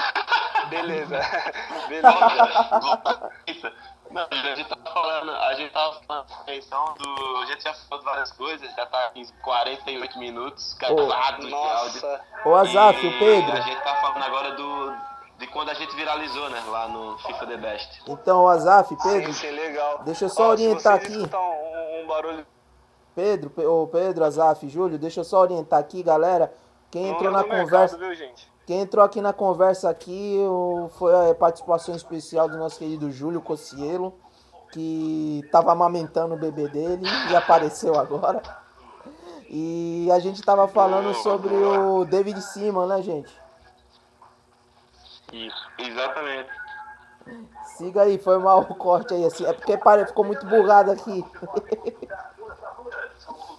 Beleza, 0.68 1.18
beleza. 1.88 3.72
Não, 4.10 4.26
a 4.30 4.54
gente 4.54 4.68
tava 4.68 4.92
falando, 4.92 5.30
a 5.30 5.54
gente 5.54 5.72
tava 5.72 6.00
falando 6.06 6.26
a 6.46 7.02
do. 7.02 7.36
A 7.38 7.46
gente 7.46 7.64
já 7.64 7.74
falou 7.74 8.04
várias 8.04 8.32
coisas, 8.32 8.74
já 8.74 8.86
tá 8.86 9.10
em 9.14 9.26
48 9.42 10.18
minutos, 10.18 10.74
cavados 10.74 11.46
de 11.46 11.54
áudio. 11.54 12.02
Ô 12.44 12.54
Azaf, 12.54 13.06
o 13.06 13.18
Pedro. 13.18 13.52
A 13.52 13.60
gente 13.60 13.82
tá 13.82 13.96
falando 13.96 14.22
agora 14.22 14.52
do. 14.52 15.12
De 15.38 15.46
quando 15.48 15.70
a 15.70 15.74
gente 15.74 15.96
viralizou, 15.96 16.50
né? 16.50 16.62
Lá 16.68 16.86
no 16.88 17.18
FIFA 17.18 17.46
The 17.46 17.56
Best. 17.56 18.02
Então, 18.06 18.44
o 18.44 18.48
Azaf, 18.48 18.94
Pedro. 19.02 19.32
Sim, 19.32 19.50
legal. 19.50 20.02
Deixa 20.04 20.26
eu 20.26 20.28
só 20.28 20.48
Ó, 20.48 20.50
orientar 20.50 20.94
aqui. 20.94 21.16
Um, 21.16 22.02
um 22.02 22.06
barulho 22.06 22.46
Pedro, 23.14 23.52
ô 23.68 23.86
Pedro, 23.86 24.24
Azaf, 24.24 24.66
Júlio, 24.68 24.98
deixa 24.98 25.20
eu 25.20 25.24
só 25.24 25.40
orientar 25.40 25.78
aqui, 25.78 26.02
galera. 26.02 26.52
Quem 26.90 27.08
entrou 27.08 27.30
na 27.30 27.42
conversa. 27.42 27.96
Mercado, 27.96 28.16
viu, 28.16 28.36
quem 28.66 28.80
entrou 28.80 29.04
aqui 29.04 29.20
na 29.20 29.32
conversa 29.32 29.90
aqui 29.90 30.38
foi 30.98 31.30
a 31.30 31.34
participação 31.34 31.94
especial 31.94 32.48
do 32.48 32.56
nosso 32.56 32.78
querido 32.78 33.10
Júlio 33.10 33.40
Cocielo, 33.40 34.14
que 34.72 35.40
estava 35.44 35.72
amamentando 35.72 36.34
o 36.34 36.38
bebê 36.38 36.68
dele 36.68 37.06
e 37.30 37.36
apareceu 37.36 37.98
agora. 37.98 38.40
E 39.48 40.08
a 40.10 40.18
gente 40.18 40.36
estava 40.36 40.66
falando 40.66 41.12
sobre 41.14 41.52
o 41.52 42.04
David 42.04 42.40
Simon, 42.40 42.86
né, 42.86 43.02
gente? 43.02 43.38
Isso, 45.32 45.68
exatamente. 45.78 46.50
Siga 47.76 48.02
aí, 48.02 48.18
foi 48.18 48.38
mal 48.38 48.60
o 48.60 48.74
corte 48.74 49.12
aí, 49.14 49.24
assim. 49.24 49.44
É 49.44 49.52
porque 49.52 49.78
ficou 50.06 50.24
muito 50.24 50.46
bugado 50.46 50.90
aqui. 50.90 51.24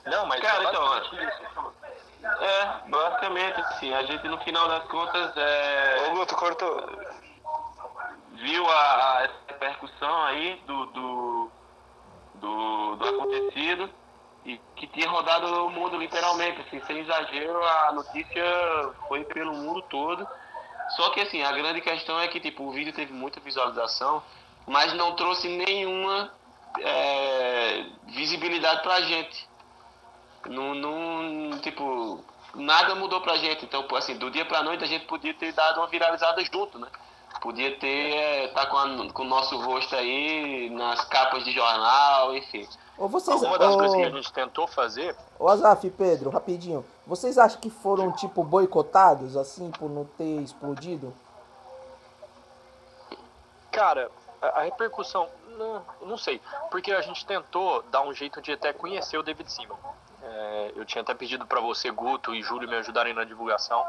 Não, 0.05 0.25
mas 0.25 0.41
Cara, 0.41 0.63
então, 0.63 0.83
é, 2.43 2.89
basicamente, 2.89 3.59
assim, 3.61 3.93
a 3.93 4.03
gente 4.03 4.27
no 4.27 4.37
final 4.39 4.67
das 4.67 4.83
contas 4.89 5.31
é. 5.37 6.07
Ô 6.09 6.15
Guto, 6.15 6.35
cortou. 6.35 6.89
Viu 8.33 8.69
a, 8.69 8.73
a 8.73 9.29
repercussão 9.47 10.23
aí 10.25 10.61
do, 10.67 10.85
do, 10.87 11.51
do, 12.35 12.95
do 12.97 13.07
acontecido 13.07 13.89
e 14.45 14.59
que 14.75 14.87
tinha 14.87 15.09
rodado 15.09 15.65
o 15.65 15.69
mundo 15.69 15.95
literalmente, 15.95 16.59
assim, 16.61 16.81
sem 16.85 16.99
exagero, 16.99 17.63
a 17.63 17.93
notícia 17.93 18.43
foi 19.07 19.23
pelo 19.23 19.53
mundo 19.53 19.81
todo. 19.83 20.27
Só 20.97 21.11
que 21.11 21.21
assim, 21.21 21.41
a 21.43 21.51
grande 21.53 21.79
questão 21.79 22.19
é 22.19 22.27
que 22.27 22.41
tipo, 22.41 22.63
o 22.63 22.71
vídeo 22.71 22.91
teve 22.91 23.13
muita 23.13 23.39
visualização, 23.39 24.21
mas 24.67 24.93
não 24.93 25.15
trouxe 25.15 25.47
nenhuma 25.47 26.29
é, 26.81 27.85
visibilidade 28.07 28.81
pra 28.83 28.99
gente. 29.01 29.47
Não, 30.45 30.75
não, 30.75 31.57
tipo, 31.59 32.21
nada 32.55 32.95
mudou 32.95 33.21
pra 33.21 33.37
gente. 33.37 33.65
Então, 33.65 33.85
assim, 33.95 34.17
do 34.17 34.29
dia 34.29 34.45
pra 34.45 34.63
noite 34.63 34.83
a 34.83 34.87
gente 34.87 35.05
podia 35.05 35.33
ter 35.33 35.53
dado 35.53 35.79
uma 35.79 35.87
viralizada 35.87 36.43
junto, 36.43 36.79
né? 36.79 36.87
Podia 37.41 37.77
ter, 37.77 38.13
é, 38.13 38.47
tá 38.49 38.65
com, 38.67 38.77
a, 38.77 39.11
com 39.11 39.23
o 39.23 39.27
nosso 39.27 39.57
rosto 39.59 39.95
aí 39.95 40.69
nas 40.69 41.03
capas 41.05 41.43
de 41.43 41.51
jornal, 41.51 42.35
enfim. 42.35 42.67
Ou 42.97 43.09
vocês, 43.09 43.41
Uma 43.41 43.57
das 43.57 43.75
coisas 43.75 43.95
que 43.95 44.03
a 44.03 44.09
gente 44.09 44.31
tentou 44.31 44.67
fazer. 44.67 45.15
Ô 45.39 45.49
Azaf, 45.49 45.89
Pedro, 45.89 46.29
rapidinho. 46.29 46.85
Vocês 47.07 47.37
acham 47.37 47.59
que 47.59 47.69
foram, 47.69 48.11
tipo, 48.11 48.43
boicotados, 48.43 49.35
assim, 49.35 49.71
por 49.71 49.89
não 49.89 50.05
ter 50.05 50.41
explodido? 50.41 51.13
Cara, 53.71 54.09
a, 54.41 54.47
a 54.59 54.61
repercussão, 54.61 55.27
não, 55.57 55.81
não 56.01 56.17
sei. 56.17 56.39
Porque 56.69 56.91
a 56.91 57.01
gente 57.01 57.25
tentou 57.25 57.81
dar 57.83 58.03
um 58.03 58.13
jeito 58.13 58.41
de 58.41 58.51
até 58.51 58.71
conhecer 58.71 59.17
o 59.17 59.23
David 59.23 59.51
Simon. 59.51 59.75
É, 60.35 60.71
eu 60.75 60.83
tinha 60.83 61.03
até 61.03 61.13
pedido 61.13 61.45
para 61.45 61.61
você, 61.61 61.91
Guto 61.91 62.33
e 62.33 62.41
Júlio 62.41 62.67
me 62.67 62.75
ajudarem 62.77 63.13
na 63.13 63.23
divulgação. 63.23 63.85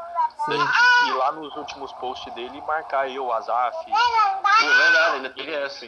E 1.07 1.11
lá 1.13 1.31
nos 1.31 1.55
últimos 1.55 1.91
posts 1.93 2.31
dele 2.35 2.61
marcar 2.61 3.09
eu, 3.09 3.33
Azaf. 3.33 3.75
Pô, 3.83 4.67
verdade, 4.67 5.15
ainda 5.15 5.29
teve 5.31 5.53
essa. 5.53 5.87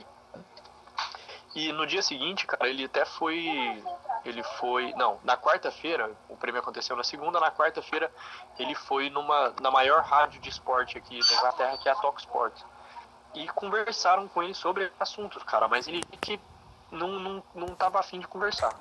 E 1.53 1.71
no 1.71 1.85
dia 1.85 2.01
seguinte, 2.01 2.47
cara, 2.47 2.67
ele 2.67 2.85
até 2.85 3.05
foi. 3.05 3.83
Ele 4.25 4.41
foi. 4.59 4.93
Não, 4.93 5.19
na 5.23 5.37
quarta-feira, 5.37 6.11
o 6.27 6.35
prêmio 6.35 6.59
aconteceu 6.59 6.95
na 6.95 7.03
segunda, 7.03 7.39
na 7.39 7.51
quarta-feira 7.51 8.11
ele 8.57 8.73
foi 8.73 9.09
numa, 9.09 9.53
na 9.61 9.69
maior 9.69 10.01
rádio 10.01 10.41
de 10.41 10.49
esporte 10.49 10.97
aqui 10.97 11.19
da 11.19 11.35
Inglaterra, 11.35 11.77
que 11.77 11.87
é 11.87 11.91
a 11.91 11.95
Talk 11.95 12.19
Sport. 12.19 12.53
E 13.35 13.47
conversaram 13.49 14.27
com 14.27 14.41
ele 14.41 14.55
sobre 14.55 14.91
assuntos, 14.99 15.43
cara, 15.43 15.67
mas 15.67 15.87
ele 15.87 16.03
que 16.19 16.39
não, 16.91 17.19
não, 17.19 17.43
não 17.53 17.67
tava 17.75 17.99
afim 17.99 18.19
de 18.19 18.27
conversar. 18.27 18.73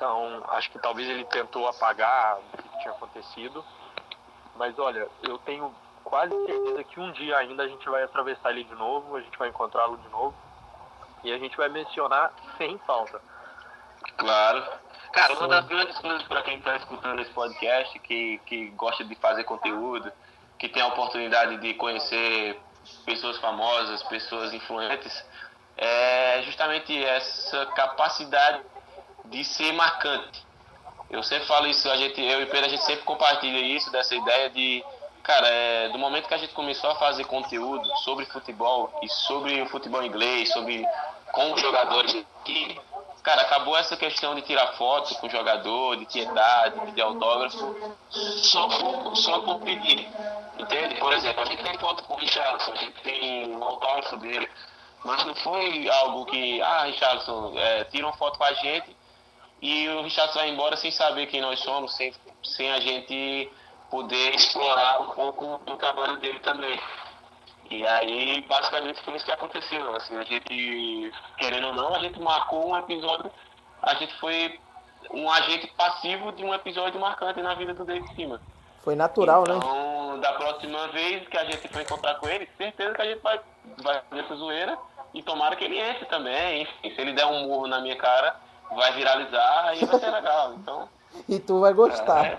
Então, 0.00 0.42
acho 0.52 0.70
que 0.70 0.78
talvez 0.78 1.06
ele 1.06 1.26
tentou 1.26 1.68
apagar 1.68 2.38
o 2.38 2.56
que 2.56 2.80
tinha 2.80 2.90
acontecido. 2.90 3.62
Mas 4.56 4.78
olha, 4.78 5.06
eu 5.22 5.36
tenho 5.40 5.74
quase 6.02 6.32
certeza 6.46 6.84
que 6.84 6.98
um 6.98 7.12
dia 7.12 7.36
ainda 7.36 7.64
a 7.64 7.68
gente 7.68 7.86
vai 7.86 8.02
atravessar 8.02 8.50
ele 8.50 8.64
de 8.64 8.74
novo, 8.76 9.16
a 9.16 9.20
gente 9.20 9.38
vai 9.38 9.50
encontrá-lo 9.50 9.98
de 9.98 10.08
novo. 10.08 10.34
E 11.22 11.30
a 11.30 11.38
gente 11.38 11.54
vai 11.54 11.68
mencionar 11.68 12.32
sem 12.56 12.78
falta. 12.78 13.20
Claro. 14.16 14.64
Cara, 15.12 15.34
uma 15.34 15.48
das 15.48 15.66
grandes 15.66 15.98
coisas 15.98 16.22
para 16.22 16.40
quem 16.44 16.56
está 16.56 16.76
escutando 16.76 17.20
esse 17.20 17.32
podcast, 17.32 17.98
que, 17.98 18.38
que 18.46 18.70
gosta 18.70 19.04
de 19.04 19.14
fazer 19.16 19.44
conteúdo, 19.44 20.10
que 20.58 20.70
tem 20.70 20.82
a 20.82 20.86
oportunidade 20.86 21.58
de 21.58 21.74
conhecer 21.74 22.58
pessoas 23.04 23.36
famosas, 23.36 24.02
pessoas 24.04 24.54
influentes, 24.54 25.22
é 25.76 26.40
justamente 26.44 27.04
essa 27.04 27.66
capacidade 27.66 28.62
de 29.30 29.44
ser 29.44 29.72
marcante. 29.72 30.44
Eu 31.10 31.22
sempre 31.22 31.46
falo 31.46 31.66
isso, 31.66 31.90
a 31.90 31.96
gente, 31.96 32.20
eu 32.20 32.42
e 32.42 32.46
Pedro, 32.46 32.66
a 32.66 32.68
gente 32.68 32.84
sempre 32.84 33.04
compartilha 33.04 33.58
isso, 33.58 33.90
dessa 33.90 34.14
ideia 34.14 34.48
de, 34.50 34.84
cara, 35.24 35.48
é, 35.48 35.88
do 35.88 35.98
momento 35.98 36.28
que 36.28 36.34
a 36.34 36.38
gente 36.38 36.54
começou 36.54 36.90
a 36.90 36.94
fazer 36.94 37.24
conteúdo 37.24 37.88
sobre 37.98 38.26
futebol 38.26 38.92
e 39.02 39.08
sobre 39.08 39.60
o 39.60 39.66
futebol 39.66 40.04
inglês, 40.04 40.52
sobre 40.52 40.86
com 41.32 41.52
os 41.52 41.60
jogadores 41.60 42.14
aqui, 42.40 42.80
cara, 43.24 43.42
acabou 43.42 43.76
essa 43.76 43.96
questão 43.96 44.36
de 44.36 44.42
tirar 44.42 44.68
foto 44.74 45.14
com 45.16 45.26
o 45.26 45.30
jogador, 45.30 45.96
de 45.96 46.06
tietar, 46.06 46.70
de 46.92 47.00
autógrafo, 47.00 47.94
só 48.08 48.68
por, 48.68 49.16
só 49.16 49.40
por 49.40 49.60
pedir. 49.60 50.08
Entende? 50.58 50.94
Por 50.96 51.12
exemplo, 51.12 51.42
a 51.42 51.46
gente 51.46 51.62
tem 51.62 51.76
foto 51.78 52.04
com 52.04 52.14
o 52.14 52.16
Richardson, 52.18 52.72
a 52.72 52.76
gente 52.76 53.02
tem 53.02 53.48
um 53.48 53.62
autógrafo 53.64 54.16
dele, 54.16 54.48
mas 55.04 55.24
não 55.24 55.34
foi 55.34 55.88
algo 55.88 56.24
que, 56.26 56.62
ah, 56.62 56.84
Richardson, 56.84 57.52
é, 57.56 57.84
tira 57.84 58.06
uma 58.06 58.16
foto 58.16 58.38
com 58.38 58.44
a 58.44 58.52
gente 58.52 58.99
e 59.60 59.88
o 59.88 60.02
Richardson 60.02 60.38
vai 60.38 60.48
embora 60.48 60.76
sem 60.76 60.90
saber 60.90 61.26
quem 61.26 61.40
nós 61.40 61.60
somos, 61.60 61.94
sem, 61.94 62.12
sem 62.42 62.70
a 62.72 62.80
gente 62.80 63.50
poder 63.90 64.34
explorar 64.34 65.00
um 65.02 65.10
pouco 65.10 65.60
do 65.66 65.76
trabalho 65.76 66.16
dele 66.18 66.38
também. 66.40 66.78
E 67.70 67.86
aí, 67.86 68.44
basicamente, 68.48 69.02
foi 69.02 69.14
isso 69.16 69.24
que 69.24 69.32
aconteceu. 69.32 69.94
Assim, 69.94 70.16
a 70.16 70.24
gente, 70.24 71.12
querendo 71.38 71.68
ou 71.68 71.74
não, 71.74 71.94
a 71.94 71.98
gente 72.00 72.18
marcou 72.20 72.70
um 72.70 72.76
episódio, 72.76 73.30
a 73.82 73.94
gente 73.94 74.12
foi 74.18 74.58
um 75.12 75.30
agente 75.30 75.66
passivo 75.76 76.32
de 76.32 76.44
um 76.44 76.52
episódio 76.52 77.00
marcante 77.00 77.40
na 77.40 77.54
vida 77.54 77.74
do 77.74 77.84
David 77.84 78.12
Cima. 78.14 78.40
Foi 78.82 78.94
natural, 78.94 79.42
então, 79.42 79.58
né? 79.58 79.64
Então, 79.64 80.20
da 80.20 80.32
próxima 80.32 80.88
vez 80.88 81.28
que 81.28 81.36
a 81.36 81.44
gente 81.44 81.68
for 81.68 81.82
encontrar 81.82 82.14
com 82.14 82.28
ele, 82.28 82.48
certeza 82.56 82.94
que 82.94 83.02
a 83.02 83.04
gente 83.04 83.20
vai, 83.20 83.40
vai 83.82 84.00
fazer 84.08 84.22
essa 84.22 84.34
zoeira 84.36 84.78
e 85.12 85.22
tomara 85.22 85.54
que 85.54 85.64
ele 85.64 85.78
entre 85.78 86.06
também. 86.06 86.62
Enfim, 86.62 86.94
se 86.94 87.00
ele 87.00 87.12
der 87.12 87.26
um 87.26 87.46
murro 87.46 87.66
na 87.66 87.80
minha 87.80 87.96
cara, 87.96 88.34
vai 88.74 88.92
viralizar 88.92 89.76
e 89.76 89.84
vai 89.84 89.98
ser 89.98 90.10
legal. 90.10 90.54
Então. 90.54 90.88
E 91.28 91.38
tu 91.40 91.60
vai 91.60 91.72
gostar. 91.72 92.24
É, 92.24 92.32
é, 92.32 92.38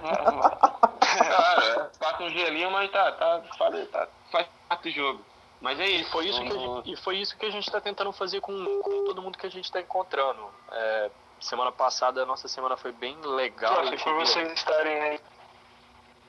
passa 1.99 2.23
um 2.23 2.29
gelinho, 2.29 2.71
mas 2.71 2.89
tá, 2.91 3.11
tá, 3.11 3.41
faz, 3.57 3.89
tá, 3.89 4.07
faz 4.31 4.47
parte 4.69 4.83
do 4.83 4.91
jogo. 4.91 5.21
Mas 5.59 5.79
é 5.79 5.87
isso. 5.87 6.11
Foi 6.11 6.27
isso 6.27 6.41
que 6.41 6.49
gente, 6.49 6.91
e 6.91 6.95
foi 6.95 7.17
isso 7.17 7.37
que 7.37 7.45
a 7.45 7.51
gente 7.51 7.67
está 7.67 7.79
tentando 7.79 8.11
fazer 8.11 8.41
com, 8.41 8.53
com, 8.81 9.05
todo 9.05 9.21
mundo 9.21 9.37
que 9.37 9.45
a 9.45 9.51
gente 9.51 9.65
está 9.65 9.79
encontrando. 9.79 10.49
É, 10.71 11.11
semana 11.39 11.71
passada, 11.71 12.23
a 12.23 12.25
nossa 12.25 12.47
semana 12.47 12.77
foi 12.77 12.91
bem 12.91 13.15
legal. 13.21 13.81
Claro, 13.81 13.97
por 13.97 14.13
vocês 14.15 14.51
estarem 14.53 14.99
aí 15.01 15.19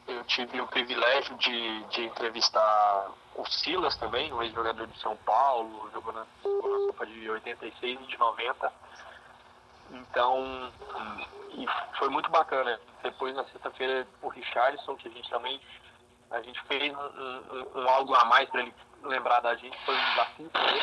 eu 0.07 0.25
tive 0.25 0.61
o 0.61 0.67
privilégio 0.67 1.37
de, 1.37 1.85
de 1.85 2.05
entrevistar 2.05 3.11
o 3.35 3.45
Silas 3.47 3.97
também, 3.97 4.33
um 4.33 4.43
ex-jogador 4.43 4.87
de 4.87 4.99
São 5.01 5.17
Paulo, 5.19 5.89
jogou 5.93 6.13
na, 6.13 6.21
na 6.21 6.27
Copa 6.87 7.07
de 7.07 7.31
86 7.31 8.01
e 8.01 8.07
de 8.07 8.19
90. 8.19 8.73
Então, 9.93 10.73
foi 11.99 12.09
muito 12.09 12.31
bacana. 12.31 12.81
Depois, 13.03 13.35
na 13.35 13.45
sexta-feira, 13.45 14.07
o 14.23 14.29
Richardson, 14.29 14.97
que 14.97 15.09
a 15.09 15.11
gente 15.11 15.29
também 15.31 15.61
a 16.31 16.41
gente 16.41 16.61
fez 16.63 16.95
um, 16.97 16.99
um, 16.99 17.83
um 17.83 17.89
algo 17.89 18.15
a 18.15 18.25
mais 18.25 18.49
para 18.49 18.63
ele 18.63 18.75
lembrar 19.03 19.41
da 19.41 19.55
gente, 19.55 19.77
foi 19.85 19.95
um 19.95 20.11
desafio 20.11 20.51
para 20.51 20.71
ele. 20.71 20.83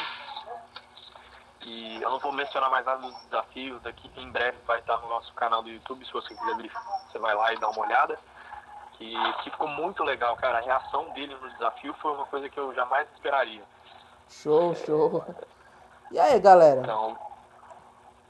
E 1.61 2.01
eu 2.01 2.09
não 2.09 2.19
vou 2.19 2.31
mencionar 2.31 2.69
mais 2.69 2.85
nada 2.85 3.01
dos 3.01 3.15
desafios 3.23 3.85
aqui, 3.85 4.09
em 4.15 4.31
breve 4.31 4.57
vai 4.65 4.79
estar 4.79 4.97
no 4.97 5.09
nosso 5.09 5.33
canal 5.33 5.61
do 5.61 5.69
YouTube, 5.69 6.05
se 6.05 6.13
você 6.13 6.33
quiser, 6.33 6.71
você 7.11 7.19
vai 7.19 7.35
lá 7.35 7.53
e 7.53 7.57
dá 7.57 7.67
uma 7.67 7.81
olhada 7.81 8.17
que, 8.93 9.13
que 9.43 9.49
ficou 9.49 9.67
muito 9.67 10.03
legal, 10.03 10.35
cara. 10.37 10.59
A 10.59 10.61
reação 10.61 11.09
dele 11.13 11.35
no 11.35 11.49
desafio 11.49 11.93
foi 11.95 12.13
uma 12.13 12.25
coisa 12.25 12.49
que 12.49 12.59
eu 12.59 12.73
jamais 12.75 13.07
esperaria. 13.13 13.63
Show, 14.29 14.75
show. 14.75 15.25
E 16.11 16.19
aí, 16.19 16.39
galera? 16.39 16.81
Então, 16.81 17.17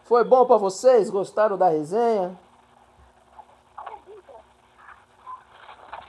foi 0.10 0.24
bom 0.24 0.44
para 0.44 0.58
vocês? 0.58 1.08
Gostaram 1.08 1.56
da 1.56 1.70
resenha? 1.70 2.36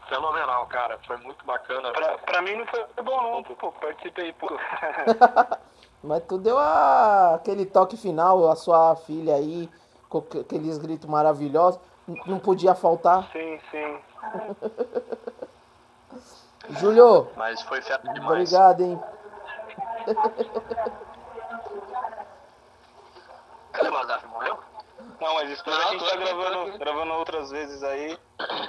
Fenomenal, 0.08 0.66
cara. 0.68 0.98
Foi 1.06 1.18
muito 1.18 1.44
bacana. 1.44 1.92
Pra, 1.92 2.16
pra 2.16 2.40
mim 2.40 2.56
não 2.56 2.66
foi 2.66 2.82
bom 3.04 3.22
não, 3.22 3.42
pô. 3.42 3.70
Participei, 3.72 4.32
pô. 4.32 4.48
Mas 6.02 6.24
tu 6.24 6.38
deu 6.38 6.56
a, 6.56 7.34
aquele 7.34 7.66
toque 7.66 7.98
final, 7.98 8.50
a 8.50 8.56
sua 8.56 8.96
filha 8.96 9.34
aí, 9.34 9.68
com 10.08 10.24
aqueles 10.40 10.78
gritos 10.78 11.08
maravilhosos. 11.08 11.78
Não 12.24 12.38
podia 12.38 12.74
faltar. 12.74 13.28
Sim, 13.30 13.60
sim. 13.70 14.00
Júlio. 16.70 17.28
Mas 17.36 17.60
foi 17.60 17.82
certo 17.82 18.10
demais. 18.14 18.30
Obrigado, 18.30 18.80
hein? 18.80 18.98
Cadê 23.72 23.88
o 23.88 23.96
Azaf? 23.96 24.26
Morreu? 24.26 24.58
Não, 25.20 25.34
mas 25.34 25.50
isso 25.50 25.62
a 25.68 25.90
gente 25.90 26.04
tá 26.04 26.16
gravando, 26.16 26.78
gravando 26.78 27.12
outras 27.14 27.50
vezes 27.50 27.82
aí, 27.82 28.18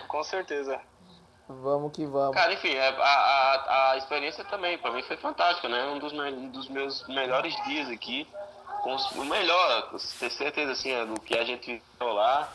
com 0.08 0.24
certeza. 0.24 0.80
Vamos 1.48 1.92
que 1.92 2.06
vamos. 2.06 2.36
Cara, 2.36 2.54
enfim, 2.54 2.74
é, 2.74 2.88
a, 2.88 3.04
a, 3.04 3.92
a 3.92 3.98
experiência 3.98 4.44
também, 4.46 4.78
pra 4.78 4.92
mim 4.92 5.04
foi 5.04 5.18
fantástica, 5.18 5.68
né? 5.68 5.86
Um 5.88 6.00
dos, 6.00 6.14
um 6.14 6.50
dos 6.50 6.70
meus 6.70 7.08
melhores 7.08 7.56
dias 7.66 7.90
aqui. 7.90 8.28
Com, 8.84 8.96
o 8.96 9.26
melhor, 9.26 9.90
com 9.90 10.00
certeza, 10.00 10.72
assim, 10.72 10.92
é, 10.92 11.06
do 11.06 11.20
que 11.20 11.38
a 11.38 11.44
gente 11.44 11.84
viu 12.00 12.14
lá. 12.14 12.50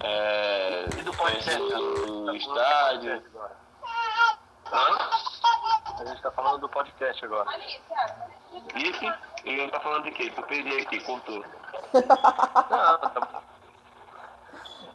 É, 0.00 0.84
e 0.98 1.02
do 1.02 1.12
podcast? 1.12 1.58
Do 1.58 2.36
estádio. 2.36 3.22
A 4.72 6.04
gente 6.04 6.22
tá 6.22 6.30
falando 6.30 6.60
do 6.60 6.68
podcast 6.68 7.24
agora. 7.24 7.50
Isso? 8.76 9.04
E 9.44 9.68
tá 9.68 9.80
falando 9.80 10.04
de 10.04 10.12
quê? 10.12 10.32
Eu 10.34 10.42
perdi 10.44 10.80
aqui, 10.80 11.00
contou. 11.72 13.28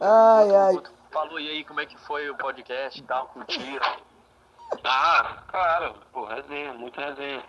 ai, 0.00 0.54
ai. 0.54 0.82
Falou 1.12 1.38
e 1.38 1.48
aí 1.48 1.64
como 1.64 1.80
é 1.80 1.86
que 1.86 1.96
foi 1.98 2.28
o 2.28 2.36
podcast 2.36 2.98
e 2.98 3.02
tal, 3.04 3.28
curtiram? 3.28 3.96
Ah, 4.82 5.42
claro, 5.48 5.94
pô, 6.12 6.24
resenha, 6.24 6.72
muita 6.74 7.00
resenha. 7.00 7.44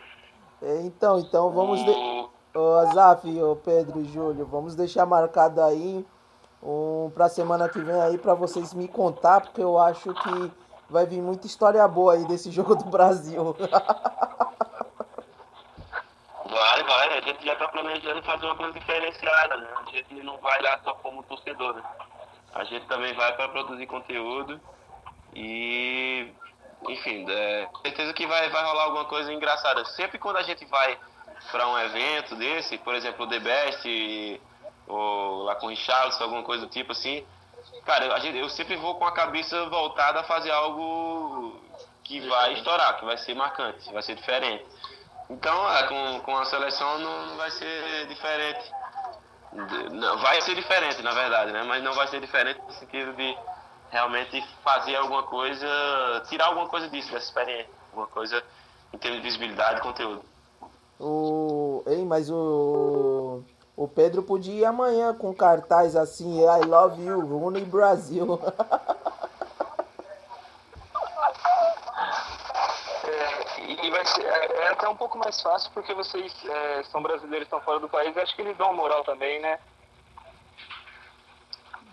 Então, 0.62 1.20
então 1.20 1.52
vamos. 1.52 1.82
O... 1.82 1.86
De... 1.86 2.36
Ô 2.58 2.76
Azaf, 2.76 3.28
ô 3.42 3.56
Pedro 3.58 4.00
e 4.00 4.06
Júlio, 4.06 4.46
vamos 4.46 4.76
deixar 4.76 5.06
marcado 5.06 5.62
aí 5.62 6.06
um, 6.64 7.12
para 7.14 7.28
semana 7.28 7.68
que 7.68 7.80
vem 7.80 8.00
aí 8.00 8.18
para 8.18 8.34
vocês 8.34 8.74
me 8.74 8.88
contar, 8.88 9.42
porque 9.42 9.62
eu 9.62 9.78
acho 9.78 10.14
que 10.14 10.52
vai 10.90 11.06
vir 11.06 11.22
muita 11.22 11.48
história 11.48 11.86
boa 11.88 12.14
aí 12.14 12.26
desse 12.26 12.50
jogo 12.52 12.76
do 12.76 12.86
Brasil. 12.86 13.56
Vai, 16.56 16.84
vai, 16.84 17.18
a 17.18 17.22
gente 17.22 17.45
já 17.45 17.51
está 17.51 17.68
planejando 17.68 18.24
fazer 18.24 18.45
uma 18.45 18.56
coisa 18.56 18.80
diferenciada, 18.80 19.58
né? 19.58 19.68
A 19.76 19.91
gente 19.91 20.14
não 20.24 20.38
vai 20.38 20.62
lá 20.62 20.80
só 20.86 20.93
como 20.93 21.22
torcedor, 21.24 21.74
né? 21.74 21.84
A 22.53 22.64
gente 22.64 22.86
também 22.86 23.14
vai 23.14 23.36
para 23.36 23.49
produzir 23.49 23.86
conteúdo 23.88 24.58
e, 25.34 26.32
enfim, 26.88 27.26
é, 27.30 27.68
certeza 27.82 28.14
que 28.14 28.26
vai, 28.26 28.49
vai 28.49 28.64
rolar 28.64 28.84
alguma 28.84 29.03
coisa 29.03 29.34
engraçada. 29.34 29.84
Sempre 29.84 30.18
quando 30.18 30.38
a 30.38 30.43
gente 30.43 30.64
vai 30.68 30.97
para 31.51 31.68
um 31.68 31.78
evento 31.78 32.38
desse, 32.38 32.78
por 32.78 32.95
exemplo, 32.95 33.26
o 33.26 33.30
The 33.30 33.39
Best 33.39 34.41
ou 34.88 35.43
lá 35.43 35.56
com 35.56 35.66
o 35.66 35.70
Richardson, 35.72 36.24
alguma 36.24 36.43
coisa 36.43 36.66
do 36.66 36.72
tipo 36.72 36.93
assim. 36.93 37.28
Cara, 37.86 38.06
eu, 38.06 38.34
eu 38.34 38.49
sempre 38.49 38.78
vou 38.78 38.95
com 38.95 39.03
a 39.03 39.12
cabeça 39.12 39.66
voltada 39.66 40.22
a 40.22 40.24
fazer 40.24 40.51
algo 40.51 41.60
que 42.01 42.22
vai 42.22 42.53
estourar, 42.53 42.97
que 42.97 43.03
vai 43.03 43.18
ser 43.18 43.36
marcante, 43.36 43.91
vai 43.91 44.01
ser 44.01 44.16
diferente. 44.16 44.66
Então, 45.30 45.72
é, 45.72 45.88
com, 45.88 46.20
com 46.22 46.38
a 46.38 46.46
seleção 46.46 47.00
não, 47.00 47.26
não 47.28 47.38
vai 47.38 47.52
ser 47.52 48.08
diferente. 48.08 48.72
Não, 49.92 50.18
vai 50.20 50.42
ser 50.42 50.56
diferente, 50.56 51.02
na 51.02 51.12
verdade, 51.12 51.52
né? 51.52 51.64
Mas 51.64 51.84
não 51.84 51.94
vai 51.94 52.08
ser 52.08 52.20
diferente 52.20 52.62
no 52.62 52.74
sentido 52.74 53.14
de 53.14 53.38
realmente 53.90 54.46
fazer 54.64 54.96
alguma 54.96 55.24
coisa, 55.24 55.68
tirar 56.28 56.48
alguma 56.48 56.68
coisa 56.68 56.90
disso, 56.90 57.12
dessa 57.12 57.26
experiência. 57.26 57.70
Alguma 57.92 58.08
coisa 58.08 58.44
em 58.94 58.98
termos 58.98 59.22
de 59.22 59.26
visibilidade 59.26 59.80
e 59.80 59.82
conteúdo. 59.82 60.24
O... 61.00 61.84
Ei, 61.88 62.04
mas 62.04 62.30
o... 62.30 63.44
O 63.78 63.90
Pedro 63.90 64.24
podia 64.24 64.54
ir 64.54 64.64
amanhã 64.66 65.14
com 65.14 65.34
cartaz 65.34 65.98
assim, 65.98 66.40
I 66.40 66.66
love 66.66 67.04
you, 67.04 67.20
Rune 67.20 67.60
Brasil. 67.66 68.40
é, 73.04 73.86
e 73.86 73.92
vai 73.92 74.06
ser, 74.06 74.24
é, 74.26 74.45
até 74.76 74.88
um 74.88 74.96
pouco 74.96 75.18
mais 75.18 75.42
fácil 75.42 75.72
porque 75.74 75.94
vocês 75.94 76.34
é, 76.46 76.84
são 76.84 77.02
brasileiros, 77.02 77.48
estão 77.48 77.62
fora 77.62 77.80
do 77.80 77.90
país, 77.90 78.16
acho 78.18 78.36
que 78.36 78.42
eles 78.42 78.58
dão 78.58 78.74
moral 78.74 79.04
também, 79.04 79.40
né? 79.40 79.60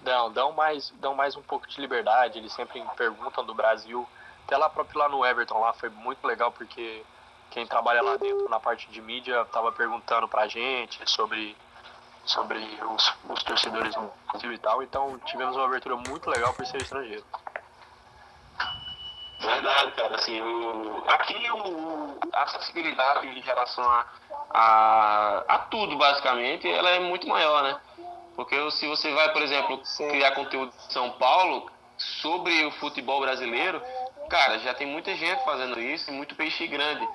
Dão, 0.03 0.33
dão 0.33 0.53
mais, 0.53 0.91
dão 0.97 1.15
mais 1.15 1.37
um 1.37 1.43
pouco 1.43 1.67
de 1.69 1.81
liberdade, 1.81 2.39
eles 2.39 2.53
sempre 2.53 2.85
perguntam 2.97 3.45
do 3.45 3.55
Brasil. 3.55 4.07
Até 4.45 4.57
lá 4.57 4.69
próprio 4.69 4.99
lá 4.99 5.09
no 5.09 5.25
Everton 5.25 5.61
lá 5.61 5.73
foi 5.73 5.89
muito 5.89 6.27
legal 6.27 6.51
porque 6.51 7.05
quem 7.51 7.67
trabalha 7.67 8.03
lá 8.03 8.17
dentro 8.17 8.49
na 8.49 8.59
parte 8.59 8.91
de 8.91 9.01
mídia 9.01 9.43
estava 9.43 9.71
perguntando 9.71 10.27
pra 10.27 10.49
gente 10.49 11.09
sobre 11.09 11.57
sobre 12.25 12.59
os, 12.95 13.15
os 13.29 13.43
torcedores 13.43 13.95
no 13.97 14.13
Brasil 14.29 14.53
e 14.53 14.59
tal. 14.59 14.83
Então 14.83 15.19
tivemos 15.21 15.57
uma 15.57 15.67
abertura 15.67 15.97
muito 15.97 16.29
legal 16.29 16.53
por 16.55 16.67
ser 16.67 16.83
estrangeiro. 16.83 17.25
Verdade, 19.43 19.93
cara. 19.93 20.15
Assim, 20.15 20.41
aqui 21.09 21.51
o, 21.51 22.19
a 22.33 22.43
acessibilidade 22.43 23.27
em 23.27 23.41
relação 23.41 23.85
a, 23.85 24.07
a, 24.51 25.45
a 25.49 25.59
tudo, 25.59 25.97
basicamente, 25.97 26.71
ela 26.71 26.91
é 26.91 27.01
muito 27.01 27.29
maior, 27.29 27.63
né? 27.63 27.77
Porque 28.37 28.71
se 28.71 28.87
você 28.87 29.13
vai, 29.13 29.33
por 29.33 29.43
exemplo, 29.43 29.81
Sim. 29.85 30.09
criar 30.09 30.33
conteúdo 30.33 30.73
em 30.89 30.93
São 30.93 31.11
Paulo 31.13 31.71
sobre 31.97 32.65
o 32.65 32.71
futebol 32.73 33.21
brasileiro, 33.21 33.83
cara, 34.31 34.59
já 34.61 34.73
tem 34.73 34.87
muita 34.87 35.15
gente 35.15 35.45
fazendo 35.45 35.79
isso, 35.81 36.11
muito 36.13 36.35
peixe 36.35 36.67
grande. 36.67 37.07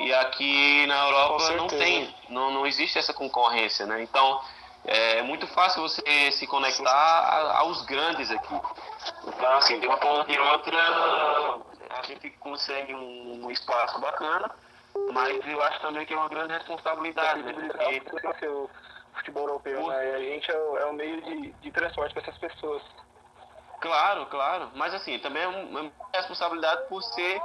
E 0.00 0.12
aqui 0.14 0.86
na 0.86 1.06
Europa 1.06 1.50
não 1.52 1.66
tem, 1.66 2.14
não, 2.28 2.50
não 2.50 2.66
existe 2.66 2.98
essa 2.98 3.12
concorrência, 3.12 3.86
né? 3.86 4.02
Então 4.02 4.40
é 4.84 5.22
muito 5.22 5.46
fácil 5.48 5.82
você 5.82 6.32
se 6.32 6.46
conectar 6.46 7.56
aos 7.58 7.82
grandes 7.82 8.30
aqui. 8.30 8.60
Então, 9.26 9.56
assim, 9.56 9.78
de 9.78 9.86
uma 9.86 9.96
ponta 9.96 10.30
e 10.30 10.38
outra, 10.38 10.78
a 11.90 12.02
gente 12.02 12.30
consegue 12.38 12.94
um, 12.94 13.44
um 13.44 13.50
espaço 13.50 14.00
bacana, 14.00 14.50
mas 15.12 15.46
eu 15.46 15.62
acho 15.62 15.80
também 15.80 16.04
que 16.04 16.12
é 16.12 16.16
uma 16.16 16.28
grande 16.28 16.52
responsabilidade, 16.54 17.42
né? 17.42 17.52
Porque 18.10 18.46
o 18.46 18.68
futebol 19.14 19.44
europeu, 19.44 19.86
né? 19.86 20.14
A 20.14 20.20
gente 20.20 20.50
é 20.50 20.58
o, 20.58 20.78
é 20.78 20.86
o 20.86 20.92
meio 20.92 21.22
de, 21.22 21.52
de 21.52 21.70
transporte 21.70 22.12
para 22.12 22.22
essas 22.22 22.38
pessoas. 22.38 22.82
Claro, 23.80 24.26
claro. 24.26 24.70
Mas 24.74 24.94
assim, 24.94 25.18
também 25.18 25.42
é 25.42 25.48
uma 25.48 25.92
responsabilidade 26.14 26.88
por 26.88 27.02
ser 27.02 27.40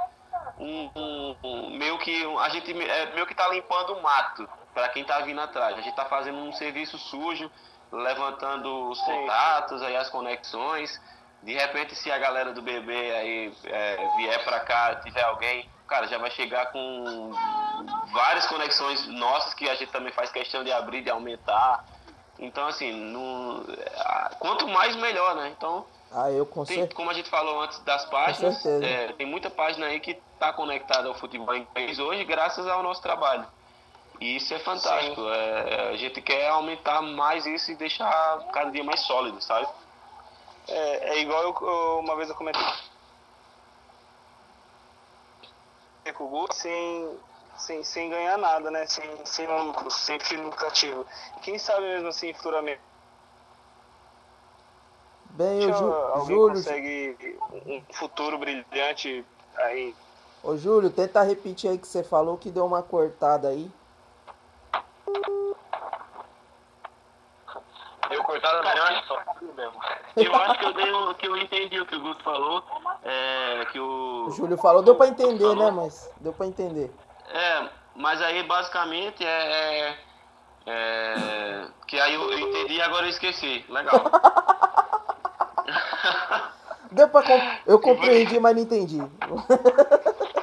um, 0.58 0.90
um, 0.94 1.36
um 1.42 1.70
meio 1.70 1.98
que 1.98 2.24
a 2.38 2.48
gente 2.48 2.70
é, 2.70 3.12
meio 3.14 3.26
que 3.26 3.34
tá 3.34 3.48
limpando 3.48 3.94
o 3.94 4.02
mato 4.02 4.48
para 4.78 4.88
quem 4.90 5.02
tá 5.02 5.18
vindo 5.22 5.40
atrás. 5.40 5.76
A 5.76 5.80
gente 5.80 5.96
tá 5.96 6.04
fazendo 6.04 6.38
um 6.38 6.52
serviço 6.52 6.96
sujo, 6.96 7.50
levantando 7.90 8.88
os 8.88 9.00
contatos, 9.00 9.82
aí 9.82 9.96
as 9.96 10.08
conexões. 10.08 11.00
De 11.42 11.52
repente, 11.52 11.96
se 11.96 12.12
a 12.12 12.18
galera 12.18 12.52
do 12.52 12.62
BB 12.62 12.92
aí 12.92 13.52
é, 13.64 14.08
vier 14.16 14.44
para 14.44 14.60
cá, 14.60 14.94
tiver 14.96 15.24
alguém, 15.24 15.68
cara, 15.88 16.06
já 16.06 16.16
vai 16.16 16.30
chegar 16.30 16.66
com 16.70 17.32
várias 18.12 18.46
conexões 18.46 19.04
nossas 19.08 19.52
que 19.52 19.68
a 19.68 19.74
gente 19.74 19.90
também 19.90 20.12
faz 20.12 20.30
questão 20.30 20.62
de 20.62 20.70
abrir, 20.70 21.02
de 21.02 21.10
aumentar. 21.10 21.84
Então, 22.38 22.68
assim, 22.68 22.92
no, 22.92 23.64
quanto 24.38 24.68
mais 24.68 24.94
melhor, 24.94 25.34
né? 25.34 25.52
Então, 25.56 25.84
ah, 26.12 26.30
eu 26.30 26.46
com 26.46 26.64
tem, 26.64 26.86
como 26.90 27.10
a 27.10 27.14
gente 27.14 27.28
falou 27.28 27.60
antes 27.62 27.80
das 27.80 28.04
páginas, 28.04 28.64
é, 28.64 29.12
tem 29.14 29.26
muita 29.26 29.50
página 29.50 29.86
aí 29.86 29.98
que 29.98 30.16
está 30.34 30.52
conectada 30.52 31.08
ao 31.08 31.14
futebol 31.14 31.56
inglês 31.56 31.98
hoje 31.98 32.24
graças 32.24 32.64
ao 32.68 32.80
nosso 32.80 33.02
trabalho. 33.02 33.44
E 34.20 34.36
isso 34.36 34.52
é 34.52 34.58
fantástico. 34.58 35.20
É, 35.28 35.90
a 35.90 35.96
gente 35.96 36.20
quer 36.20 36.48
aumentar 36.48 37.00
mais 37.02 37.46
isso 37.46 37.70
e 37.70 37.76
deixar 37.76 38.44
cada 38.52 38.70
dia 38.70 38.82
mais 38.82 39.00
sólido, 39.00 39.40
sabe? 39.40 39.68
É, 40.66 41.10
é 41.10 41.20
igual 41.20 41.42
eu, 41.42 42.00
uma 42.00 42.16
vez 42.16 42.28
eu 42.28 42.34
comentei 42.34 42.60
com 46.14 46.24
o 46.24 46.28
Gu, 46.28 46.48
sem, 46.52 47.18
sem, 47.56 47.84
sem 47.84 48.10
ganhar 48.10 48.38
nada, 48.38 48.70
né? 48.70 48.86
Sem, 48.86 49.04
sem 49.24 49.46
lucro, 49.46 49.90
sem 49.90 50.18
fim 50.20 50.36
lucrativo. 50.36 51.06
Quem 51.42 51.58
sabe 51.58 51.82
mesmo 51.82 52.08
assim, 52.08 52.32
futuramente. 52.34 52.80
Bem, 55.30 55.70
o 55.70 55.72
Ju, 55.72 55.92
alguém 55.92 56.36
Júlio. 56.36 56.54
consegue 56.56 57.38
um 57.66 57.82
futuro 57.92 58.38
brilhante 58.38 59.24
aí. 59.56 59.94
Ô 60.42 60.56
Júlio, 60.56 60.90
tenta 60.90 61.22
repetir 61.22 61.70
aí 61.70 61.78
que 61.78 61.86
você 61.86 62.02
falou 62.02 62.36
que 62.36 62.50
deu 62.50 62.66
uma 62.66 62.82
cortada 62.82 63.48
aí. 63.48 63.70
Deu 68.08 68.24
cortada 68.24 68.62
não, 68.62 68.86
é 68.86 69.02
só 69.02 69.18
mesmo. 69.54 69.74
Eu 70.16 70.34
acho 70.34 70.58
que 70.58 70.64
eu, 70.64 70.72
dei, 70.72 71.14
que 71.18 71.28
eu 71.28 71.36
entendi 71.36 71.80
o 71.80 71.86
que 71.86 71.96
o 71.96 72.00
Guto 72.00 72.24
falou. 72.24 72.64
É, 73.04 73.66
que 73.66 73.78
o, 73.78 74.26
o 74.28 74.30
Júlio 74.30 74.56
falou, 74.56 74.82
deu 74.82 74.94
pra 74.94 75.08
entender, 75.08 75.38
falou. 75.38 75.56
né? 75.56 75.70
Mas 75.70 76.10
deu 76.20 76.32
pra 76.32 76.46
entender. 76.46 76.90
É, 77.28 77.68
mas 77.94 78.22
aí 78.22 78.42
basicamente 78.44 79.24
é, 79.24 79.90
é, 79.90 79.96
é 80.66 81.66
que 81.86 82.00
aí 82.00 82.14
eu 82.14 82.38
entendi 82.38 82.74
e 82.74 82.82
agora 82.82 83.06
eu 83.06 83.10
esqueci. 83.10 83.64
Legal. 83.68 84.02
Deu 86.90 87.06
pra 87.08 87.22
comp... 87.22 87.42
Eu 87.66 87.78
compreendi, 87.78 88.40
mas 88.40 88.56
não 88.56 88.62
entendi. 88.62 88.98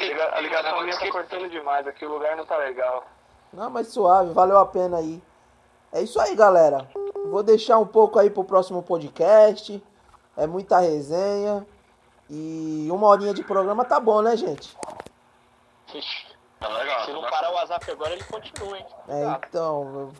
É, 0.00 0.36
a 0.36 0.40
ligação 0.40 0.82
minha 0.82 0.98
tá 0.98 1.10
cortando 1.10 1.50
demais, 1.50 1.86
aqui 1.86 2.04
o 2.06 2.12
lugar 2.12 2.36
não 2.36 2.46
tá 2.46 2.56
legal. 2.56 3.04
Não, 3.52 3.70
mas 3.70 3.88
suave, 3.88 4.32
valeu 4.32 4.58
a 4.58 4.66
pena 4.66 4.98
aí. 4.98 5.22
É 5.92 6.02
isso 6.02 6.20
aí, 6.20 6.34
galera. 6.34 6.88
Vou 7.26 7.42
deixar 7.42 7.78
um 7.78 7.86
pouco 7.86 8.18
aí 8.18 8.30
pro 8.30 8.44
próximo 8.44 8.82
podcast. 8.82 9.82
É 10.36 10.46
muita 10.46 10.78
resenha. 10.78 11.66
E 12.30 12.88
uma 12.90 13.06
horinha 13.06 13.32
de 13.32 13.42
programa 13.42 13.84
tá 13.84 13.98
bom, 13.98 14.20
né, 14.20 14.36
gente? 14.36 14.76
Tá 16.60 16.68
legal. 16.68 17.04
Se 17.04 17.12
não 17.12 17.22
parar 17.22 17.50
o 17.50 17.54
WhatsApp 17.54 17.90
agora, 17.90 18.12
ele 18.12 18.24
continua, 18.24 18.78
hein? 18.78 18.86
É, 19.08 19.24
então. 19.46 20.12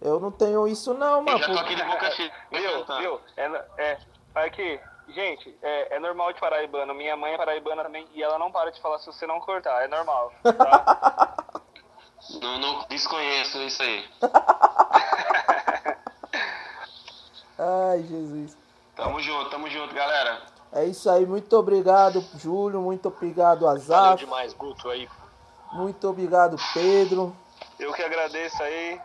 Eu 0.00 0.18
não 0.18 0.32
tenho 0.32 0.66
isso 0.66 0.94
não, 0.94 1.22
mano. 1.22 1.38
Eu 1.38 1.38
já 1.38 1.52
tô 1.52 1.58
aqui 1.60 1.74
de 1.76 1.84
boca 1.84 2.10
cheia. 2.12 2.32
Viu, 2.50 2.84
viu? 2.98 3.20
É, 3.36 3.66
é, 3.78 3.98
aqui, 4.34 4.80
gente, 5.12 5.56
é, 5.62 5.96
é 5.96 5.98
normal 5.98 6.32
de 6.32 6.40
paraibano. 6.40 6.94
Minha 6.94 7.16
mãe 7.16 7.34
é 7.34 7.36
paraibana 7.36 7.82
também 7.82 8.06
e 8.12 8.22
ela 8.22 8.38
não 8.38 8.50
para 8.50 8.70
de 8.70 8.80
falar 8.80 8.98
se 8.98 9.06
você 9.06 9.26
não 9.26 9.40
cortar. 9.40 9.82
É 9.82 9.88
normal, 9.88 10.32
tá? 10.42 11.36
não, 12.40 12.58
não 12.58 12.84
desconheço 12.88 13.58
isso 13.62 13.82
aí. 13.82 14.08
Ai, 17.58 18.02
Jesus. 18.02 18.56
Tamo 18.96 19.20
junto, 19.20 19.50
tamo 19.50 19.68
junto, 19.68 19.94
galera. 19.94 20.42
É 20.72 20.84
isso 20.84 21.10
aí, 21.10 21.26
muito 21.26 21.52
obrigado, 21.56 22.24
Júlio. 22.38 22.80
Muito 22.80 23.08
obrigado, 23.08 23.66
Azar. 23.66 24.02
Valeu 24.02 24.16
demais, 24.16 24.54
Guto 24.54 24.88
aí. 24.88 25.08
Muito 25.72 26.08
obrigado, 26.08 26.56
Pedro. 26.72 27.36
Eu 27.78 27.92
que 27.92 28.02
agradeço 28.02 28.62
aí. 28.62 29.00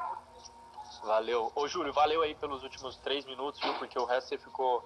Valeu. 1.03 1.51
Ô, 1.53 1.67
Júlio, 1.67 1.93
valeu 1.93 2.21
aí 2.21 2.33
pelos 2.35 2.63
últimos 2.63 2.95
três 2.97 3.25
minutos, 3.25 3.59
viu? 3.61 3.73
Porque 3.75 3.97
o 3.97 4.05
resto 4.05 4.29
você 4.29 4.37
ficou 4.37 4.83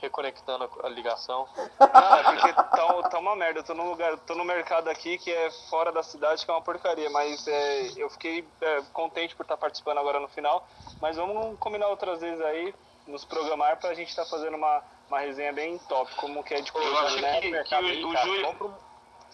reconectando 0.00 0.68
a 0.82 0.88
ligação. 0.88 1.46
Não, 1.78 2.16
é 2.16 2.22
porque 2.22 2.52
tá, 2.52 3.02
tá 3.10 3.18
uma 3.18 3.36
merda. 3.36 3.60
Eu 3.60 3.64
tô 3.64 3.74
num 3.74 3.90
lugar, 3.90 4.16
tô 4.20 4.34
no 4.34 4.44
mercado 4.44 4.88
aqui 4.88 5.18
que 5.18 5.30
é 5.30 5.50
fora 5.68 5.92
da 5.92 6.02
cidade, 6.02 6.44
que 6.44 6.50
é 6.50 6.54
uma 6.54 6.62
porcaria. 6.62 7.10
Mas 7.10 7.46
é, 7.46 7.92
eu 7.96 8.08
fiquei 8.10 8.46
é, 8.60 8.82
contente 8.92 9.36
por 9.36 9.42
estar 9.42 9.56
participando 9.56 9.98
agora 9.98 10.18
no 10.18 10.28
final. 10.28 10.66
Mas 11.00 11.16
vamos 11.16 11.58
combinar 11.58 11.88
outras 11.88 12.20
vezes 12.20 12.40
aí, 12.40 12.74
nos 13.06 13.24
programar 13.24 13.78
pra 13.78 13.94
gente 13.94 14.08
estar 14.08 14.24
tá 14.24 14.30
fazendo 14.30 14.56
uma, 14.56 14.82
uma 15.08 15.20
resenha 15.20 15.52
bem 15.52 15.78
top, 15.78 16.14
como 16.16 16.42
que 16.42 16.54
é 16.54 16.60
de 16.60 16.72
coisa, 16.72 17.20
né? 17.20 17.40
Que, 17.40 17.64
que 17.64 17.74
o, 17.74 18.08
o 18.08 18.16
Júlio... 18.16 18.46
Compra 18.46 18.66
um, 18.66 18.74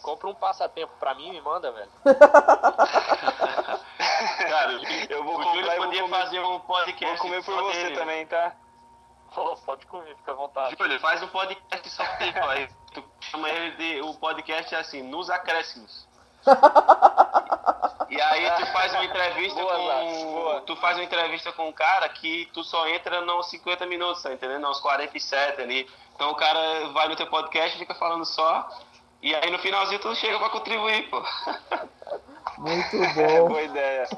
compra 0.02 0.28
um 0.28 0.34
passatempo 0.34 0.92
pra 0.98 1.14
mim 1.14 1.28
e 1.28 1.32
me 1.32 1.40
manda, 1.40 1.70
velho. 1.72 1.90
Cara, 4.48 4.72
eu 5.08 5.24
vou 5.24 5.38
o 5.38 5.42
Júlio 5.42 5.76
podia 5.76 6.02
comer, 6.02 6.08
fazer 6.08 6.40
um 6.40 6.58
podcast. 6.60 7.18
Vou 7.18 7.26
comer 7.26 7.44
por 7.44 7.54
você 7.62 7.84
dele. 7.84 7.96
também, 7.96 8.26
tá? 8.26 8.54
Pode 9.64 9.86
comer, 9.86 10.16
fica 10.16 10.32
à 10.32 10.34
vontade. 10.34 10.76
Júlio, 10.78 11.00
faz 11.00 11.22
um 11.22 11.28
podcast 11.28 11.90
só 11.90 12.04
tempo 12.16 12.38
aí. 12.46 12.68
Tu 12.92 13.04
chama 13.20 13.50
ele 13.50 13.70
de. 13.76 14.00
O 14.02 14.14
podcast 14.14 14.74
é 14.74 14.78
assim, 14.78 15.02
nos 15.02 15.28
acréscimos. 15.30 16.06
E 18.08 18.20
aí 18.20 18.50
tu 18.52 18.66
faz 18.66 18.92
uma 18.92 19.04
entrevista 19.04 19.60
boa, 19.60 19.74
com. 19.74 20.24
Boa. 20.32 20.60
Tu 20.62 20.76
faz 20.76 20.96
uma 20.96 21.04
entrevista 21.04 21.52
com 21.52 21.68
um 21.68 21.72
cara 21.72 22.08
que 22.08 22.48
tu 22.52 22.62
só 22.62 22.86
entra 22.88 23.20
nos 23.20 23.50
50 23.50 23.84
minutos, 23.86 24.22
tá 24.22 24.32
entendendo? 24.32 24.62
Nos 24.62 24.80
47 24.80 25.60
ali. 25.60 25.90
Então 26.14 26.30
o 26.30 26.34
cara 26.34 26.88
vai 26.90 27.08
no 27.08 27.16
teu 27.16 27.26
podcast 27.26 27.76
e 27.76 27.80
fica 27.80 27.94
falando 27.94 28.24
só. 28.24 28.68
E 29.22 29.34
aí 29.34 29.50
no 29.50 29.58
finalzinho 29.58 30.00
tu 30.00 30.14
chega 30.14 30.38
pra 30.38 30.50
contribuir, 30.50 31.10
pô. 31.10 31.22
Muito 32.58 32.96
bom. 33.14 33.48
Boa 33.48 33.62
ideia. 33.62 34.08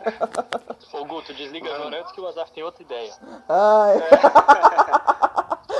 Ô 0.92 1.04
Guto, 1.04 1.34
desliga 1.34 1.74
agora 1.74 2.00
antes 2.00 2.12
que 2.12 2.20
o 2.20 2.26
Azaf 2.26 2.50
tem 2.52 2.62
outra 2.62 2.82
ideia. 2.82 3.12
Ai. 3.48 3.96
É. 3.96 5.28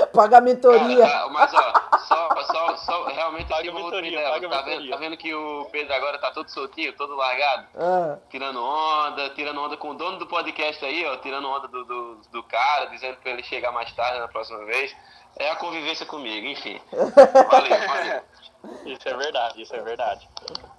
paga 0.13 0.39
a 0.39 0.41
mentoria. 0.41 1.07
Ah, 1.07 1.29
mas 1.31 1.53
ó, 1.55 1.73
só, 1.99 2.29
só, 2.43 2.77
só 2.77 3.07
realmente 3.07 3.49
paga 3.49 3.71
uma 3.71 3.81
outra 3.81 4.05
ideia. 4.05 4.31
Paga 4.31 4.49
tá, 4.49 4.63
vendo, 4.63 4.91
tá 4.91 4.97
vendo 4.97 5.17
que 5.17 5.33
o 5.35 5.67
Pedro 5.71 5.95
agora 5.95 6.19
tá 6.19 6.31
todo 6.33 6.49
soltinho, 6.49 6.93
todo 6.95 7.15
largado? 7.15 7.67
Ah. 7.77 8.19
Tirando 8.31 8.63
onda, 8.63 9.31
tirando 9.31 9.61
onda 9.61 9.77
com 9.77 9.91
o 9.91 9.95
dono 9.95 10.19
do 10.19 10.27
podcast 10.27 10.85
aí, 10.85 11.07
ó, 11.07 11.17
tirando 11.19 11.49
onda 11.49 11.69
do, 11.69 11.85
do, 11.85 12.21
do 12.33 12.43
cara, 12.43 12.87
dizendo 12.87 13.17
pra 13.19 13.33
ele 13.33 13.43
chegar 13.43 13.71
mais 13.73 13.93
tarde 13.93 14.19
na 14.19 14.29
próxima 14.29 14.65
vez. 14.65 14.95
É 15.37 15.51
a 15.51 15.57
convivência 15.57 16.05
comigo, 16.05 16.47
enfim. 16.49 16.81
Valeu, 16.91 17.87
valeu. 17.87 18.23
Isso 18.85 19.09
é 19.09 19.17
verdade, 19.17 19.63
isso 19.63 19.75
é 19.75 19.83
verdade. 19.83 20.29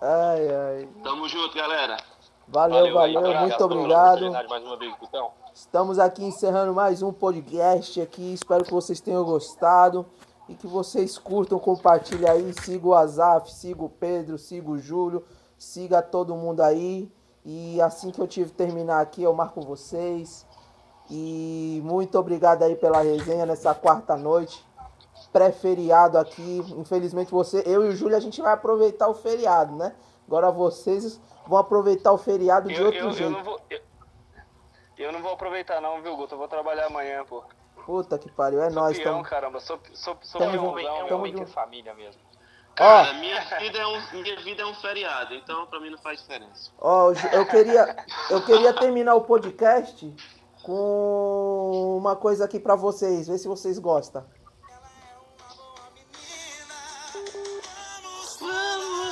Ai, 0.02 0.48
ai. 0.50 0.90
Tamo 1.04 1.28
junto, 1.30 1.56
galera. 1.56 1.98
Valeu, 2.48 2.94
valeu, 2.94 3.22
valeu 3.22 3.40
muito 3.42 3.64
obrigado. 3.64 4.32
Mais 4.32 4.64
uma 4.64 4.78
vez, 4.78 4.96
Gutão. 4.98 5.32
Estamos 5.54 6.00
aqui 6.00 6.24
encerrando 6.24 6.74
mais 6.74 7.02
um 7.02 7.14
podcast 7.14 8.02
aqui. 8.02 8.34
Espero 8.34 8.64
que 8.64 8.74
vocês 8.74 9.00
tenham 9.00 9.24
gostado 9.24 10.06
e 10.48 10.56
que 10.56 10.68
vocês 10.68 11.18
curtam, 11.18 11.60
compartilhem 11.60 12.28
aí. 12.28 12.54
Siga 12.54 12.88
o 12.88 12.96
Azaf, 12.96 13.52
siga 13.52 13.84
o 13.84 13.90
Pedro, 13.90 14.38
siga 14.38 14.70
o 14.70 14.80
Júlio, 14.80 15.26
siga 15.58 16.02
todo 16.02 16.36
mundo 16.36 16.62
aí. 16.62 17.12
E 17.46 17.80
assim 17.82 18.12
que 18.12 18.20
eu 18.20 18.28
tive 18.28 18.52
terminar 18.52 19.00
aqui, 19.00 19.24
eu 19.24 19.34
marco 19.34 19.62
vocês. 19.62 20.46
E 21.10 21.82
muito 21.84 22.18
obrigado 22.18 22.64
aí 22.64 22.76
pela 22.76 23.02
resenha 23.02 23.46
nessa 23.46 23.74
quarta 23.74 24.18
noite. 24.18 24.68
Pré-feriado 25.32 26.18
aqui. 26.18 26.64
Infelizmente 26.78 27.32
você, 27.32 27.64
eu 27.66 27.86
e 27.86 27.90
o 27.90 27.96
Júlio, 27.96 28.16
a 28.18 28.20
gente 28.20 28.42
vai 28.42 28.54
aproveitar 28.54 29.08
o 29.08 29.14
feriado, 29.14 29.76
né? 29.76 29.96
Agora 30.28 30.52
vocês 30.52 31.20
vão 31.48 31.58
aproveitar 31.58 32.12
o 32.12 32.18
feriado 32.18 32.68
de 32.70 32.76
Eu, 32.76 32.86
outro 32.86 33.00
eu, 33.00 33.06
eu, 33.08 33.12
jeito. 33.14 33.32
não 33.32 33.44
vou, 33.44 33.60
eu, 33.70 33.80
eu 34.98 35.12
não 35.12 35.22
vou 35.22 35.34
aproveitar 35.34 35.82
não, 35.82 36.02
viu, 36.02 36.16
Guto? 36.16 36.36
Eu 36.36 36.38
vou 36.40 36.48
trabalhar 36.48 36.86
amanhã, 36.88 37.24
pô. 37.26 37.44
Puta 37.86 38.20
que 38.20 38.30
pariu, 38.32 38.62
é 38.62 38.70
Sou 38.70 38.82
nóis. 38.84 38.98
peão, 39.00 39.14
Tamo... 39.14 39.24
caramba. 39.26 39.60
Sou, 39.60 39.80
sou, 39.94 40.16
sou 40.22 40.40
Tamo 40.40 40.52
meu. 40.52 40.62
tamo 40.62 41.16
homem 41.16 41.34
que 41.34 41.40
é 41.42 41.46
junto. 41.46 41.52
família 41.54 41.94
mesmo. 41.96 42.22
Cara, 42.76 43.14
minha, 43.14 43.42
vida 43.60 43.78
é 43.78 43.88
um, 43.88 44.22
minha 44.22 44.40
vida 44.42 44.62
é 44.62 44.66
um 44.66 44.74
feriado, 44.76 45.34
então 45.34 45.66
pra 45.66 45.80
mim 45.82 45.90
não 45.90 45.98
faz 45.98 46.20
diferença. 46.22 46.72
Ó, 46.80 47.14
Ju- 47.14 47.28
eu 47.30 47.46
queria, 47.46 48.06
eu 48.30 48.46
queria 48.46 48.74
terminar 48.74 49.16
o 49.16 49.22
podcast 49.22 50.16
com 50.64 51.98
uma 51.98 52.16
coisa 52.16 52.46
aqui 52.46 52.60
pra 52.60 52.76
vocês, 52.76 53.28
ver 53.28 53.38
se 53.38 53.48
vocês 53.48 53.78
gostam. 53.80 54.24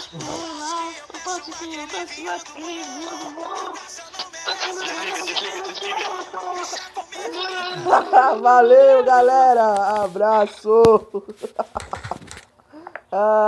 Valeu, 8.42 9.04
galera. 9.04 10.04
Abraço. 10.04 10.82
Ai. 13.12 13.48